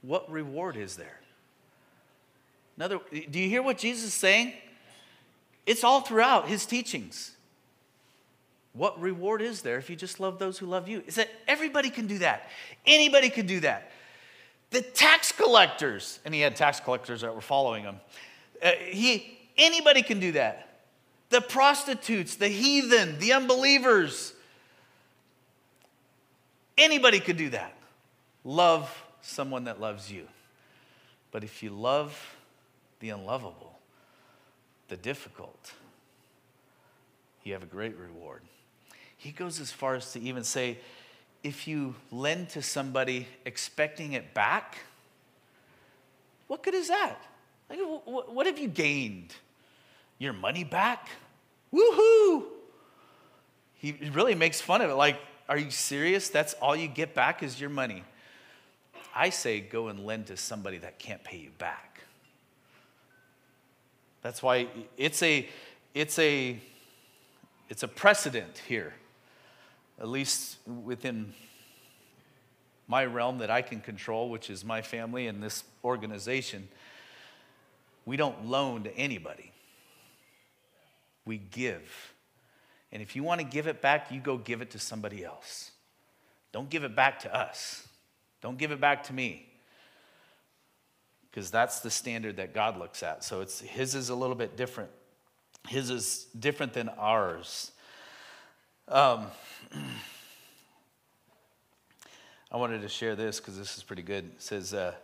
what 0.02 0.30
reward 0.30 0.76
is 0.76 0.94
there? 0.94 1.18
Another, 2.77 2.99
do 3.11 3.39
you 3.39 3.49
hear 3.49 3.62
what 3.62 3.79
Jesus 3.79 4.05
is 4.05 4.14
saying? 4.14 4.53
It's 5.66 5.85
all 5.85 6.01
throughout 6.01 6.49
his 6.49 6.66
teachings. 6.66 7.33
What 8.72 9.01
reward 9.01 9.41
is 9.41 9.62
there 9.62 9.79
if 9.79 9.89
you 9.89 9.95
just 9.97 10.18
love 10.18 10.39
those 10.39 10.59
who 10.59 10.66
love 10.66 10.89
you? 10.89 11.03
Is 11.07 11.14
that 11.14 11.31
everybody 11.47 11.91
can 11.91 12.07
do 12.07 12.18
that. 12.18 12.49
Anybody 12.85 13.31
can 13.31 13.47
do 13.47 13.61
that. 13.61 13.93
The 14.70 14.83
tax 14.83 15.31
collectors, 15.31 16.18
and 16.25 16.35
he 16.35 16.41
had 16.41 16.57
tax 16.57 16.81
collectors 16.81 17.20
that 17.20 17.33
were 17.33 17.41
following 17.41 17.85
him. 17.85 18.01
Uh, 18.61 18.72
he, 18.89 19.39
anybody 19.57 20.03
can 20.03 20.18
do 20.18 20.33
that. 20.33 20.81
The 21.31 21.41
prostitutes, 21.41 22.35
the 22.35 22.49
heathen, 22.49 23.18
the 23.20 23.33
unbelievers. 23.33 24.33
Anybody 26.77 27.20
could 27.20 27.37
do 27.37 27.51
that. 27.51 27.77
Love 28.43 29.05
someone 29.22 29.64
that 29.64 29.81
loves 29.81 30.11
you. 30.11 30.27
But 31.31 31.45
if 31.45 31.62
you 31.62 31.70
love 31.70 32.34
the 33.05 33.11
unlovable, 33.11 33.78
the 34.88 34.96
difficult, 34.96 35.72
you 37.42 37.52
have 37.52 37.62
a 37.62 37.66
great 37.66 37.94
reward. 37.98 38.40
He 39.18 39.30
goes 39.30 39.61
as 39.61 39.70
far 39.70 39.94
as 39.94 40.11
to 40.12 40.20
even 40.20 40.42
say, 40.42 40.78
if 41.42 41.68
you 41.68 41.96
lend 42.11 42.48
to 42.50 42.62
somebody 42.62 43.28
expecting 43.44 44.14
it 44.14 44.32
back, 44.32 44.78
what 46.46 46.62
good 46.62 46.72
is 46.72 46.88
that? 46.88 47.20
Like, 47.68 47.78
what 48.07 48.46
have 48.46 48.59
you 48.59 48.68
gained? 48.68 49.34
Your 50.18 50.32
money 50.32 50.64
back? 50.64 51.11
Woohoo! 51.74 52.44
He 53.74 53.98
really 54.14 54.34
makes 54.34 54.62
fun 54.62 54.80
of 54.80 54.88
it. 54.88 54.94
Like, 54.94 55.20
are 55.46 55.59
you 55.59 55.70
serious? 55.70 56.30
That's 56.30 56.55
all 56.55 56.74
you 56.74 56.88
get 56.88 57.14
back 57.14 57.42
is 57.42 57.61
your 57.61 57.68
money. 57.68 58.02
I 59.14 59.28
say 59.28 59.61
go 59.61 59.88
and 59.88 60.07
lend 60.07 60.28
to 60.28 60.38
somebody 60.38 60.78
that 60.78 60.98
can't 60.98 61.22
pay 61.22 61.36
you 61.36 61.50
back. 61.59 61.93
That's 64.25 64.43
why 64.43 64.66
it's 64.97 65.22
a 65.22 65.47
it's 65.95 66.18
a 66.18 66.59
it's 67.68 67.85
a 67.85 67.89
precedent 67.89 68.61
here 68.66 68.95
at 70.01 70.09
least 70.09 70.57
within 70.66 71.35
my 72.87 73.05
realm 73.05 73.39
that 73.39 73.51
I 73.51 73.62
can 73.62 73.81
control, 73.81 74.29
which 74.29 74.51
is 74.51 74.64
my 74.64 74.83
family 74.83 75.27
and 75.27 75.43
this 75.43 75.64
organization, 75.85 76.68
we 78.05 78.16
don't 78.16 78.47
loan 78.47 78.85
to 78.85 78.97
anybody. 78.97 79.53
We 81.25 81.39
give. 81.39 82.14
And 82.93 83.03
if 83.03 83.16
you 83.16 83.22
want 83.22 83.41
to 83.41 83.47
give 83.47 83.66
it 83.66 83.81
back, 83.81 84.11
you 84.11 84.20
go 84.20 84.37
give 84.37 84.61
it 84.61 84.70
to 84.70 84.79
somebody 84.79 85.25
else. 85.25 85.70
Don't 86.53 86.68
give 86.68 86.85
it 86.85 86.95
back 86.95 87.20
to 87.20 87.35
us. 87.35 87.87
Don't 88.41 88.59
give 88.59 88.70
it 88.70 88.81
back 88.81 89.05
to 89.05 89.12
me. 89.12 89.49
Because 91.35 91.51
that's 91.51 91.80
the 91.80 91.91
standard 91.91 92.37
that 92.37 92.55
God 92.55 92.78
looks 92.78 93.03
at. 93.03 93.24
So 93.24 93.41
it's 93.41 93.59
his 93.59 93.97
is 93.97 94.09
a 94.09 94.14
little 94.14 94.37
bit 94.37 94.57
different. 94.57 94.91
His 95.66 95.91
is 95.91 96.28
different 96.39 96.74
than 96.74 96.89
ours. 96.91 97.72
Um, 98.87 99.26
I 102.53 102.57
wanted 102.57 102.82
to 102.82 102.89
share 102.89 103.16
this 103.16 103.41
because 103.41 103.59
this 103.59 103.76
is 103.76 103.82
pretty 103.82 104.03
good. 104.03 104.26
It 104.26 104.43
says, 104.43 104.72
uh, 104.72 104.95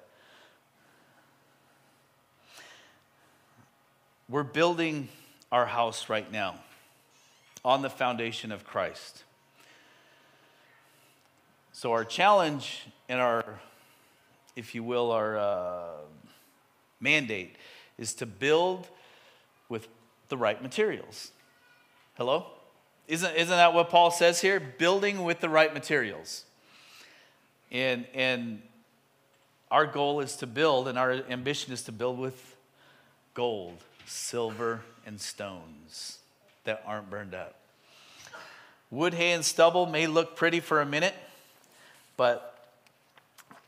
We're 4.29 4.45
building 4.45 5.09
our 5.51 5.67
house 5.67 6.09
right 6.09 6.31
now 6.31 6.55
on 7.65 7.83
the 7.83 7.91
foundation 7.91 8.53
of 8.53 8.65
Christ. 8.65 9.25
So, 11.73 11.91
our 11.91 12.05
challenge 12.05 12.87
and 13.09 13.21
our, 13.21 13.59
if 14.55 14.77
you 14.77 14.85
will, 14.85 15.11
our 15.11 15.37
uh, 15.37 15.87
mandate 17.01 17.57
is 17.99 18.15
to 18.15 18.27
build 18.27 18.89
with 19.69 19.89
the 20.29 20.37
right 20.37 20.63
materials. 20.63 21.33
Hello? 22.15 22.47
Isn't, 23.09 23.35
isn't 23.35 23.57
that 23.57 23.75
what 23.75 23.91
Paul 23.91 24.11
says 24.11 24.41
here? 24.41 24.61
Building 24.61 25.25
with 25.25 25.41
the 25.41 25.49
right 25.49 25.73
materials. 25.75 26.45
And, 27.73 28.07
and 28.15 28.63
our 29.71 29.87
goal 29.87 30.21
is 30.21 30.37
to 30.37 30.47
build, 30.47 30.89
and 30.89 30.99
our 30.99 31.13
ambition 31.29 31.73
is 31.73 31.83
to 31.85 31.93
build 31.93 32.19
with 32.19 32.57
gold, 33.35 33.79
silver, 34.07 34.83
and 35.07 35.21
stones 35.21 36.19
that 36.65 36.83
aren't 36.87 37.11
burned 37.11 37.35
up. 37.35 37.57
Wood, 38.91 39.15
hay, 39.15 39.33
and 39.33 39.45
stubble 39.45 39.87
may 39.87 40.07
look 40.07 40.37
pretty 40.37 40.61
for 40.61 40.81
a 40.81 40.87
minute, 40.87 41.15
but 42.17 42.50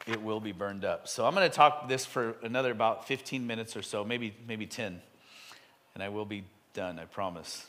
it 0.06 0.22
will 0.22 0.40
be 0.40 0.52
burned 0.52 0.84
up. 0.84 1.06
So 1.08 1.26
I'm 1.26 1.34
going 1.34 1.48
to 1.48 1.54
talk 1.54 1.88
this 1.88 2.04
for 2.04 2.34
another 2.42 2.72
about 2.72 3.06
15 3.06 3.46
minutes 3.46 3.76
or 3.76 3.82
so, 3.82 4.04
maybe, 4.04 4.34
maybe 4.46 4.66
10, 4.66 5.00
and 5.94 6.02
I 6.02 6.08
will 6.08 6.24
be 6.24 6.44
done, 6.74 6.98
I 6.98 7.04
promise. 7.04 7.66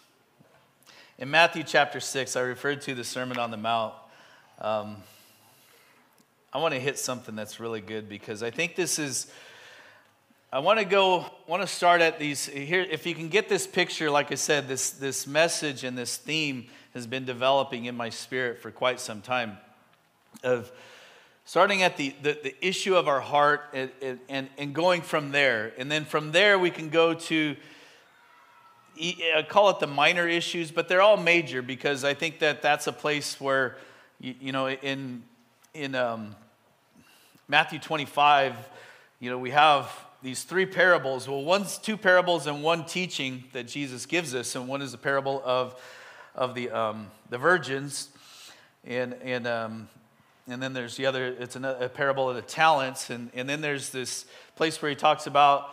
In 1.19 1.29
Matthew 1.29 1.63
chapter 1.63 1.99
6, 1.99 2.35
I 2.35 2.41
referred 2.41 2.81
to 2.81 2.95
the 2.95 3.03
Sermon 3.03 3.37
on 3.37 3.51
the 3.51 3.57
Mount. 3.57 3.93
Um, 4.59 4.97
I 6.51 6.59
want 6.59 6.73
to 6.73 6.79
hit 6.79 6.97
something 6.97 7.35
that's 7.35 7.59
really 7.59 7.81
good 7.81 8.09
because 8.09 8.43
I 8.43 8.49
think 8.49 8.75
this 8.75 8.99
is. 8.99 9.27
I 10.51 10.59
want 10.59 10.79
to 10.79 10.85
go. 10.85 11.21
I 11.21 11.29
Want 11.47 11.61
to 11.61 11.67
start 11.67 12.01
at 12.01 12.19
these 12.19 12.45
here. 12.45 12.81
If 12.81 13.05
you 13.05 13.15
can 13.15 13.29
get 13.29 13.49
this 13.49 13.65
picture, 13.65 14.11
like 14.11 14.31
I 14.31 14.35
said, 14.35 14.67
this 14.67 14.91
this 14.91 15.25
message 15.25 15.83
and 15.83 15.97
this 15.97 16.17
theme 16.17 16.67
has 16.93 17.07
been 17.07 17.25
developing 17.25 17.85
in 17.85 17.95
my 17.95 18.09
spirit 18.09 18.61
for 18.61 18.69
quite 18.69 18.99
some 18.99 19.21
time. 19.21 19.57
Of 20.43 20.71
starting 21.45 21.83
at 21.83 21.97
the, 21.97 22.15
the, 22.21 22.37
the 22.41 22.65
issue 22.65 22.95
of 22.95 23.07
our 23.07 23.19
heart 23.19 23.61
and, 23.73 23.91
and, 24.29 24.49
and 24.57 24.73
going 24.73 25.01
from 25.01 25.31
there. 25.31 25.73
And 25.77 25.91
then 25.91 26.05
from 26.05 26.31
there, 26.31 26.57
we 26.57 26.69
can 26.69 26.89
go 26.89 27.13
to, 27.13 27.55
I 28.99 29.45
call 29.47 29.69
it 29.69 29.79
the 29.79 29.87
minor 29.87 30.27
issues, 30.27 30.71
but 30.71 30.87
they're 30.87 31.01
all 31.01 31.17
major 31.17 31.61
because 31.61 32.03
I 32.03 32.13
think 32.13 32.39
that 32.39 32.61
that's 32.61 32.87
a 32.87 32.93
place 32.93 33.41
where, 33.41 33.77
you, 34.19 34.35
you 34.39 34.51
know, 34.51 34.69
in, 34.69 35.23
in 35.73 35.95
um, 35.95 36.35
Matthew 37.47 37.79
25, 37.79 38.55
you 39.19 39.29
know, 39.29 39.37
we 39.37 39.49
have 39.51 39.91
these 40.21 40.43
three 40.43 40.65
parables. 40.65 41.27
Well, 41.27 41.43
one's 41.43 41.77
two 41.77 41.97
parables 41.97 42.47
and 42.47 42.63
one 42.63 42.85
teaching 42.85 43.43
that 43.51 43.67
Jesus 43.67 44.05
gives 44.05 44.33
us, 44.33 44.55
and 44.55 44.69
one 44.69 44.81
is 44.81 44.93
the 44.93 44.97
parable 44.97 45.41
of, 45.43 45.75
of 46.35 46.55
the, 46.55 46.69
um, 46.69 47.07
the 47.29 47.37
virgins. 47.37 48.09
And, 48.85 49.13
and 49.21 49.45
um, 49.47 49.89
and 50.47 50.61
then 50.61 50.73
there's 50.73 50.97
the 50.97 51.05
other, 51.05 51.27
it's 51.27 51.55
a 51.55 51.91
parable 51.93 52.29
of 52.29 52.35
the 52.35 52.41
talents. 52.41 53.09
And, 53.09 53.31
and 53.33 53.47
then 53.47 53.61
there's 53.61 53.89
this 53.91 54.25
place 54.55 54.81
where 54.81 54.89
he 54.89 54.95
talks 54.95 55.25
about 55.25 55.69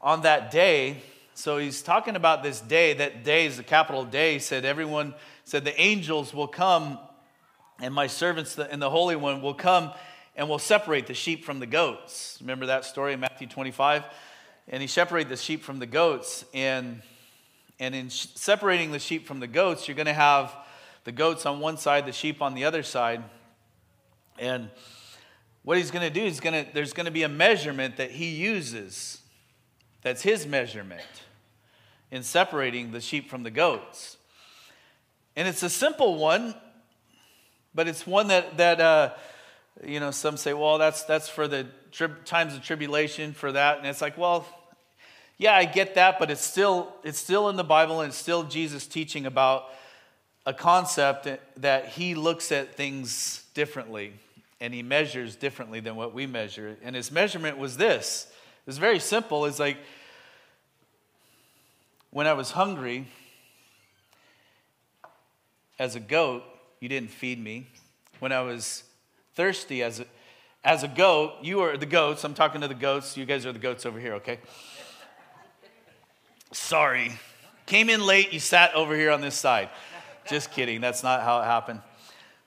on 0.00 0.22
that 0.22 0.50
day. 0.50 1.02
So 1.34 1.58
he's 1.58 1.80
talking 1.80 2.16
about 2.16 2.42
this 2.42 2.60
day. 2.60 2.94
That 2.94 3.22
day 3.22 3.46
is 3.46 3.56
the 3.56 3.62
capital 3.62 4.04
day. 4.04 4.34
He 4.34 4.38
said, 4.40 4.64
Everyone 4.64 5.14
said, 5.44 5.64
the 5.64 5.80
angels 5.80 6.32
will 6.34 6.48
come, 6.48 6.98
and 7.80 7.94
my 7.94 8.06
servants 8.06 8.58
and 8.58 8.80
the 8.80 8.90
Holy 8.90 9.16
One 9.16 9.42
will 9.42 9.54
come 9.54 9.90
and 10.36 10.48
will 10.48 10.58
separate 10.58 11.06
the 11.06 11.14
sheep 11.14 11.44
from 11.44 11.58
the 11.58 11.66
goats. 11.66 12.38
Remember 12.40 12.66
that 12.66 12.84
story 12.84 13.12
in 13.12 13.20
Matthew 13.20 13.46
25? 13.46 14.04
And 14.68 14.80
he 14.80 14.86
separated 14.86 15.28
the 15.28 15.36
sheep 15.36 15.62
from 15.62 15.78
the 15.78 15.86
goats. 15.86 16.44
And, 16.54 17.02
and 17.78 17.94
in 17.94 18.10
separating 18.10 18.92
the 18.92 18.98
sheep 18.98 19.26
from 19.26 19.40
the 19.40 19.48
goats, 19.48 19.88
you're 19.88 19.96
going 19.96 20.06
to 20.06 20.12
have 20.12 20.54
the 21.04 21.12
goats 21.12 21.46
on 21.46 21.60
one 21.60 21.76
side, 21.76 22.06
the 22.06 22.12
sheep 22.12 22.42
on 22.42 22.54
the 22.54 22.64
other 22.64 22.82
side. 22.82 23.24
And 24.40 24.70
what 25.62 25.76
he's 25.76 25.90
going 25.90 26.10
to 26.10 26.12
do 26.12 26.24
is 26.24 26.40
going 26.40 26.64
to 26.64 26.72
there's 26.72 26.94
going 26.94 27.04
to 27.04 27.12
be 27.12 27.22
a 27.22 27.28
measurement 27.28 27.98
that 27.98 28.10
he 28.10 28.30
uses. 28.30 29.20
That's 30.02 30.22
his 30.22 30.46
measurement 30.46 31.02
in 32.10 32.22
separating 32.22 32.90
the 32.90 33.00
sheep 33.00 33.28
from 33.28 33.42
the 33.42 33.50
goats. 33.50 34.16
And 35.36 35.46
it's 35.46 35.62
a 35.62 35.68
simple 35.68 36.16
one, 36.16 36.54
but 37.74 37.86
it's 37.86 38.06
one 38.06 38.28
that 38.28 38.56
that 38.56 38.80
uh, 38.80 39.10
you 39.84 40.00
know 40.00 40.10
some 40.10 40.38
say, 40.38 40.54
well, 40.54 40.78
that's 40.78 41.04
that's 41.04 41.28
for 41.28 41.46
the 41.46 41.66
tri- 41.92 42.08
times 42.24 42.54
of 42.54 42.62
tribulation 42.62 43.34
for 43.34 43.52
that, 43.52 43.78
and 43.78 43.86
it's 43.86 44.00
like, 44.00 44.16
well, 44.16 44.46
yeah, 45.36 45.54
I 45.54 45.66
get 45.66 45.94
that, 45.96 46.18
but 46.18 46.30
it's 46.30 46.44
still 46.44 46.94
it's 47.04 47.18
still 47.18 47.50
in 47.50 47.56
the 47.56 47.64
Bible, 47.64 48.00
and 48.00 48.08
it's 48.08 48.18
still 48.18 48.44
Jesus 48.44 48.86
teaching 48.86 49.26
about 49.26 49.64
a 50.46 50.54
concept 50.54 51.28
that 51.58 51.88
he 51.88 52.14
looks 52.14 52.50
at 52.50 52.74
things 52.74 53.44
differently 53.52 54.14
and 54.60 54.74
he 54.74 54.82
measures 54.82 55.36
differently 55.36 55.80
than 55.80 55.96
what 55.96 56.12
we 56.12 56.26
measure. 56.26 56.76
And 56.82 56.94
his 56.94 57.10
measurement 57.10 57.58
was 57.58 57.76
this 57.76 58.30
it's 58.66 58.78
very 58.78 58.98
simple. 58.98 59.46
It's 59.46 59.58
like 59.58 59.78
when 62.10 62.26
I 62.26 62.34
was 62.34 62.50
hungry 62.50 63.08
as 65.78 65.96
a 65.96 66.00
goat, 66.00 66.42
you 66.80 66.88
didn't 66.88 67.10
feed 67.10 67.42
me. 67.42 67.66
When 68.18 68.32
I 68.32 68.42
was 68.42 68.84
thirsty 69.34 69.82
as 69.82 70.00
a, 70.00 70.06
as 70.62 70.82
a 70.82 70.88
goat, 70.88 71.36
you 71.42 71.60
are 71.60 71.76
the 71.76 71.86
goats. 71.86 72.22
I'm 72.22 72.34
talking 72.34 72.60
to 72.60 72.68
the 72.68 72.74
goats. 72.74 73.16
You 73.16 73.24
guys 73.24 73.46
are 73.46 73.52
the 73.52 73.58
goats 73.58 73.86
over 73.86 73.98
here, 73.98 74.14
okay? 74.14 74.38
Sorry. 76.52 77.12
Came 77.66 77.88
in 77.88 78.04
late, 78.04 78.32
you 78.32 78.40
sat 78.40 78.74
over 78.74 78.94
here 78.94 79.10
on 79.10 79.20
this 79.20 79.36
side. 79.36 79.70
Just 80.28 80.50
kidding. 80.50 80.80
That's 80.80 81.02
not 81.02 81.22
how 81.22 81.40
it 81.40 81.44
happened. 81.44 81.80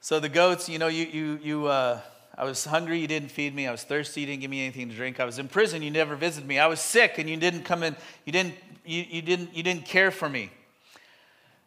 So 0.04 0.20
the 0.20 0.28
goats, 0.28 0.68
you 0.68 0.80
know, 0.80 0.88
you, 0.88 1.06
you, 1.06 1.40
you, 1.42 1.68
uh, 1.68 1.98
I 2.38 2.44
was 2.44 2.66
hungry, 2.66 3.00
you 3.00 3.08
didn't 3.08 3.32
feed 3.32 3.56
me. 3.56 3.68
I 3.68 3.72
was 3.72 3.84
thirsty, 3.84 4.20
you 4.20 4.28
didn't 4.28 4.42
give 4.42 4.52
me 4.52 4.60
anything 4.60 4.90
to 4.90 4.96
drink. 4.96 5.22
I 5.22 5.24
was 5.24 5.40
in 5.40 5.48
prison, 5.48 5.82
you 5.82 5.92
never 5.92 6.18
visited 6.18 6.46
me. 6.46 6.60
I 6.60 6.68
was 6.68 6.82
sick 6.82 7.20
and 7.20 7.30
you 7.30 7.38
didn't 7.38 7.64
come 7.64 7.84
in, 7.84 7.96
you 8.26 8.34
didn't, 8.34 8.56
you, 8.84 9.06
you 9.10 9.22
didn't, 9.22 9.56
you 9.56 9.64
didn't 9.64 9.86
care 9.86 10.12
for 10.12 10.28
me. 10.28 10.52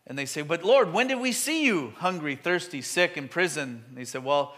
And 0.06 0.18
they 0.18 0.26
say, 0.26 0.42
But 0.42 0.64
Lord, 0.64 0.92
when 0.92 1.08
did 1.08 1.18
we 1.18 1.32
see 1.32 1.64
you 1.64 1.94
hungry, 1.96 2.36
thirsty, 2.36 2.82
sick, 2.82 3.16
in 3.16 3.26
prison? 3.26 3.84
And 3.88 3.96
they 3.96 4.04
said, 4.04 4.22
Well, 4.22 4.54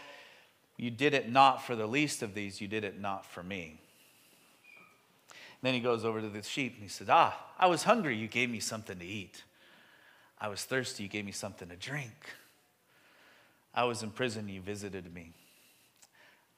you 0.77 0.91
did 0.91 1.15
it 1.15 1.31
not 1.31 1.65
for 1.65 1.77
the 1.77 1.87
least 1.87 2.21
of 2.25 2.35
these, 2.35 2.61
you 2.61 2.67
did 2.67 2.83
it 2.83 3.01
not 3.01 3.25
for 3.25 3.45
me. 3.45 3.79
And 5.31 5.39
then 5.63 5.75
he 5.75 5.79
goes 5.79 6.05
over 6.05 6.21
to 6.21 6.29
the 6.29 6.43
sheep 6.43 6.75
and 6.75 6.83
he 6.83 6.89
said, 6.89 7.07
Ah, 7.09 7.41
I 7.57 7.69
was 7.69 7.85
hungry, 7.85 8.17
you 8.17 8.27
gave 8.27 8.51
me 8.51 8.59
something 8.59 8.99
to 8.99 9.07
eat. 9.07 9.45
I 10.41 10.49
was 10.49 10.65
thirsty, 10.65 11.05
you 11.05 11.09
gave 11.09 11.25
me 11.25 11.31
something 11.31 11.69
to 11.69 11.77
drink. 11.77 12.35
I 13.75 13.85
was 13.85 14.03
in 14.03 14.11
prison, 14.11 14.49
you 14.49 14.61
visited 14.61 15.13
me. 15.13 15.33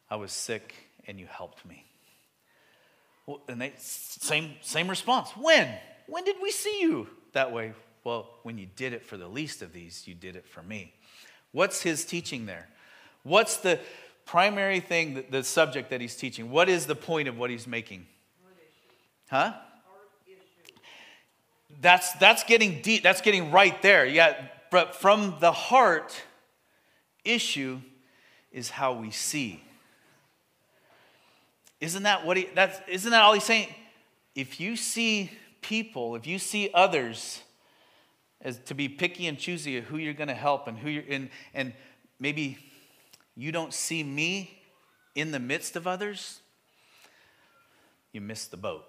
I 0.08 0.16
was 0.16 0.32
sick, 0.32 0.74
and 1.06 1.18
you 1.18 1.26
helped 1.26 1.64
me. 1.64 1.84
Well, 3.26 3.42
and 3.48 3.60
they, 3.60 3.72
same, 3.76 4.54
same 4.60 4.88
response. 4.88 5.30
When? 5.36 5.68
When 6.06 6.24
did 6.24 6.36
we 6.42 6.50
see 6.50 6.80
you 6.80 7.08
that 7.32 7.52
way? 7.52 7.74
Well, 8.02 8.28
when 8.42 8.58
you 8.58 8.66
did 8.76 8.92
it 8.92 9.04
for 9.04 9.16
the 9.16 9.28
least 9.28 9.62
of 9.62 9.72
these, 9.72 10.08
you 10.08 10.14
did 10.14 10.34
it 10.34 10.48
for 10.48 10.62
me. 10.62 10.94
What's 11.52 11.82
his 11.82 12.04
teaching 12.04 12.46
there? 12.46 12.68
What's 13.22 13.58
the 13.58 13.78
primary 14.24 14.80
thing, 14.80 15.24
the 15.30 15.44
subject 15.44 15.90
that 15.90 16.00
he's 16.00 16.16
teaching? 16.16 16.50
What 16.50 16.68
is 16.68 16.86
the 16.86 16.96
point 16.96 17.28
of 17.28 17.38
what 17.38 17.50
he's 17.50 17.66
making? 17.66 18.06
Huh? 19.28 19.52
That's, 21.80 22.12
that's 22.14 22.44
getting 22.44 22.82
deep. 22.82 23.02
That's 23.02 23.20
getting 23.20 23.52
right 23.52 23.80
there. 23.82 24.04
Yeah, 24.04 24.34
but 24.70 24.94
from 24.94 25.36
the 25.40 25.52
heart, 25.52 26.20
issue 27.24 27.80
is 28.52 28.70
how 28.70 28.92
we 28.92 29.10
see. 29.10 29.62
Isn't 31.80 32.02
that 32.02 32.26
what 32.26 32.36
he 32.36 32.48
that's 32.54 32.80
isn't 32.88 33.10
that 33.10 33.22
all 33.22 33.32
he's 33.32 33.44
saying? 33.44 33.68
If 34.34 34.60
you 34.60 34.76
see 34.76 35.30
people, 35.60 36.16
if 36.16 36.26
you 36.26 36.38
see 36.38 36.70
others 36.74 37.40
as 38.42 38.58
to 38.58 38.74
be 38.74 38.88
picky 38.88 39.26
and 39.26 39.38
choosy 39.38 39.76
of 39.76 39.84
who 39.84 39.96
you're 39.98 40.14
going 40.14 40.28
to 40.28 40.34
help 40.34 40.66
and 40.66 40.78
who 40.78 40.88
you're 40.88 41.02
in 41.04 41.30
and 41.52 41.72
maybe 42.18 42.58
you 43.36 43.52
don't 43.52 43.72
see 43.72 44.02
me 44.02 44.58
in 45.14 45.30
the 45.30 45.38
midst 45.38 45.76
of 45.76 45.86
others, 45.86 46.40
you 48.12 48.20
miss 48.20 48.46
the 48.46 48.56
boat. 48.56 48.84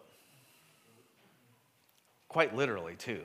Quite 2.27 2.55
literally, 2.55 2.95
too. 2.95 3.21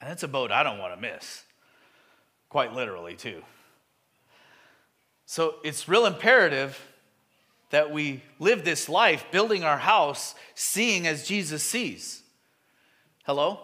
And 0.00 0.08
that's 0.08 0.22
a 0.22 0.28
boat 0.28 0.52
I 0.52 0.62
don't 0.62 0.78
want 0.78 0.94
to 0.94 1.00
miss. 1.00 1.42
Quite 2.48 2.72
literally, 2.72 3.14
too. 3.14 3.42
So 5.30 5.56
it's 5.62 5.86
real 5.86 6.06
imperative 6.06 6.80
that 7.68 7.90
we 7.90 8.22
live 8.38 8.64
this 8.64 8.88
life 8.88 9.26
building 9.30 9.62
our 9.62 9.76
house, 9.76 10.34
seeing 10.54 11.06
as 11.06 11.28
Jesus 11.28 11.62
sees. 11.62 12.22
Hello? 13.26 13.60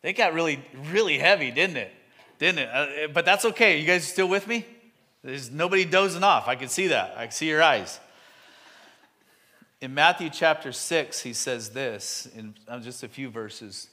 They 0.00 0.14
got 0.14 0.32
really, 0.32 0.64
really 0.90 1.18
heavy, 1.18 1.50
didn't 1.50 1.76
it? 1.76 1.92
Didn't 2.38 2.60
it? 2.60 2.70
Uh, 2.72 3.08
but 3.12 3.26
that's 3.26 3.44
okay. 3.44 3.78
You 3.78 3.86
guys 3.86 4.04
still 4.04 4.28
with 4.28 4.48
me? 4.48 4.64
There's 5.22 5.50
nobody 5.50 5.84
dozing 5.84 6.24
off. 6.24 6.48
I 6.48 6.56
can 6.56 6.68
see 6.68 6.86
that. 6.86 7.12
I 7.18 7.24
can 7.24 7.32
see 7.32 7.48
your 7.48 7.62
eyes. 7.62 8.00
In 9.82 9.92
Matthew 9.92 10.30
chapter 10.30 10.72
6, 10.72 11.20
he 11.20 11.34
says 11.34 11.68
this 11.68 12.30
in 12.34 12.54
uh, 12.66 12.80
just 12.80 13.02
a 13.02 13.08
few 13.08 13.28
verses. 13.28 13.88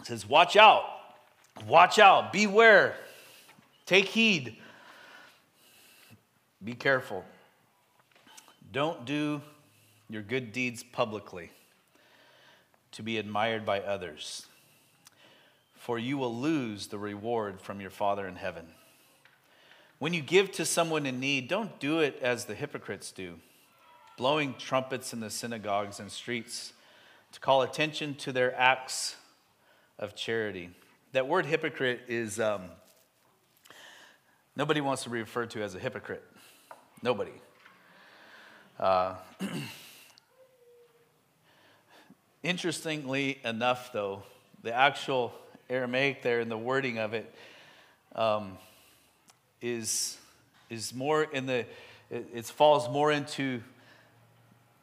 It 0.00 0.06
says, 0.06 0.26
Watch 0.26 0.56
out, 0.56 0.82
watch 1.68 1.98
out, 1.98 2.32
beware, 2.32 2.96
take 3.86 4.06
heed. 4.06 4.56
Be 6.62 6.74
careful. 6.74 7.24
Don't 8.72 9.04
do 9.04 9.40
your 10.10 10.22
good 10.22 10.52
deeds 10.52 10.82
publicly 10.82 11.50
to 12.92 13.02
be 13.02 13.18
admired 13.18 13.64
by 13.64 13.80
others, 13.80 14.46
for 15.74 15.98
you 15.98 16.18
will 16.18 16.34
lose 16.34 16.88
the 16.88 16.98
reward 16.98 17.60
from 17.60 17.80
your 17.80 17.90
Father 17.90 18.26
in 18.26 18.36
heaven. 18.36 18.66
When 19.98 20.12
you 20.12 20.20
give 20.20 20.52
to 20.52 20.64
someone 20.64 21.06
in 21.06 21.20
need, 21.20 21.48
don't 21.48 21.78
do 21.80 22.00
it 22.00 22.18
as 22.20 22.44
the 22.44 22.54
hypocrites 22.54 23.12
do, 23.12 23.36
blowing 24.18 24.54
trumpets 24.58 25.12
in 25.12 25.20
the 25.20 25.30
synagogues 25.30 26.00
and 26.00 26.10
streets 26.10 26.72
to 27.32 27.40
call 27.40 27.62
attention 27.62 28.14
to 28.16 28.32
their 28.32 28.54
acts 28.58 29.16
of 29.98 30.14
charity. 30.14 30.70
That 31.12 31.28
word 31.28 31.46
hypocrite 31.46 32.02
is 32.08 32.38
um, 32.40 32.62
nobody 34.56 34.80
wants 34.80 35.04
to 35.04 35.10
be 35.10 35.18
referred 35.18 35.50
to 35.50 35.62
as 35.62 35.74
a 35.74 35.78
hypocrite. 35.78 36.24
Nobody. 37.02 37.32
Uh, 38.80 39.14
interestingly 42.42 43.38
enough, 43.44 43.92
though, 43.92 44.22
the 44.62 44.74
actual 44.74 45.32
Aramaic 45.70 46.22
there 46.22 46.40
and 46.40 46.50
the 46.50 46.58
wording 46.58 46.98
of 46.98 47.14
it 47.14 47.32
um, 48.14 48.58
is 49.60 50.18
is 50.70 50.94
more 50.94 51.22
in 51.22 51.46
the, 51.46 51.64
it, 52.10 52.26
it 52.34 52.44
falls 52.46 52.88
more 52.88 53.12
into 53.12 53.62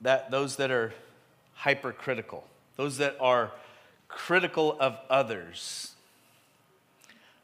that 0.02 0.32
those 0.32 0.58
that 0.58 0.72
are 0.72 0.94
hypercritical, 1.56 2.46
those 2.76 2.98
that 2.98 3.18
are 3.20 3.52
critical 4.08 4.78
of 4.80 4.98
others. 5.10 5.93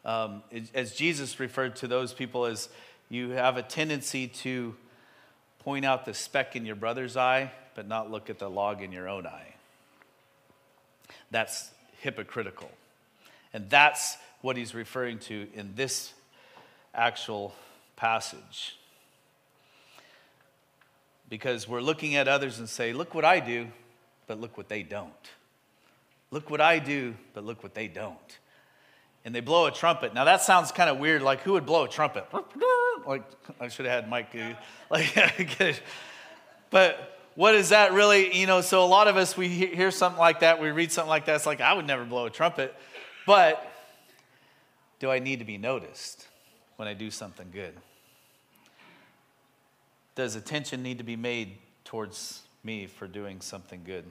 Um, 0.06 0.43
as 0.74 0.95
Jesus 0.95 1.39
referred 1.39 1.76
to 1.78 1.88
those 1.88 2.14
people 2.14 2.45
as 2.45 2.70
you 3.10 3.32
have 3.32 3.58
a 3.58 3.64
tendency 3.64 4.28
to 4.28 4.76
point 5.60 5.86
out 5.86 6.06
the 6.06 6.14
speck 6.14 6.56
in 6.56 6.66
your 6.66 6.76
brother's 6.76 7.18
eye, 7.18 7.52
but 7.76 7.88
not 7.88 8.10
look 8.10 8.30
at 8.30 8.39
the 8.39 8.50
log 8.50 8.82
in 8.82 8.91
your 8.91 9.10
own 9.10 9.28
eye. 9.28 9.56
That's 11.32 11.72
hypocritical. 12.00 12.72
And 13.54 13.70
that's 13.70 14.18
what 14.41 14.58
he's 14.58 14.74
referring 14.74 15.20
to 15.20 15.47
in 15.54 15.74
this 15.76 16.14
actual 16.93 17.54
passage. 17.95 18.78
Because 21.30 21.68
we're 21.68 21.82
looking 21.82 22.16
at 22.16 22.28
others 22.28 22.60
and 22.60 22.70
say, 22.70 22.93
look 22.93 23.14
what 23.14 23.26
I 23.26 23.39
do, 23.39 23.68
but 24.28 24.39
look 24.39 24.58
what 24.58 24.70
they 24.70 24.84
don't. 24.84 25.12
Look 26.32 26.50
what 26.50 26.62
I 26.62 26.80
do, 26.80 27.16
but 27.34 27.43
look 27.43 27.64
what 27.64 27.74
they 27.74 27.88
don't. 27.88 28.38
And 29.30 29.36
they 29.36 29.42
blow 29.42 29.68
a 29.68 29.72
trumpet. 29.72 30.16
Now 30.16 30.24
that 30.24 30.42
sounds 30.42 30.72
kind 30.72 30.90
of 30.90 30.98
weird. 30.98 31.22
Like 31.22 31.42
who 31.42 31.52
would 31.52 31.64
blow 31.64 31.84
a 31.84 31.88
trumpet? 31.88 32.26
Like 33.06 33.22
I 33.60 33.68
should 33.68 33.86
have 33.86 33.94
had 33.94 34.10
Mike 34.10 34.32
do. 34.32 34.56
Like, 34.90 35.84
but 36.72 37.20
what 37.36 37.54
is 37.54 37.70
that 37.70 37.94
really? 37.94 38.36
You 38.36 38.48
know, 38.48 38.62
so 38.62 38.84
a 38.84 38.88
lot 38.88 39.08
of 39.08 39.18
us 39.18 39.38
we 39.38 39.48
hear 39.48 39.92
something 39.92 40.20
like 40.20 40.40
that, 40.40 40.60
we 40.60 40.72
read 40.72 40.92
something 40.92 41.10
like 41.10 41.26
that. 41.26 41.36
It's 41.36 41.46
like 41.46 41.62
I 41.62 41.74
would 41.74 41.86
never 41.86 42.06
blow 42.06 42.26
a 42.26 42.32
trumpet. 42.32 42.76
But 43.28 43.72
do 44.98 45.12
I 45.12 45.20
need 45.20 45.38
to 45.40 45.46
be 45.46 45.60
noticed 45.60 46.28
when 46.78 46.88
I 46.88 46.96
do 46.96 47.12
something 47.12 47.50
good? 47.54 47.76
Does 50.16 50.36
attention 50.36 50.82
need 50.82 50.98
to 50.98 51.04
be 51.04 51.16
made 51.16 51.60
towards 51.86 52.42
me 52.64 52.88
for 52.88 53.08
doing 53.08 53.42
something 53.42 53.82
good? 53.86 54.06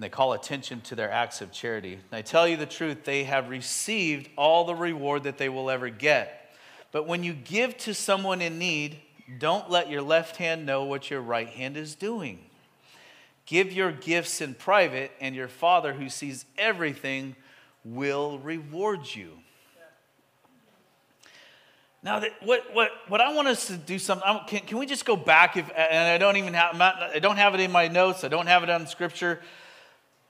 And 0.00 0.04
they 0.06 0.08
call 0.08 0.32
attention 0.32 0.80
to 0.80 0.94
their 0.94 1.10
acts 1.10 1.42
of 1.42 1.52
charity. 1.52 1.92
And 1.92 2.02
I 2.10 2.22
tell 2.22 2.48
you 2.48 2.56
the 2.56 2.64
truth, 2.64 3.04
they 3.04 3.24
have 3.24 3.50
received 3.50 4.30
all 4.34 4.64
the 4.64 4.74
reward 4.74 5.24
that 5.24 5.36
they 5.36 5.50
will 5.50 5.68
ever 5.68 5.90
get. 5.90 6.56
But 6.90 7.06
when 7.06 7.22
you 7.22 7.34
give 7.34 7.76
to 7.80 7.92
someone 7.92 8.40
in 8.40 8.58
need, 8.58 8.96
don't 9.38 9.68
let 9.68 9.90
your 9.90 10.00
left 10.00 10.36
hand 10.36 10.64
know 10.64 10.84
what 10.84 11.10
your 11.10 11.20
right 11.20 11.50
hand 11.50 11.76
is 11.76 11.94
doing. 11.94 12.38
Give 13.44 13.70
your 13.74 13.92
gifts 13.92 14.40
in 14.40 14.54
private, 14.54 15.12
and 15.20 15.34
your 15.34 15.48
Father 15.48 15.92
who 15.92 16.08
sees 16.08 16.46
everything 16.56 17.36
will 17.84 18.38
reward 18.38 19.00
you. 19.14 19.32
Now, 22.02 22.20
that, 22.20 22.30
what, 22.42 22.72
what, 22.72 22.90
what 23.08 23.20
I 23.20 23.34
want 23.34 23.48
us 23.48 23.66
to 23.66 23.76
do 23.76 23.98
something, 23.98 24.26
can, 24.46 24.60
can 24.60 24.78
we 24.78 24.86
just 24.86 25.04
go 25.04 25.14
back? 25.14 25.58
If, 25.58 25.70
and 25.76 26.08
I 26.08 26.16
don't 26.16 26.38
even 26.38 26.54
have, 26.54 26.80
I 26.80 27.18
don't 27.18 27.36
have 27.36 27.52
it 27.52 27.60
in 27.60 27.70
my 27.70 27.88
notes, 27.88 28.24
I 28.24 28.28
don't 28.28 28.46
have 28.46 28.62
it 28.62 28.70
on 28.70 28.86
scripture, 28.86 29.42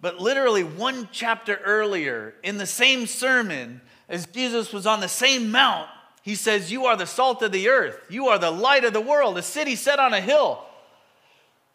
but 0.01 0.21
literally 0.21 0.65
one 0.65 1.09
chapter 1.13 1.57
earlier 1.57 2.35
in 2.43 2.59
the 2.59 2.67
same 2.67 3.07
sermon, 3.07 3.81
as 4.09 4.27
Jesus 4.27 4.73
was 4.73 4.87
on 4.87 5.01
the 5.01 5.09
same 5.09 5.51
mount, 5.51 5.89
he 6.23 6.35
says, 6.35 6.73
You 6.73 6.87
are 6.87 6.97
the 6.97 7.07
salt 7.07 7.43
of 7.43 7.53
the 7.53 7.69
earth, 7.69 7.99
you 8.09 8.29
are 8.29 8.39
the 8.39 8.51
light 8.51 8.85
of 8.85 8.93
the 8.93 9.01
world, 9.01 9.37
a 9.39 9.43
city 9.43 9.77
set 9.77 9.99
on 9.99 10.13
a 10.13 10.21
hill. 10.21 10.65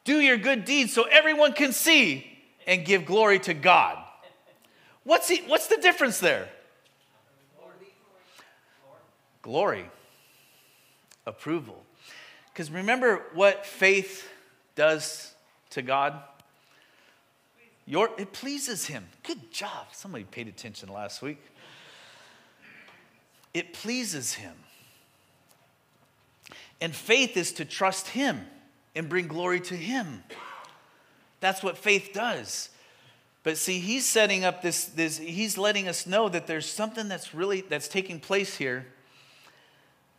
Do 0.03 0.19
your 0.19 0.37
good 0.37 0.65
deeds 0.65 0.93
so 0.93 1.03
everyone 1.03 1.53
can 1.53 1.71
see 1.71 2.27
and 2.67 2.85
give 2.85 3.05
glory 3.05 3.39
to 3.39 3.53
God. 3.53 3.97
What's, 5.03 5.27
he, 5.27 5.37
what's 5.47 5.67
the 5.67 5.77
difference 5.77 6.19
there? 6.19 6.47
Glory, 9.41 9.89
approval. 11.27 11.83
Because 12.51 12.71
remember 12.71 13.21
what 13.33 13.65
faith 13.65 14.27
does 14.75 15.33
to 15.71 15.81
God? 15.81 16.21
Your, 17.85 18.09
it 18.17 18.33
pleases 18.33 18.87
Him. 18.87 19.07
Good 19.23 19.51
job. 19.51 19.87
Somebody 19.91 20.23
paid 20.23 20.47
attention 20.47 20.89
last 20.89 21.21
week. 21.21 21.39
It 23.53 23.73
pleases 23.73 24.33
Him. 24.33 24.53
And 26.81 26.95
faith 26.95 27.37
is 27.37 27.53
to 27.53 27.65
trust 27.65 28.09
Him 28.09 28.41
and 28.95 29.07
bring 29.07 29.27
glory 29.27 29.59
to 29.61 29.75
Him. 29.75 30.23
That's 31.39 31.61
what 31.61 31.77
faith 31.77 32.11
does. 32.13 32.69
But 33.43 33.57
see, 33.57 33.77
he's 33.77 34.05
setting 34.05 34.43
up 34.43 34.63
this, 34.63 34.85
this, 34.85 35.19
he's 35.19 35.55
letting 35.55 35.87
us 35.87 36.07
know 36.07 36.27
that 36.29 36.47
there's 36.47 36.67
something 36.67 37.07
that's 37.07 37.35
really, 37.35 37.61
that's 37.61 37.87
taking 37.87 38.19
place 38.19 38.57
here 38.57 38.87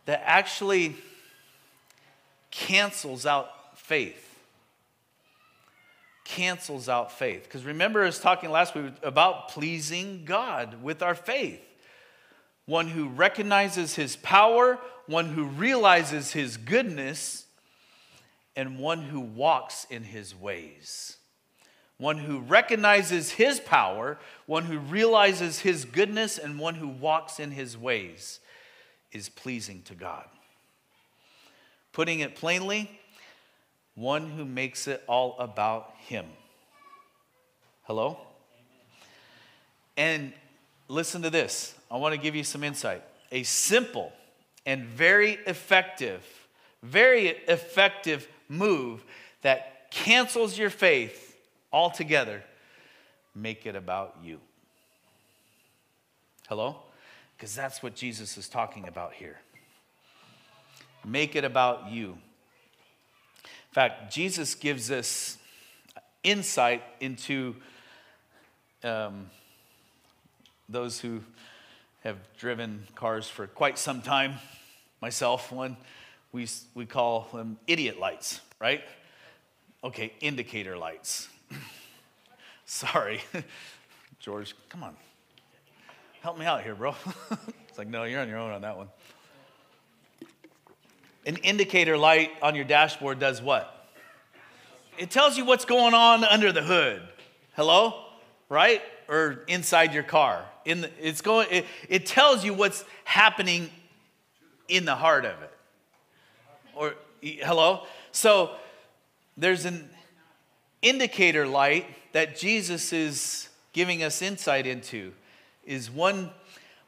that 0.05 0.23
actually 0.23 0.95
cancels 2.49 3.25
out 3.25 3.77
faith. 3.77 4.26
Cancels 6.27 6.89
out 6.89 7.11
faith. 7.11 7.43
Because 7.43 7.63
remember, 7.63 8.03
I 8.03 8.05
was 8.05 8.19
talking 8.19 8.49
last 8.49 8.75
week 8.75 8.93
about 9.01 9.49
pleasing 9.49 10.23
God 10.25 10.83
with 10.83 11.01
our 11.01 11.15
faith. 11.15 11.61
One 12.65 12.87
who 12.87 13.07
recognizes 13.07 13.95
his 13.95 14.17
power, 14.17 14.77
one 15.05 15.27
who 15.27 15.45
realizes 15.45 16.31
his 16.31 16.57
goodness, 16.57 17.45
and 18.55 18.77
one 18.77 19.03
who 19.03 19.21
walks 19.21 19.85
in 19.89 20.03
his 20.03 20.35
ways 20.35 21.17
one 21.97 22.17
who 22.19 22.39
recognizes 22.39 23.31
his 23.31 23.59
power, 23.59 24.19
one 24.45 24.65
who 24.65 24.77
realizes 24.77 25.59
his 25.59 25.83
goodness, 25.85 26.37
and 26.37 26.59
one 26.59 26.75
who 26.75 26.87
walks 26.87 27.39
in 27.39 27.51
his 27.51 27.77
ways 27.77 28.39
is 29.11 29.29
pleasing 29.29 29.81
to 29.83 29.95
God. 29.95 30.25
Putting 31.93 32.19
it 32.19 32.35
plainly, 32.35 32.96
one 33.97 34.29
who 34.29 34.45
makes 34.45 34.87
it 34.87 35.03
all 35.07 35.35
about 35.39 35.91
him. 35.97 36.27
Hello? 37.81 38.19
And 39.97 40.33
listen 40.87 41.23
to 41.23 41.31
this. 41.31 41.73
I 41.89 41.97
want 41.97 42.13
to 42.13 42.21
give 42.21 42.35
you 42.35 42.43
some 42.43 42.63
insight. 42.63 43.03
A 43.31 43.41
simple 43.41 44.13
and 44.67 44.85
very 44.85 45.39
effective, 45.47 46.23
very 46.83 47.29
effective 47.47 48.27
move 48.47 49.03
that 49.41 49.89
cancels 49.89 50.59
your 50.59 50.69
faith 50.69 51.35
altogether. 51.73 52.43
make 53.33 53.65
it 53.65 53.75
about 53.75 54.17
you. 54.23 54.39
Hello? 56.47 56.77
Because 57.35 57.55
that's 57.55 57.83
what 57.83 57.95
Jesus 57.95 58.37
is 58.37 58.47
talking 58.47 58.87
about 58.87 59.13
here. 59.13 59.39
Make 61.05 61.35
it 61.35 61.43
about 61.43 61.91
you. 61.91 62.17
Fact, 63.77 64.11
Jesus 64.11 64.55
gives 64.55 64.89
us 64.89 65.37
insight 66.23 66.81
into 66.99 67.55
um, 68.83 69.29
those 70.67 70.99
who 70.99 71.21
have 72.03 72.17
driven 72.39 72.87
cars 72.95 73.29
for 73.29 73.45
quite 73.45 73.77
some 73.77 74.01
time. 74.01 74.33
Myself, 74.99 75.51
one, 75.51 75.77
we, 76.31 76.47
we 76.73 76.87
call 76.87 77.27
them 77.31 77.59
idiot 77.67 77.99
lights, 77.99 78.41
right? 78.59 78.81
Okay, 79.83 80.11
indicator 80.21 80.75
lights. 80.75 81.29
Sorry. 82.65 83.21
George, 84.19 84.55
come 84.69 84.81
on. 84.81 84.95
Help 86.21 86.39
me 86.39 86.47
out 86.47 86.63
here, 86.63 86.73
bro. 86.73 86.95
it's 87.69 87.77
like, 87.77 87.89
no, 87.89 88.05
you're 88.05 88.21
on 88.21 88.27
your 88.27 88.39
own 88.39 88.49
on 88.49 88.63
that 88.63 88.75
one. 88.75 88.87
An 91.27 91.35
indicator 91.37 91.97
light 91.97 92.31
on 92.41 92.55
your 92.55 92.63
dashboard 92.63 93.19
does 93.19 93.41
what? 93.41 93.73
It 94.97 95.11
tells 95.11 95.37
you 95.37 95.43
what's 95.43 95.65
going 95.65 95.93
on 95.93 96.23
under 96.23 96.53
the 96.53 96.63
hood. 96.63 97.01
Hello? 97.55 98.05
Right? 98.47 98.81
Or 99.09 99.43
inside 99.47 99.93
your 99.93 100.03
car. 100.03 100.45
In 100.63 100.81
the, 100.81 100.89
it's 100.99 101.21
going, 101.21 101.47
it, 101.51 101.65
it 101.89 102.05
tells 102.05 102.45
you 102.45 102.53
what's 102.53 102.85
happening 103.03 103.69
in 104.69 104.85
the 104.85 104.95
heart 104.95 105.25
of 105.25 105.41
it. 105.41 105.51
Or, 106.73 106.95
hello? 107.21 107.85
So 108.13 108.51
there's 109.35 109.65
an 109.65 109.89
indicator 110.81 111.45
light 111.45 111.87
that 112.13 112.37
Jesus 112.37 112.93
is 112.93 113.49
giving 113.73 114.01
us 114.01 114.21
insight 114.21 114.65
into 114.65 115.11
is 115.65 115.91
one 115.91 116.31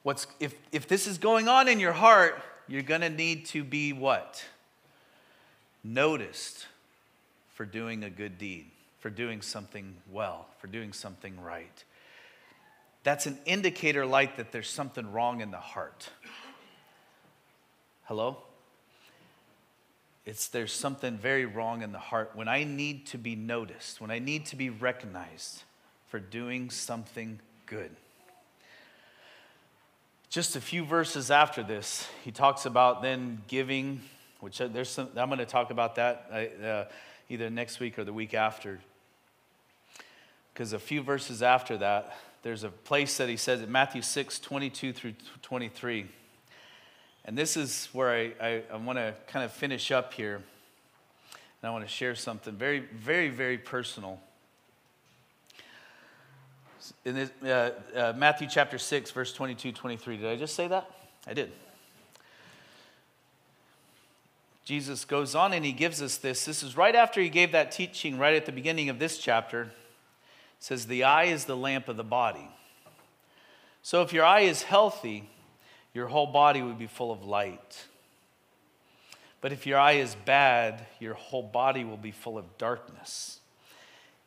what's 0.04 0.26
if 0.40 0.56
if 0.72 0.88
this 0.88 1.06
is 1.06 1.18
going 1.18 1.50
on 1.50 1.68
in 1.68 1.80
your 1.80 1.92
heart, 1.92 2.42
you're 2.70 2.84
going 2.84 3.01
to 3.01 3.09
need 3.09 3.45
to 3.47 3.63
be 3.63 3.93
what? 3.93 4.45
Noticed 5.84 6.67
for 7.55 7.65
doing 7.65 8.03
a 8.03 8.09
good 8.09 8.38
deed, 8.38 8.67
for 8.99 9.09
doing 9.09 9.41
something 9.41 9.95
well, 10.11 10.47
for 10.59 10.67
doing 10.67 10.93
something 10.93 11.41
right. 11.41 11.84
That's 13.03 13.26
an 13.26 13.38
indicator 13.45 14.05
light 14.05 14.38
that 14.38 14.51
there's 14.51 14.70
something 14.70 15.11
wrong 15.11 15.41
in 15.41 15.51
the 15.51 15.57
heart. 15.57 16.09
Hello? 18.03 18.38
It's 20.26 20.47
there's 20.47 20.74
something 20.74 21.17
very 21.17 21.45
wrong 21.45 21.82
in 21.82 21.91
the 21.91 21.99
heart 21.99 22.32
when 22.36 22.47
I 22.47 22.63
need 22.63 23.07
to 23.07 23.17
be 23.17 23.36
noticed, 23.36 23.99
when 23.99 24.11
I 24.11 24.20
need 24.20 24.45
to 24.47 24.55
be 24.55 24.70
recognized 24.70 25.63
for 26.07 26.20
doing 26.20 26.70
something 26.70 27.39
good. 27.65 27.95
Just 30.30 30.55
a 30.55 30.61
few 30.61 30.86
verses 30.86 31.32
after 31.32 31.63
this, 31.63 32.07
he 32.23 32.32
talks 32.32 32.67
about 32.67 33.01
then 33.01 33.41
giving, 33.47 34.01
which 34.39 34.61
uh, 34.61 34.67
there's 34.67 34.89
some, 34.89 35.09
I'm 35.15 35.27
going 35.27 35.39
to 35.39 35.45
talk 35.45 35.71
about 35.71 35.95
that 35.95 36.53
uh, 36.63 36.84
either 37.30 37.49
next 37.49 37.80
week 37.80 37.97
or 37.97 38.03
the 38.03 38.13
week 38.13 38.36
after. 38.36 38.80
Because 40.53 40.71
a 40.73 40.80
few 40.80 41.01
verses 41.01 41.41
after 41.41 41.77
that, 41.77 42.15
there's 42.43 42.63
a 42.63 42.69
place 42.69 43.17
that 43.17 43.27
he 43.27 43.38
says 43.38 43.61
in 43.61 43.71
Matthew 43.71 44.03
6, 44.03 44.39
22 44.39 44.93
through 44.93 45.13
23. 45.41 46.05
And 47.25 47.38
this 47.38 47.57
is 47.57 47.89
where 47.91 48.09
I, 48.11 48.34
I, 48.39 48.63
I 48.73 48.77
want 48.77 48.99
to 48.99 49.15
kind 49.27 49.43
of 49.43 49.51
finish 49.51 49.91
up 49.91 50.13
here. 50.13 50.36
And 50.36 51.69
I 51.69 51.71
want 51.71 51.86
to 51.86 51.91
share 51.91 52.13
something 52.13 52.53
very, 52.53 52.80
very, 52.80 53.30
very 53.30 53.57
personal. 53.57 54.21
In 57.06 57.16
this, 57.16 57.32
uh, 57.44 57.72
uh, 57.96 58.14
Matthew 58.16 58.48
chapter 58.50 58.78
6, 58.78 59.12
verse 59.12 59.34
22, 59.34 59.72
23. 59.72 60.18
Did 60.18 60.26
I 60.28 60.36
just 60.36 60.56
say 60.56 60.68
that? 60.68 60.90
I 61.28 61.34
did. 61.34 61.52
Jesus 64.66 65.04
goes 65.04 65.34
on 65.34 65.54
and 65.54 65.66
he 65.66 65.72
gives 65.72 66.02
us 66.02 66.18
this. 66.18 66.46
This 66.46 66.62
is 66.62 66.78
right 66.78 66.94
after 66.94 67.20
he 67.20 67.30
gave 67.30 67.54
that 67.54 67.72
teaching, 67.72 68.20
right 68.20 68.36
at 68.36 68.46
the 68.46 68.52
beginning 68.52 68.90
of 68.90 69.00
this 69.00 69.18
chapter. 69.18 69.64
It 69.64 69.72
says, 70.60 70.86
The 70.86 71.04
eye 71.04 71.26
is 71.26 71.46
the 71.46 71.58
lamp 71.58 71.88
of 71.88 71.98
the 71.98 72.04
body. 72.04 72.48
So 73.82 74.04
if 74.04 74.14
your 74.14 74.26
eye 74.26 74.42
is 74.42 74.62
healthy, 74.62 75.30
your 75.94 76.08
whole 76.08 76.28
body 76.28 76.62
would 76.62 76.78
be 76.78 76.88
full 76.88 77.12
of 77.12 77.26
light. 77.26 77.86
But 79.42 79.54
if 79.54 79.66
your 79.66 79.80
eye 79.80 79.94
is 79.94 80.16
bad, 80.26 80.86
your 81.00 81.14
whole 81.14 81.44
body 81.44 81.84
will 81.84 81.98
be 81.98 82.12
full 82.12 82.38
of 82.38 82.58
darkness. 82.58 83.39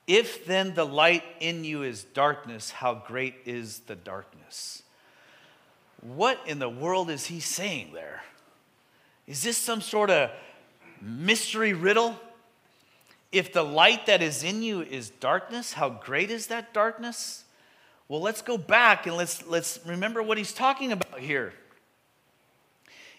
If 0.07 0.47
then 0.47 0.75
the 0.75 0.85
light 0.85 1.25
in 1.41 1.65
you 1.65 1.83
is 1.83 2.05
darkness, 2.05 2.71
how 2.71 2.95
great 2.95 3.35
is 3.45 3.81
the 3.81 3.95
darkness? 3.95 4.83
What 6.01 6.39
in 6.47 6.59
the 6.59 6.69
world 6.69 7.11
is 7.11 7.27
he 7.27 7.39
saying 7.41 7.93
there? 7.95 8.23
Is 9.27 9.43
this 9.43 9.57
some 9.57 9.81
sort 9.81 10.11
of 10.11 10.31
mystery 11.01 11.73
riddle? 11.73 12.19
If 13.31 13.53
the 13.53 13.63
light 13.63 14.07
that 14.07 14.21
is 14.21 14.43
in 14.43 14.63
you 14.63 14.83
is 14.83 15.11
darkness, 15.11 15.73
how 15.73 15.89
great 15.89 16.31
is 16.31 16.49
that 16.49 16.75
darkness? 16.75 17.45
Well, 18.09 18.21
let's 18.21 18.43
go 18.43 18.59
back 18.59 19.07
and 19.07 19.17
let's, 19.17 19.47
let's 19.47 19.79
remember 19.87 20.23
what 20.23 20.37
he's 20.37 20.53
talking 20.53 20.93
about 20.93 21.21
here. 21.21 21.55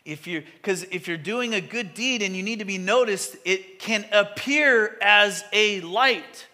If 0.05 0.27
you 0.27 0.43
because 0.57 0.83
if 0.91 1.07
you're 1.07 1.15
doing 1.15 1.53
a 1.53 1.61
good 1.61 1.93
deed 1.93 2.21
and 2.21 2.35
you 2.35 2.43
need 2.43 2.59
to 2.59 2.65
be 2.65 2.77
noticed, 2.77 3.37
it 3.45 3.79
can 3.79 4.05
appear 4.11 4.97
as 5.01 5.45
a 5.53 5.79
light. 5.79 6.47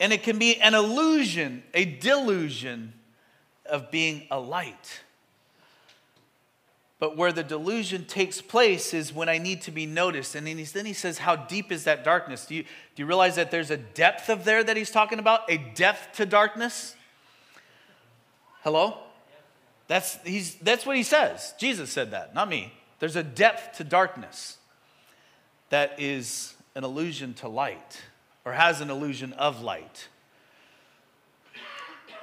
And 0.00 0.12
it 0.12 0.22
can 0.22 0.38
be 0.38 0.60
an 0.60 0.74
illusion, 0.74 1.62
a 1.74 1.84
delusion 1.84 2.92
of 3.66 3.90
being 3.90 4.26
a 4.30 4.38
light. 4.38 5.00
But 7.00 7.16
where 7.16 7.32
the 7.32 7.44
delusion 7.44 8.04
takes 8.04 8.40
place 8.40 8.92
is 8.92 9.12
when 9.12 9.28
I 9.28 9.38
need 9.38 9.62
to 9.62 9.70
be 9.70 9.86
noticed. 9.86 10.34
And 10.34 10.46
then 10.46 10.58
he, 10.58 10.64
then 10.64 10.86
he 10.86 10.92
says, 10.92 11.18
How 11.18 11.36
deep 11.36 11.70
is 11.70 11.84
that 11.84 12.02
darkness? 12.02 12.46
Do 12.46 12.56
you, 12.56 12.62
do 12.62 13.02
you 13.02 13.06
realize 13.06 13.36
that 13.36 13.50
there's 13.50 13.70
a 13.70 13.76
depth 13.76 14.28
of 14.28 14.44
there 14.44 14.64
that 14.64 14.76
he's 14.76 14.90
talking 14.90 15.18
about? 15.18 15.50
A 15.50 15.58
depth 15.58 16.16
to 16.16 16.26
darkness? 16.26 16.96
Hello? 18.62 18.98
That's, 19.86 20.18
he's, 20.24 20.56
that's 20.56 20.84
what 20.84 20.96
he 20.96 21.02
says. 21.02 21.54
Jesus 21.58 21.90
said 21.90 22.10
that, 22.10 22.34
not 22.34 22.48
me. 22.48 22.72
There's 22.98 23.16
a 23.16 23.22
depth 23.22 23.78
to 23.78 23.84
darkness 23.84 24.58
that 25.70 25.94
is 25.98 26.54
an 26.74 26.84
illusion 26.84 27.32
to 27.34 27.48
light 27.48 28.02
or 28.48 28.52
has 28.52 28.80
an 28.80 28.88
illusion 28.88 29.34
of 29.34 29.60
light. 29.60 30.08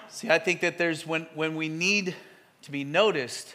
See, 0.10 0.28
I 0.28 0.40
think 0.40 0.62
that 0.62 0.80
there's 0.80 1.06
when, 1.06 1.28
when 1.36 1.56
we 1.56 1.70
need 1.70 2.16
to 2.64 2.72
be 2.72 2.84
noticed, 2.84 3.54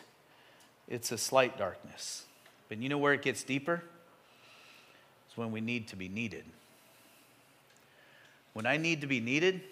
it's 0.86 1.10
a 1.10 1.18
slight 1.18 1.58
darkness. 1.58 2.26
But 2.68 2.78
you 2.78 2.88
know 2.88 2.98
where 2.98 3.12
it 3.12 3.22
gets 3.22 3.42
deeper? 3.42 3.82
It's 5.26 5.36
when 5.36 5.50
we 5.50 5.60
need 5.60 5.88
to 5.88 5.96
be 5.96 6.08
needed. 6.08 6.44
When 8.52 8.66
I 8.66 8.76
need 8.76 9.00
to 9.00 9.08
be 9.08 9.18
needed, 9.18 9.62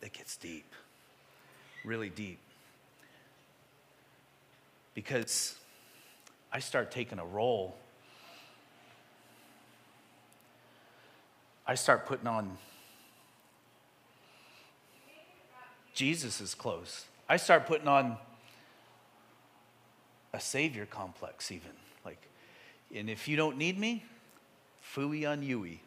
it 0.00 0.14
gets 0.14 0.38
deep, 0.38 0.72
really 1.84 2.08
deep. 2.08 2.38
Because 4.94 5.56
I 6.50 6.60
start 6.60 6.90
taking 6.90 7.18
a 7.18 7.26
role. 7.26 7.76
I 11.66 11.74
start 11.74 12.06
putting 12.06 12.26
on 12.26 12.58
Jesus' 15.94 16.54
clothes. 16.54 17.06
I 17.28 17.38
start 17.38 17.66
putting 17.66 17.88
on 17.88 18.18
a 20.32 20.38
savior 20.38 20.86
complex, 20.86 21.50
even. 21.50 21.70
Like, 22.04 22.20
and 22.94 23.10
if 23.10 23.26
you 23.26 23.36
don't 23.36 23.56
need 23.56 23.78
me, 23.78 24.04
fooey 24.94 25.28
on 25.28 25.42
Yui. 25.42 25.80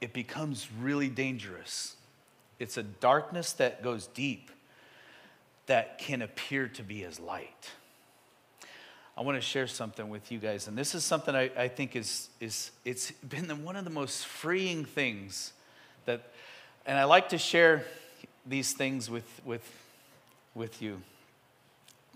It 0.00 0.12
becomes 0.12 0.68
really 0.80 1.08
dangerous. 1.08 1.96
It's 2.58 2.76
a 2.76 2.82
darkness 2.82 3.52
that 3.54 3.82
goes 3.82 4.08
deep 4.08 4.50
that 5.66 5.98
can 5.98 6.20
appear 6.20 6.66
to 6.68 6.82
be 6.82 7.04
as 7.04 7.20
light. 7.20 7.70
I 9.16 9.20
want 9.20 9.36
to 9.36 9.42
share 9.42 9.66
something 9.66 10.08
with 10.08 10.32
you 10.32 10.38
guys, 10.38 10.68
and 10.68 10.76
this 10.76 10.94
is 10.94 11.04
something 11.04 11.34
I, 11.34 11.50
I 11.56 11.68
think 11.68 11.96
is, 11.96 12.30
is 12.40 12.70
it's 12.84 13.10
been 13.10 13.62
one 13.62 13.76
of 13.76 13.84
the 13.84 13.90
most 13.90 14.26
freeing 14.26 14.84
things 14.84 15.52
that, 16.06 16.32
and 16.86 16.98
I 16.98 17.04
like 17.04 17.28
to 17.30 17.38
share 17.38 17.84
these 18.46 18.72
things 18.72 19.10
with, 19.10 19.40
with, 19.44 19.68
with 20.54 20.80
you. 20.80 21.02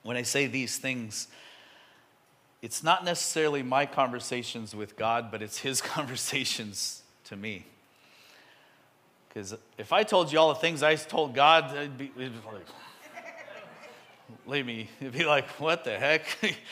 When 0.02 0.16
I 0.16 0.22
say 0.22 0.46
these 0.46 0.78
things, 0.78 1.28
it's 2.62 2.82
not 2.82 3.04
necessarily 3.04 3.62
my 3.62 3.84
conversations 3.86 4.74
with 4.74 4.96
God, 4.96 5.30
but 5.30 5.42
it's 5.42 5.58
His 5.58 5.80
conversations 5.82 7.02
to 7.24 7.36
me. 7.36 7.66
Because 9.28 9.54
if 9.76 9.92
I 9.92 10.02
told 10.02 10.32
you 10.32 10.38
all 10.38 10.48
the 10.48 10.60
things 10.60 10.82
I 10.82 10.96
told 10.96 11.34
God, 11.34 11.76
it'd 11.76 11.98
be, 11.98 12.06
be 12.06 12.24
like, 12.24 12.66
leave 14.46 14.66
me. 14.66 14.88
It'd 15.00 15.12
be 15.18 15.24
like, 15.24 15.48
what 15.60 15.84
the 15.84 15.98
heck? 15.98 16.24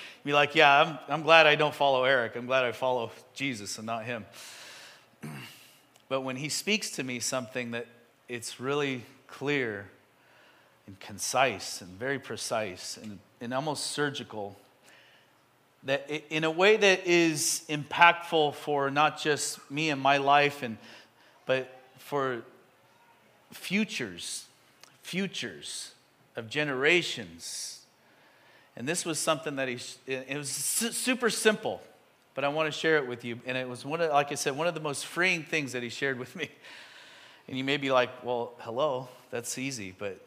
be 0.24 0.32
like, 0.32 0.54
yeah, 0.54 0.82
I'm, 0.82 0.98
I'm 1.08 1.22
glad 1.22 1.46
I 1.46 1.54
don't 1.54 1.74
follow 1.74 2.04
Eric. 2.04 2.36
I'm 2.36 2.46
glad 2.46 2.64
I 2.64 2.72
follow 2.72 3.10
Jesus 3.34 3.78
and 3.78 3.86
not 3.86 4.04
him. 4.04 4.24
but 6.08 6.22
when 6.22 6.36
he 6.36 6.48
speaks 6.48 6.90
to 6.92 7.04
me 7.04 7.20
something 7.20 7.72
that 7.72 7.86
it's 8.28 8.60
really 8.60 9.04
clear 9.26 9.86
and 10.86 10.98
concise 11.00 11.80
and 11.80 11.90
very 11.98 12.18
precise 12.18 12.98
and, 13.02 13.18
and 13.40 13.54
almost 13.54 13.88
surgical 13.88 14.56
that 15.84 16.08
in 16.30 16.44
a 16.44 16.50
way 16.50 16.76
that 16.76 17.06
is 17.06 17.62
impactful 17.68 18.54
for 18.54 18.90
not 18.90 19.20
just 19.20 19.58
me 19.70 19.90
and 19.90 20.00
my 20.00 20.16
life 20.16 20.62
and 20.62 20.78
but 21.46 21.80
for 21.98 22.42
futures 23.50 24.46
futures 25.02 25.93
of 26.36 26.48
generations. 26.48 27.80
And 28.76 28.88
this 28.88 29.04
was 29.04 29.18
something 29.18 29.56
that 29.56 29.68
he 29.68 29.78
it 30.06 30.36
was 30.36 30.50
super 30.50 31.30
simple 31.30 31.80
but 32.34 32.42
i 32.42 32.48
want 32.48 32.66
to 32.66 32.76
share 32.76 32.96
it 32.96 33.06
with 33.06 33.24
you. 33.24 33.38
And 33.46 33.56
it 33.56 33.68
was 33.68 33.84
one 33.84 34.00
of 34.00 34.10
like 34.10 34.32
i 34.32 34.34
said 34.34 34.56
one 34.56 34.66
of 34.66 34.74
the 34.74 34.80
most 34.80 35.06
freeing 35.06 35.44
things 35.44 35.72
that 35.72 35.82
he 35.82 35.88
shared 35.88 36.18
with 36.18 36.34
me. 36.34 36.50
And 37.46 37.56
you 37.56 37.64
may 37.64 37.76
be 37.76 37.92
like 37.92 38.24
well 38.24 38.54
hello 38.58 39.08
that's 39.30 39.58
easy 39.58 39.94
but 39.96 40.18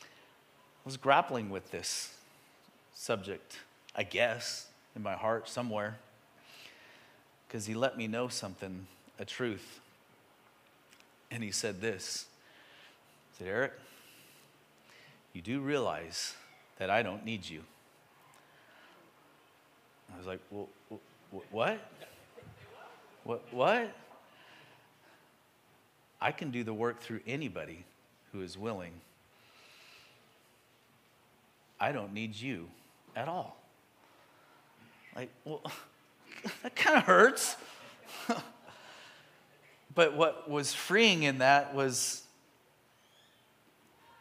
I 0.00 0.84
was 0.84 0.96
grappling 0.96 1.48
with 1.50 1.70
this 1.70 2.12
subject, 2.92 3.60
I 3.94 4.02
guess, 4.02 4.66
in 4.96 5.02
my 5.02 5.14
heart 5.14 5.48
somewhere, 5.48 5.96
because 7.46 7.66
he 7.66 7.74
let 7.74 7.96
me 7.96 8.08
know 8.08 8.26
something, 8.26 8.88
a 9.20 9.24
truth. 9.24 9.78
And 11.30 11.40
he 11.40 11.52
said 11.52 11.80
this. 11.80 12.26
He 13.30 13.44
said, 13.44 13.48
Eric, 13.48 13.72
you 15.32 15.42
do 15.42 15.60
realize 15.60 16.34
that 16.78 16.90
I 16.90 17.02
don't 17.02 17.24
need 17.24 17.48
you. 17.48 17.62
I 20.12 20.18
was 20.18 20.26
like, 20.26 20.40
well, 20.50 20.68
what? 21.50 21.78
What? 23.24 23.42
What? 23.50 23.92
I 26.20 26.32
can 26.32 26.50
do 26.50 26.62
the 26.64 26.74
work 26.74 27.00
through 27.00 27.20
anybody 27.26 27.84
who 28.32 28.42
is 28.42 28.56
willing 28.56 28.92
I 31.82 31.90
don't 31.90 32.14
need 32.14 32.36
you 32.36 32.68
at 33.16 33.26
all. 33.26 33.56
Like, 35.16 35.30
well, 35.44 35.60
that 36.62 36.76
kind 36.76 36.96
of 36.96 37.02
hurts. 37.02 37.56
but 39.94 40.14
what 40.16 40.48
was 40.48 40.72
freeing 40.72 41.24
in 41.24 41.38
that 41.38 41.74
was 41.74 42.22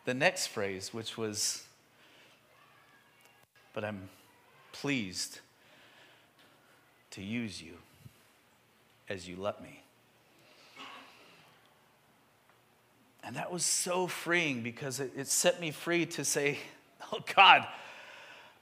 the 0.06 0.14
next 0.14 0.48
phrase, 0.48 0.94
which 0.94 1.18
was, 1.18 1.64
but 3.74 3.84
I'm 3.84 4.10
pleased 4.72 5.40
to 7.12 7.22
use 7.22 7.62
you 7.62 7.74
as 9.10 9.28
you 9.28 9.36
let 9.36 9.62
me. 9.62 9.84
And 13.24 13.36
that 13.36 13.52
was 13.52 13.64
so 13.64 14.08
freeing 14.08 14.64
because 14.64 15.00
it, 15.00 15.12
it 15.16 15.28
set 15.28 15.62
me 15.62 15.72
free 15.72 16.06
to 16.08 16.26
say, 16.26 16.58
Oh 17.14 17.20
God, 17.36 17.68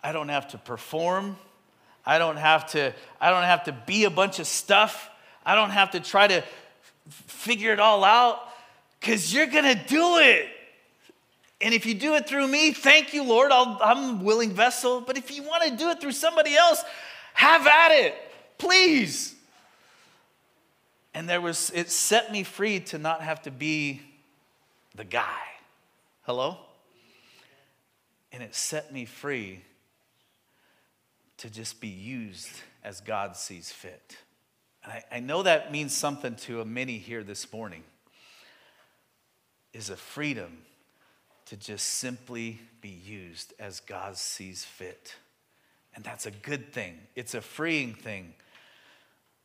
I 0.03 0.11
don't 0.11 0.29
have 0.29 0.49
to 0.49 0.57
perform. 0.57 1.37
I 2.05 2.17
don't 2.17 2.37
have 2.37 2.71
to, 2.71 2.93
I 3.21 3.29
don't 3.29 3.43
have 3.43 3.65
to 3.65 3.71
be 3.71 4.05
a 4.05 4.09
bunch 4.09 4.39
of 4.39 4.47
stuff. 4.47 5.09
I 5.45 5.55
don't 5.55 5.69
have 5.69 5.91
to 5.91 5.99
try 5.99 6.27
to 6.27 6.43
figure 7.09 7.71
it 7.71 7.79
all 7.79 8.03
out 8.03 8.39
because 8.99 9.33
you're 9.33 9.47
going 9.47 9.65
to 9.65 9.81
do 9.87 10.17
it. 10.17 10.47
And 11.61 11.73
if 11.73 11.85
you 11.85 11.93
do 11.93 12.15
it 12.15 12.27
through 12.27 12.47
me, 12.47 12.71
thank 12.71 13.13
you, 13.13 13.23
Lord. 13.23 13.51
i 13.51 13.91
am 13.91 14.23
willing 14.23 14.51
vessel. 14.51 15.01
But 15.01 15.17
if 15.17 15.35
you 15.35 15.43
want 15.43 15.63
to 15.63 15.75
do 15.75 15.89
it 15.89 15.99
through 15.99 16.13
somebody 16.13 16.55
else, 16.55 16.83
have 17.33 17.67
at 17.67 17.91
it, 17.91 18.15
please. 18.57 19.35
And 21.13 21.27
there 21.27 21.41
was, 21.41 21.71
it 21.73 21.89
set 21.89 22.31
me 22.31 22.43
free 22.43 22.79
to 22.81 22.97
not 22.97 23.21
have 23.21 23.41
to 23.43 23.51
be 23.51 24.01
the 24.95 25.03
guy. 25.03 25.41
Hello? 26.21 26.57
And 28.31 28.41
it 28.41 28.55
set 28.55 28.93
me 28.93 29.05
free 29.05 29.61
to 31.37 31.49
just 31.49 31.81
be 31.81 31.87
used 31.87 32.49
as 32.83 33.01
God 33.01 33.35
sees 33.35 33.71
fit. 33.71 34.17
And 34.83 34.93
I, 34.93 35.03
I 35.11 35.19
know 35.19 35.43
that 35.43 35.73
means 35.73 35.93
something 35.93 36.35
to 36.35 36.61
a 36.61 36.65
many 36.65 36.99
here 36.99 37.23
this 37.23 37.51
morning, 37.51 37.83
is 39.73 39.89
a 39.89 39.97
freedom 39.97 40.59
to 41.49 41.57
just 41.57 41.85
simply 41.85 42.59
be 42.79 42.89
used 42.89 43.53
as 43.59 43.79
God 43.79 44.15
sees 44.17 44.63
fit. 44.63 45.15
And 45.95 46.03
that's 46.03 46.27
a 46.27 46.31
good 46.31 46.71
thing, 46.71 46.99
it's 47.15 47.33
a 47.33 47.41
freeing 47.41 47.93
thing. 47.95 48.33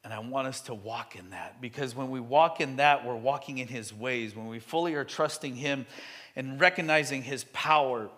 And 0.05 0.13
I 0.13 0.19
want 0.19 0.47
us 0.47 0.61
to 0.63 0.75
walk 0.75 1.17
in 1.17 1.31
that 1.31 1.63
because 1.63 1.97
when 1.97 2.11
we 2.11 2.21
walk 2.21 2.61
in 2.61 2.77
that, 2.77 3.07
we're 3.07 3.17
walking 3.17 3.57
in 3.57 3.69
His 3.69 3.91
ways. 3.91 4.37
When 4.37 4.49
we 4.49 4.59
fully 4.59 4.93
are 4.97 5.05
trusting 5.05 5.57
Him 5.57 5.87
and 6.37 6.61
recognizing 6.61 7.23
His 7.23 7.45
power 7.55 8.11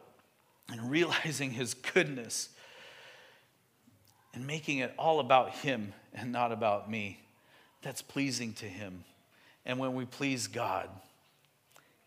and 0.68 0.90
realizing 0.90 1.52
His 1.52 1.74
goodness 1.74 2.48
and 4.34 4.48
making 4.48 4.78
it 4.78 4.92
all 4.98 5.20
about 5.20 5.52
Him 5.52 5.92
and 6.12 6.32
not 6.32 6.50
about 6.50 6.90
me, 6.90 7.20
that's 7.82 8.02
pleasing 8.02 8.52
to 8.54 8.64
Him. 8.64 9.04
And 9.64 9.78
when 9.78 9.94
we 9.94 10.06
please 10.06 10.48
God, 10.48 10.88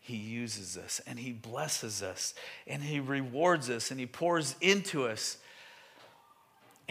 He 0.00 0.16
uses 0.16 0.76
us 0.76 1.00
and 1.06 1.18
He 1.18 1.32
blesses 1.32 2.02
us 2.02 2.34
and 2.66 2.82
He 2.82 3.00
rewards 3.00 3.70
us 3.70 3.90
and 3.90 4.00
He 4.00 4.06
pours 4.06 4.56
into 4.60 5.06
us 5.06 5.36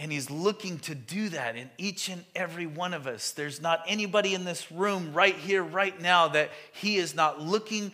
and 0.00 0.10
He's 0.10 0.30
looking 0.30 0.78
to 0.80 0.94
do 0.94 1.28
that 1.28 1.56
in 1.56 1.68
each 1.76 2.08
and 2.08 2.24
every 2.34 2.64
one 2.64 2.94
of 2.94 3.06
us. 3.06 3.32
There's 3.32 3.60
not 3.60 3.82
anybody 3.86 4.34
in 4.34 4.44
this 4.44 4.72
room 4.72 5.12
right 5.12 5.34
here, 5.34 5.62
right 5.62 6.00
now, 6.00 6.28
that 6.28 6.50
He 6.72 6.96
is 6.96 7.14
not 7.14 7.42
looking 7.42 7.92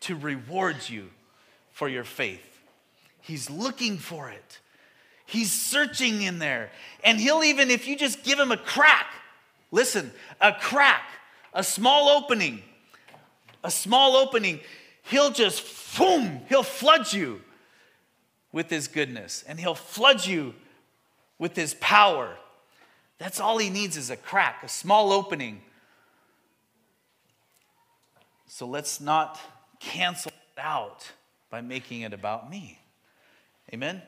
to 0.00 0.16
reward 0.16 0.76
you 0.88 1.10
for 1.70 1.88
your 1.88 2.02
faith. 2.02 2.60
He's 3.20 3.48
looking 3.48 3.98
for 3.98 4.30
it. 4.30 4.58
He's 5.26 5.52
searching 5.52 6.22
in 6.22 6.40
there. 6.40 6.72
And 7.04 7.20
He'll 7.20 7.44
even, 7.44 7.70
if 7.70 7.86
you 7.86 7.96
just 7.96 8.24
give 8.24 8.40
Him 8.40 8.50
a 8.50 8.56
crack, 8.56 9.06
listen, 9.70 10.10
a 10.40 10.52
crack, 10.52 11.04
a 11.54 11.62
small 11.62 12.08
opening, 12.08 12.64
a 13.62 13.70
small 13.70 14.16
opening, 14.16 14.60
He'll 15.02 15.30
just, 15.30 15.96
boom, 15.98 16.40
He'll 16.48 16.62
flood 16.62 17.12
you 17.12 17.42
with 18.52 18.70
His 18.70 18.88
goodness 18.88 19.44
and 19.46 19.58
He'll 19.58 19.74
flood 19.74 20.26
you 20.26 20.54
with 21.38 21.54
his 21.54 21.74
power. 21.74 22.36
That's 23.18 23.40
all 23.40 23.58
he 23.58 23.70
needs 23.70 23.96
is 23.96 24.10
a 24.10 24.16
crack, 24.16 24.62
a 24.62 24.68
small 24.68 25.12
opening. 25.12 25.62
So 28.46 28.66
let's 28.66 29.00
not 29.00 29.38
cancel 29.80 30.30
it 30.30 30.60
out 30.60 31.10
by 31.50 31.60
making 31.60 32.02
it 32.02 32.12
about 32.12 32.50
me. 32.50 32.78
Amen? 33.72 34.02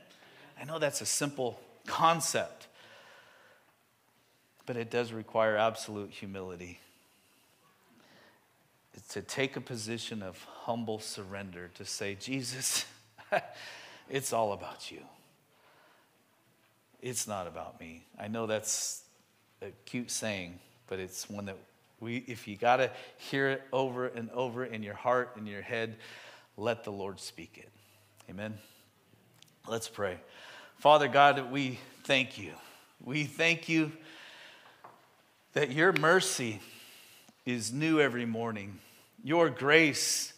I 0.61 0.65
know 0.65 0.79
that's 0.79 1.01
a 1.01 1.07
simple 1.07 1.61
concept, 1.87 2.67
but 4.67 4.77
it 4.77 4.91
does 4.91 5.13
require 5.13 5.57
absolute 5.57 6.11
humility. 6.11 6.79
To 9.11 9.23
take 9.23 9.57
a 9.57 9.61
position 9.61 10.23
of 10.23 10.43
humble 10.45 10.99
surrender, 10.99 11.71
to 11.77 11.85
say, 11.85 12.17
Jesus, 12.17 12.85
it's 14.11 14.33
all 14.33 14.53
about 14.53 14.91
you 14.91 15.01
it's 17.03 17.27
not 17.27 17.47
about 17.47 17.81
me. 17.81 18.05
I 18.19 18.29
know 18.29 18.47
that's 18.47 19.03
a 19.63 19.71
cute 19.87 20.11
saying, 20.11 20.59
but 20.87 20.99
it's 20.99 21.29
one 21.29 21.47
that 21.47 21.57
we, 21.99 22.19
if 22.27 22.49
you 22.49 22.57
got 22.57 22.77
to 22.77 22.91
hear 23.17 23.51
it 23.51 23.63
over 23.73 24.07
and 24.07 24.31
over 24.31 24.65
in 24.65 24.83
your 24.83 24.95
heart 24.95 25.33
and 25.37 25.47
your 25.47 25.63
head, 25.63 25.97
let 26.57 26.85
the 26.85 26.93
Lord 26.93 27.21
speak 27.21 27.59
it. 27.59 27.69
Amen. 28.31 28.55
Let's 29.67 29.89
pray. 29.89 30.19
Father 30.79 31.09
God, 31.09 31.51
we 31.51 31.79
thank 32.05 32.39
you. 32.39 32.53
We 33.03 33.25
thank 33.25 33.69
you 33.69 33.93
that 35.53 35.73
your 35.73 35.93
mercy 35.93 36.61
is 37.47 37.73
new 37.73 38.01
every 38.01 38.27
morning. 38.27 38.79
Your 39.23 39.51
grace 39.51 40.33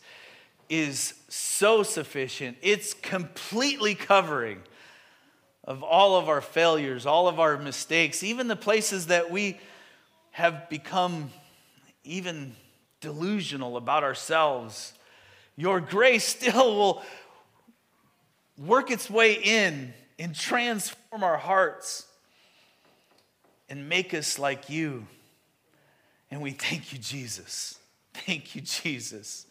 is 0.68 1.14
so 1.28 1.82
sufficient, 1.82 2.56
it's 2.62 2.94
completely 2.94 3.94
covering 3.94 4.62
of 5.64 5.82
all 5.82 6.16
of 6.16 6.28
our 6.28 6.40
failures, 6.40 7.06
all 7.06 7.28
of 7.28 7.38
our 7.38 7.56
mistakes, 7.56 8.22
even 8.22 8.48
the 8.48 8.56
places 8.56 9.06
that 9.08 9.30
we 9.30 9.60
have 10.32 10.68
become 10.68 11.30
even 12.04 12.56
delusional 13.00 13.76
about 13.76 14.02
ourselves. 14.02 14.94
Your 15.56 15.80
grace 15.80 16.24
still 16.36 16.76
will 16.76 17.02
work 18.58 18.90
its 18.90 19.08
way 19.10 19.34
in 19.34 19.92
and 20.18 20.34
transform 20.34 21.22
our 21.22 21.36
hearts 21.36 22.06
and 23.68 23.88
make 23.88 24.14
us 24.14 24.38
like 24.38 24.68
you. 24.70 25.06
And 26.32 26.40
we 26.40 26.50
thank 26.50 26.92
you, 26.92 26.98
Jesus. 26.98 27.78
Thank 28.14 28.56
you, 28.56 28.62
Jesus, 28.62 29.46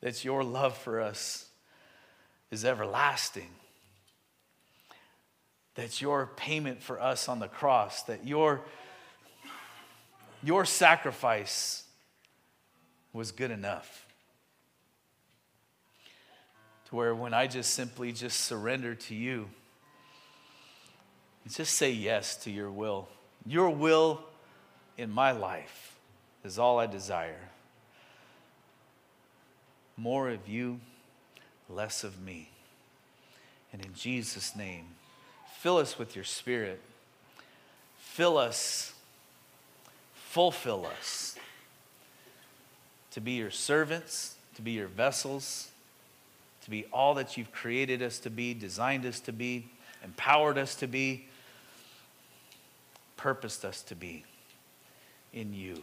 that 0.00 0.24
your 0.24 0.42
love 0.42 0.78
for 0.78 1.00
us 1.00 1.46
is 2.50 2.64
everlasting 2.64 3.50
that 5.76 6.00
your 6.00 6.30
payment 6.36 6.82
for 6.82 7.00
us 7.00 7.28
on 7.28 7.38
the 7.38 7.48
cross, 7.48 8.02
that 8.04 8.26
your, 8.26 8.62
your 10.42 10.64
sacrifice 10.64 11.84
was 13.12 13.30
good 13.30 13.50
enough. 13.50 14.06
To 16.88 16.96
where 16.96 17.14
when 17.14 17.34
I 17.34 17.46
just 17.46 17.74
simply 17.74 18.12
just 18.12 18.40
surrender 18.40 18.94
to 18.94 19.14
you, 19.14 19.48
just 21.50 21.74
say 21.74 21.90
yes 21.90 22.36
to 22.44 22.50
your 22.50 22.70
will. 22.70 23.08
Your 23.44 23.70
will 23.70 24.22
in 24.96 25.10
my 25.10 25.32
life 25.32 25.85
is 26.46 26.58
all 26.58 26.78
I 26.78 26.86
desire. 26.86 27.50
More 29.98 30.30
of 30.30 30.48
you, 30.48 30.80
less 31.68 32.04
of 32.04 32.22
me. 32.22 32.48
And 33.72 33.84
in 33.84 33.92
Jesus' 33.92 34.56
name, 34.56 34.86
Fill 35.66 35.78
us 35.78 35.98
with 35.98 36.14
your 36.14 36.24
spirit. 36.24 36.80
Fill 37.98 38.38
us, 38.38 38.92
fulfill 40.14 40.86
us 40.86 41.34
to 43.10 43.20
be 43.20 43.32
your 43.32 43.50
servants, 43.50 44.36
to 44.54 44.62
be 44.62 44.70
your 44.70 44.86
vessels, 44.86 45.70
to 46.62 46.70
be 46.70 46.84
all 46.92 47.14
that 47.14 47.36
you've 47.36 47.50
created 47.50 48.00
us 48.00 48.20
to 48.20 48.30
be, 48.30 48.54
designed 48.54 49.04
us 49.06 49.18
to 49.18 49.32
be, 49.32 49.66
empowered 50.04 50.56
us 50.56 50.76
to 50.76 50.86
be, 50.86 51.26
purposed 53.16 53.64
us 53.64 53.82
to 53.82 53.96
be 53.96 54.24
in 55.32 55.52
you. 55.52 55.82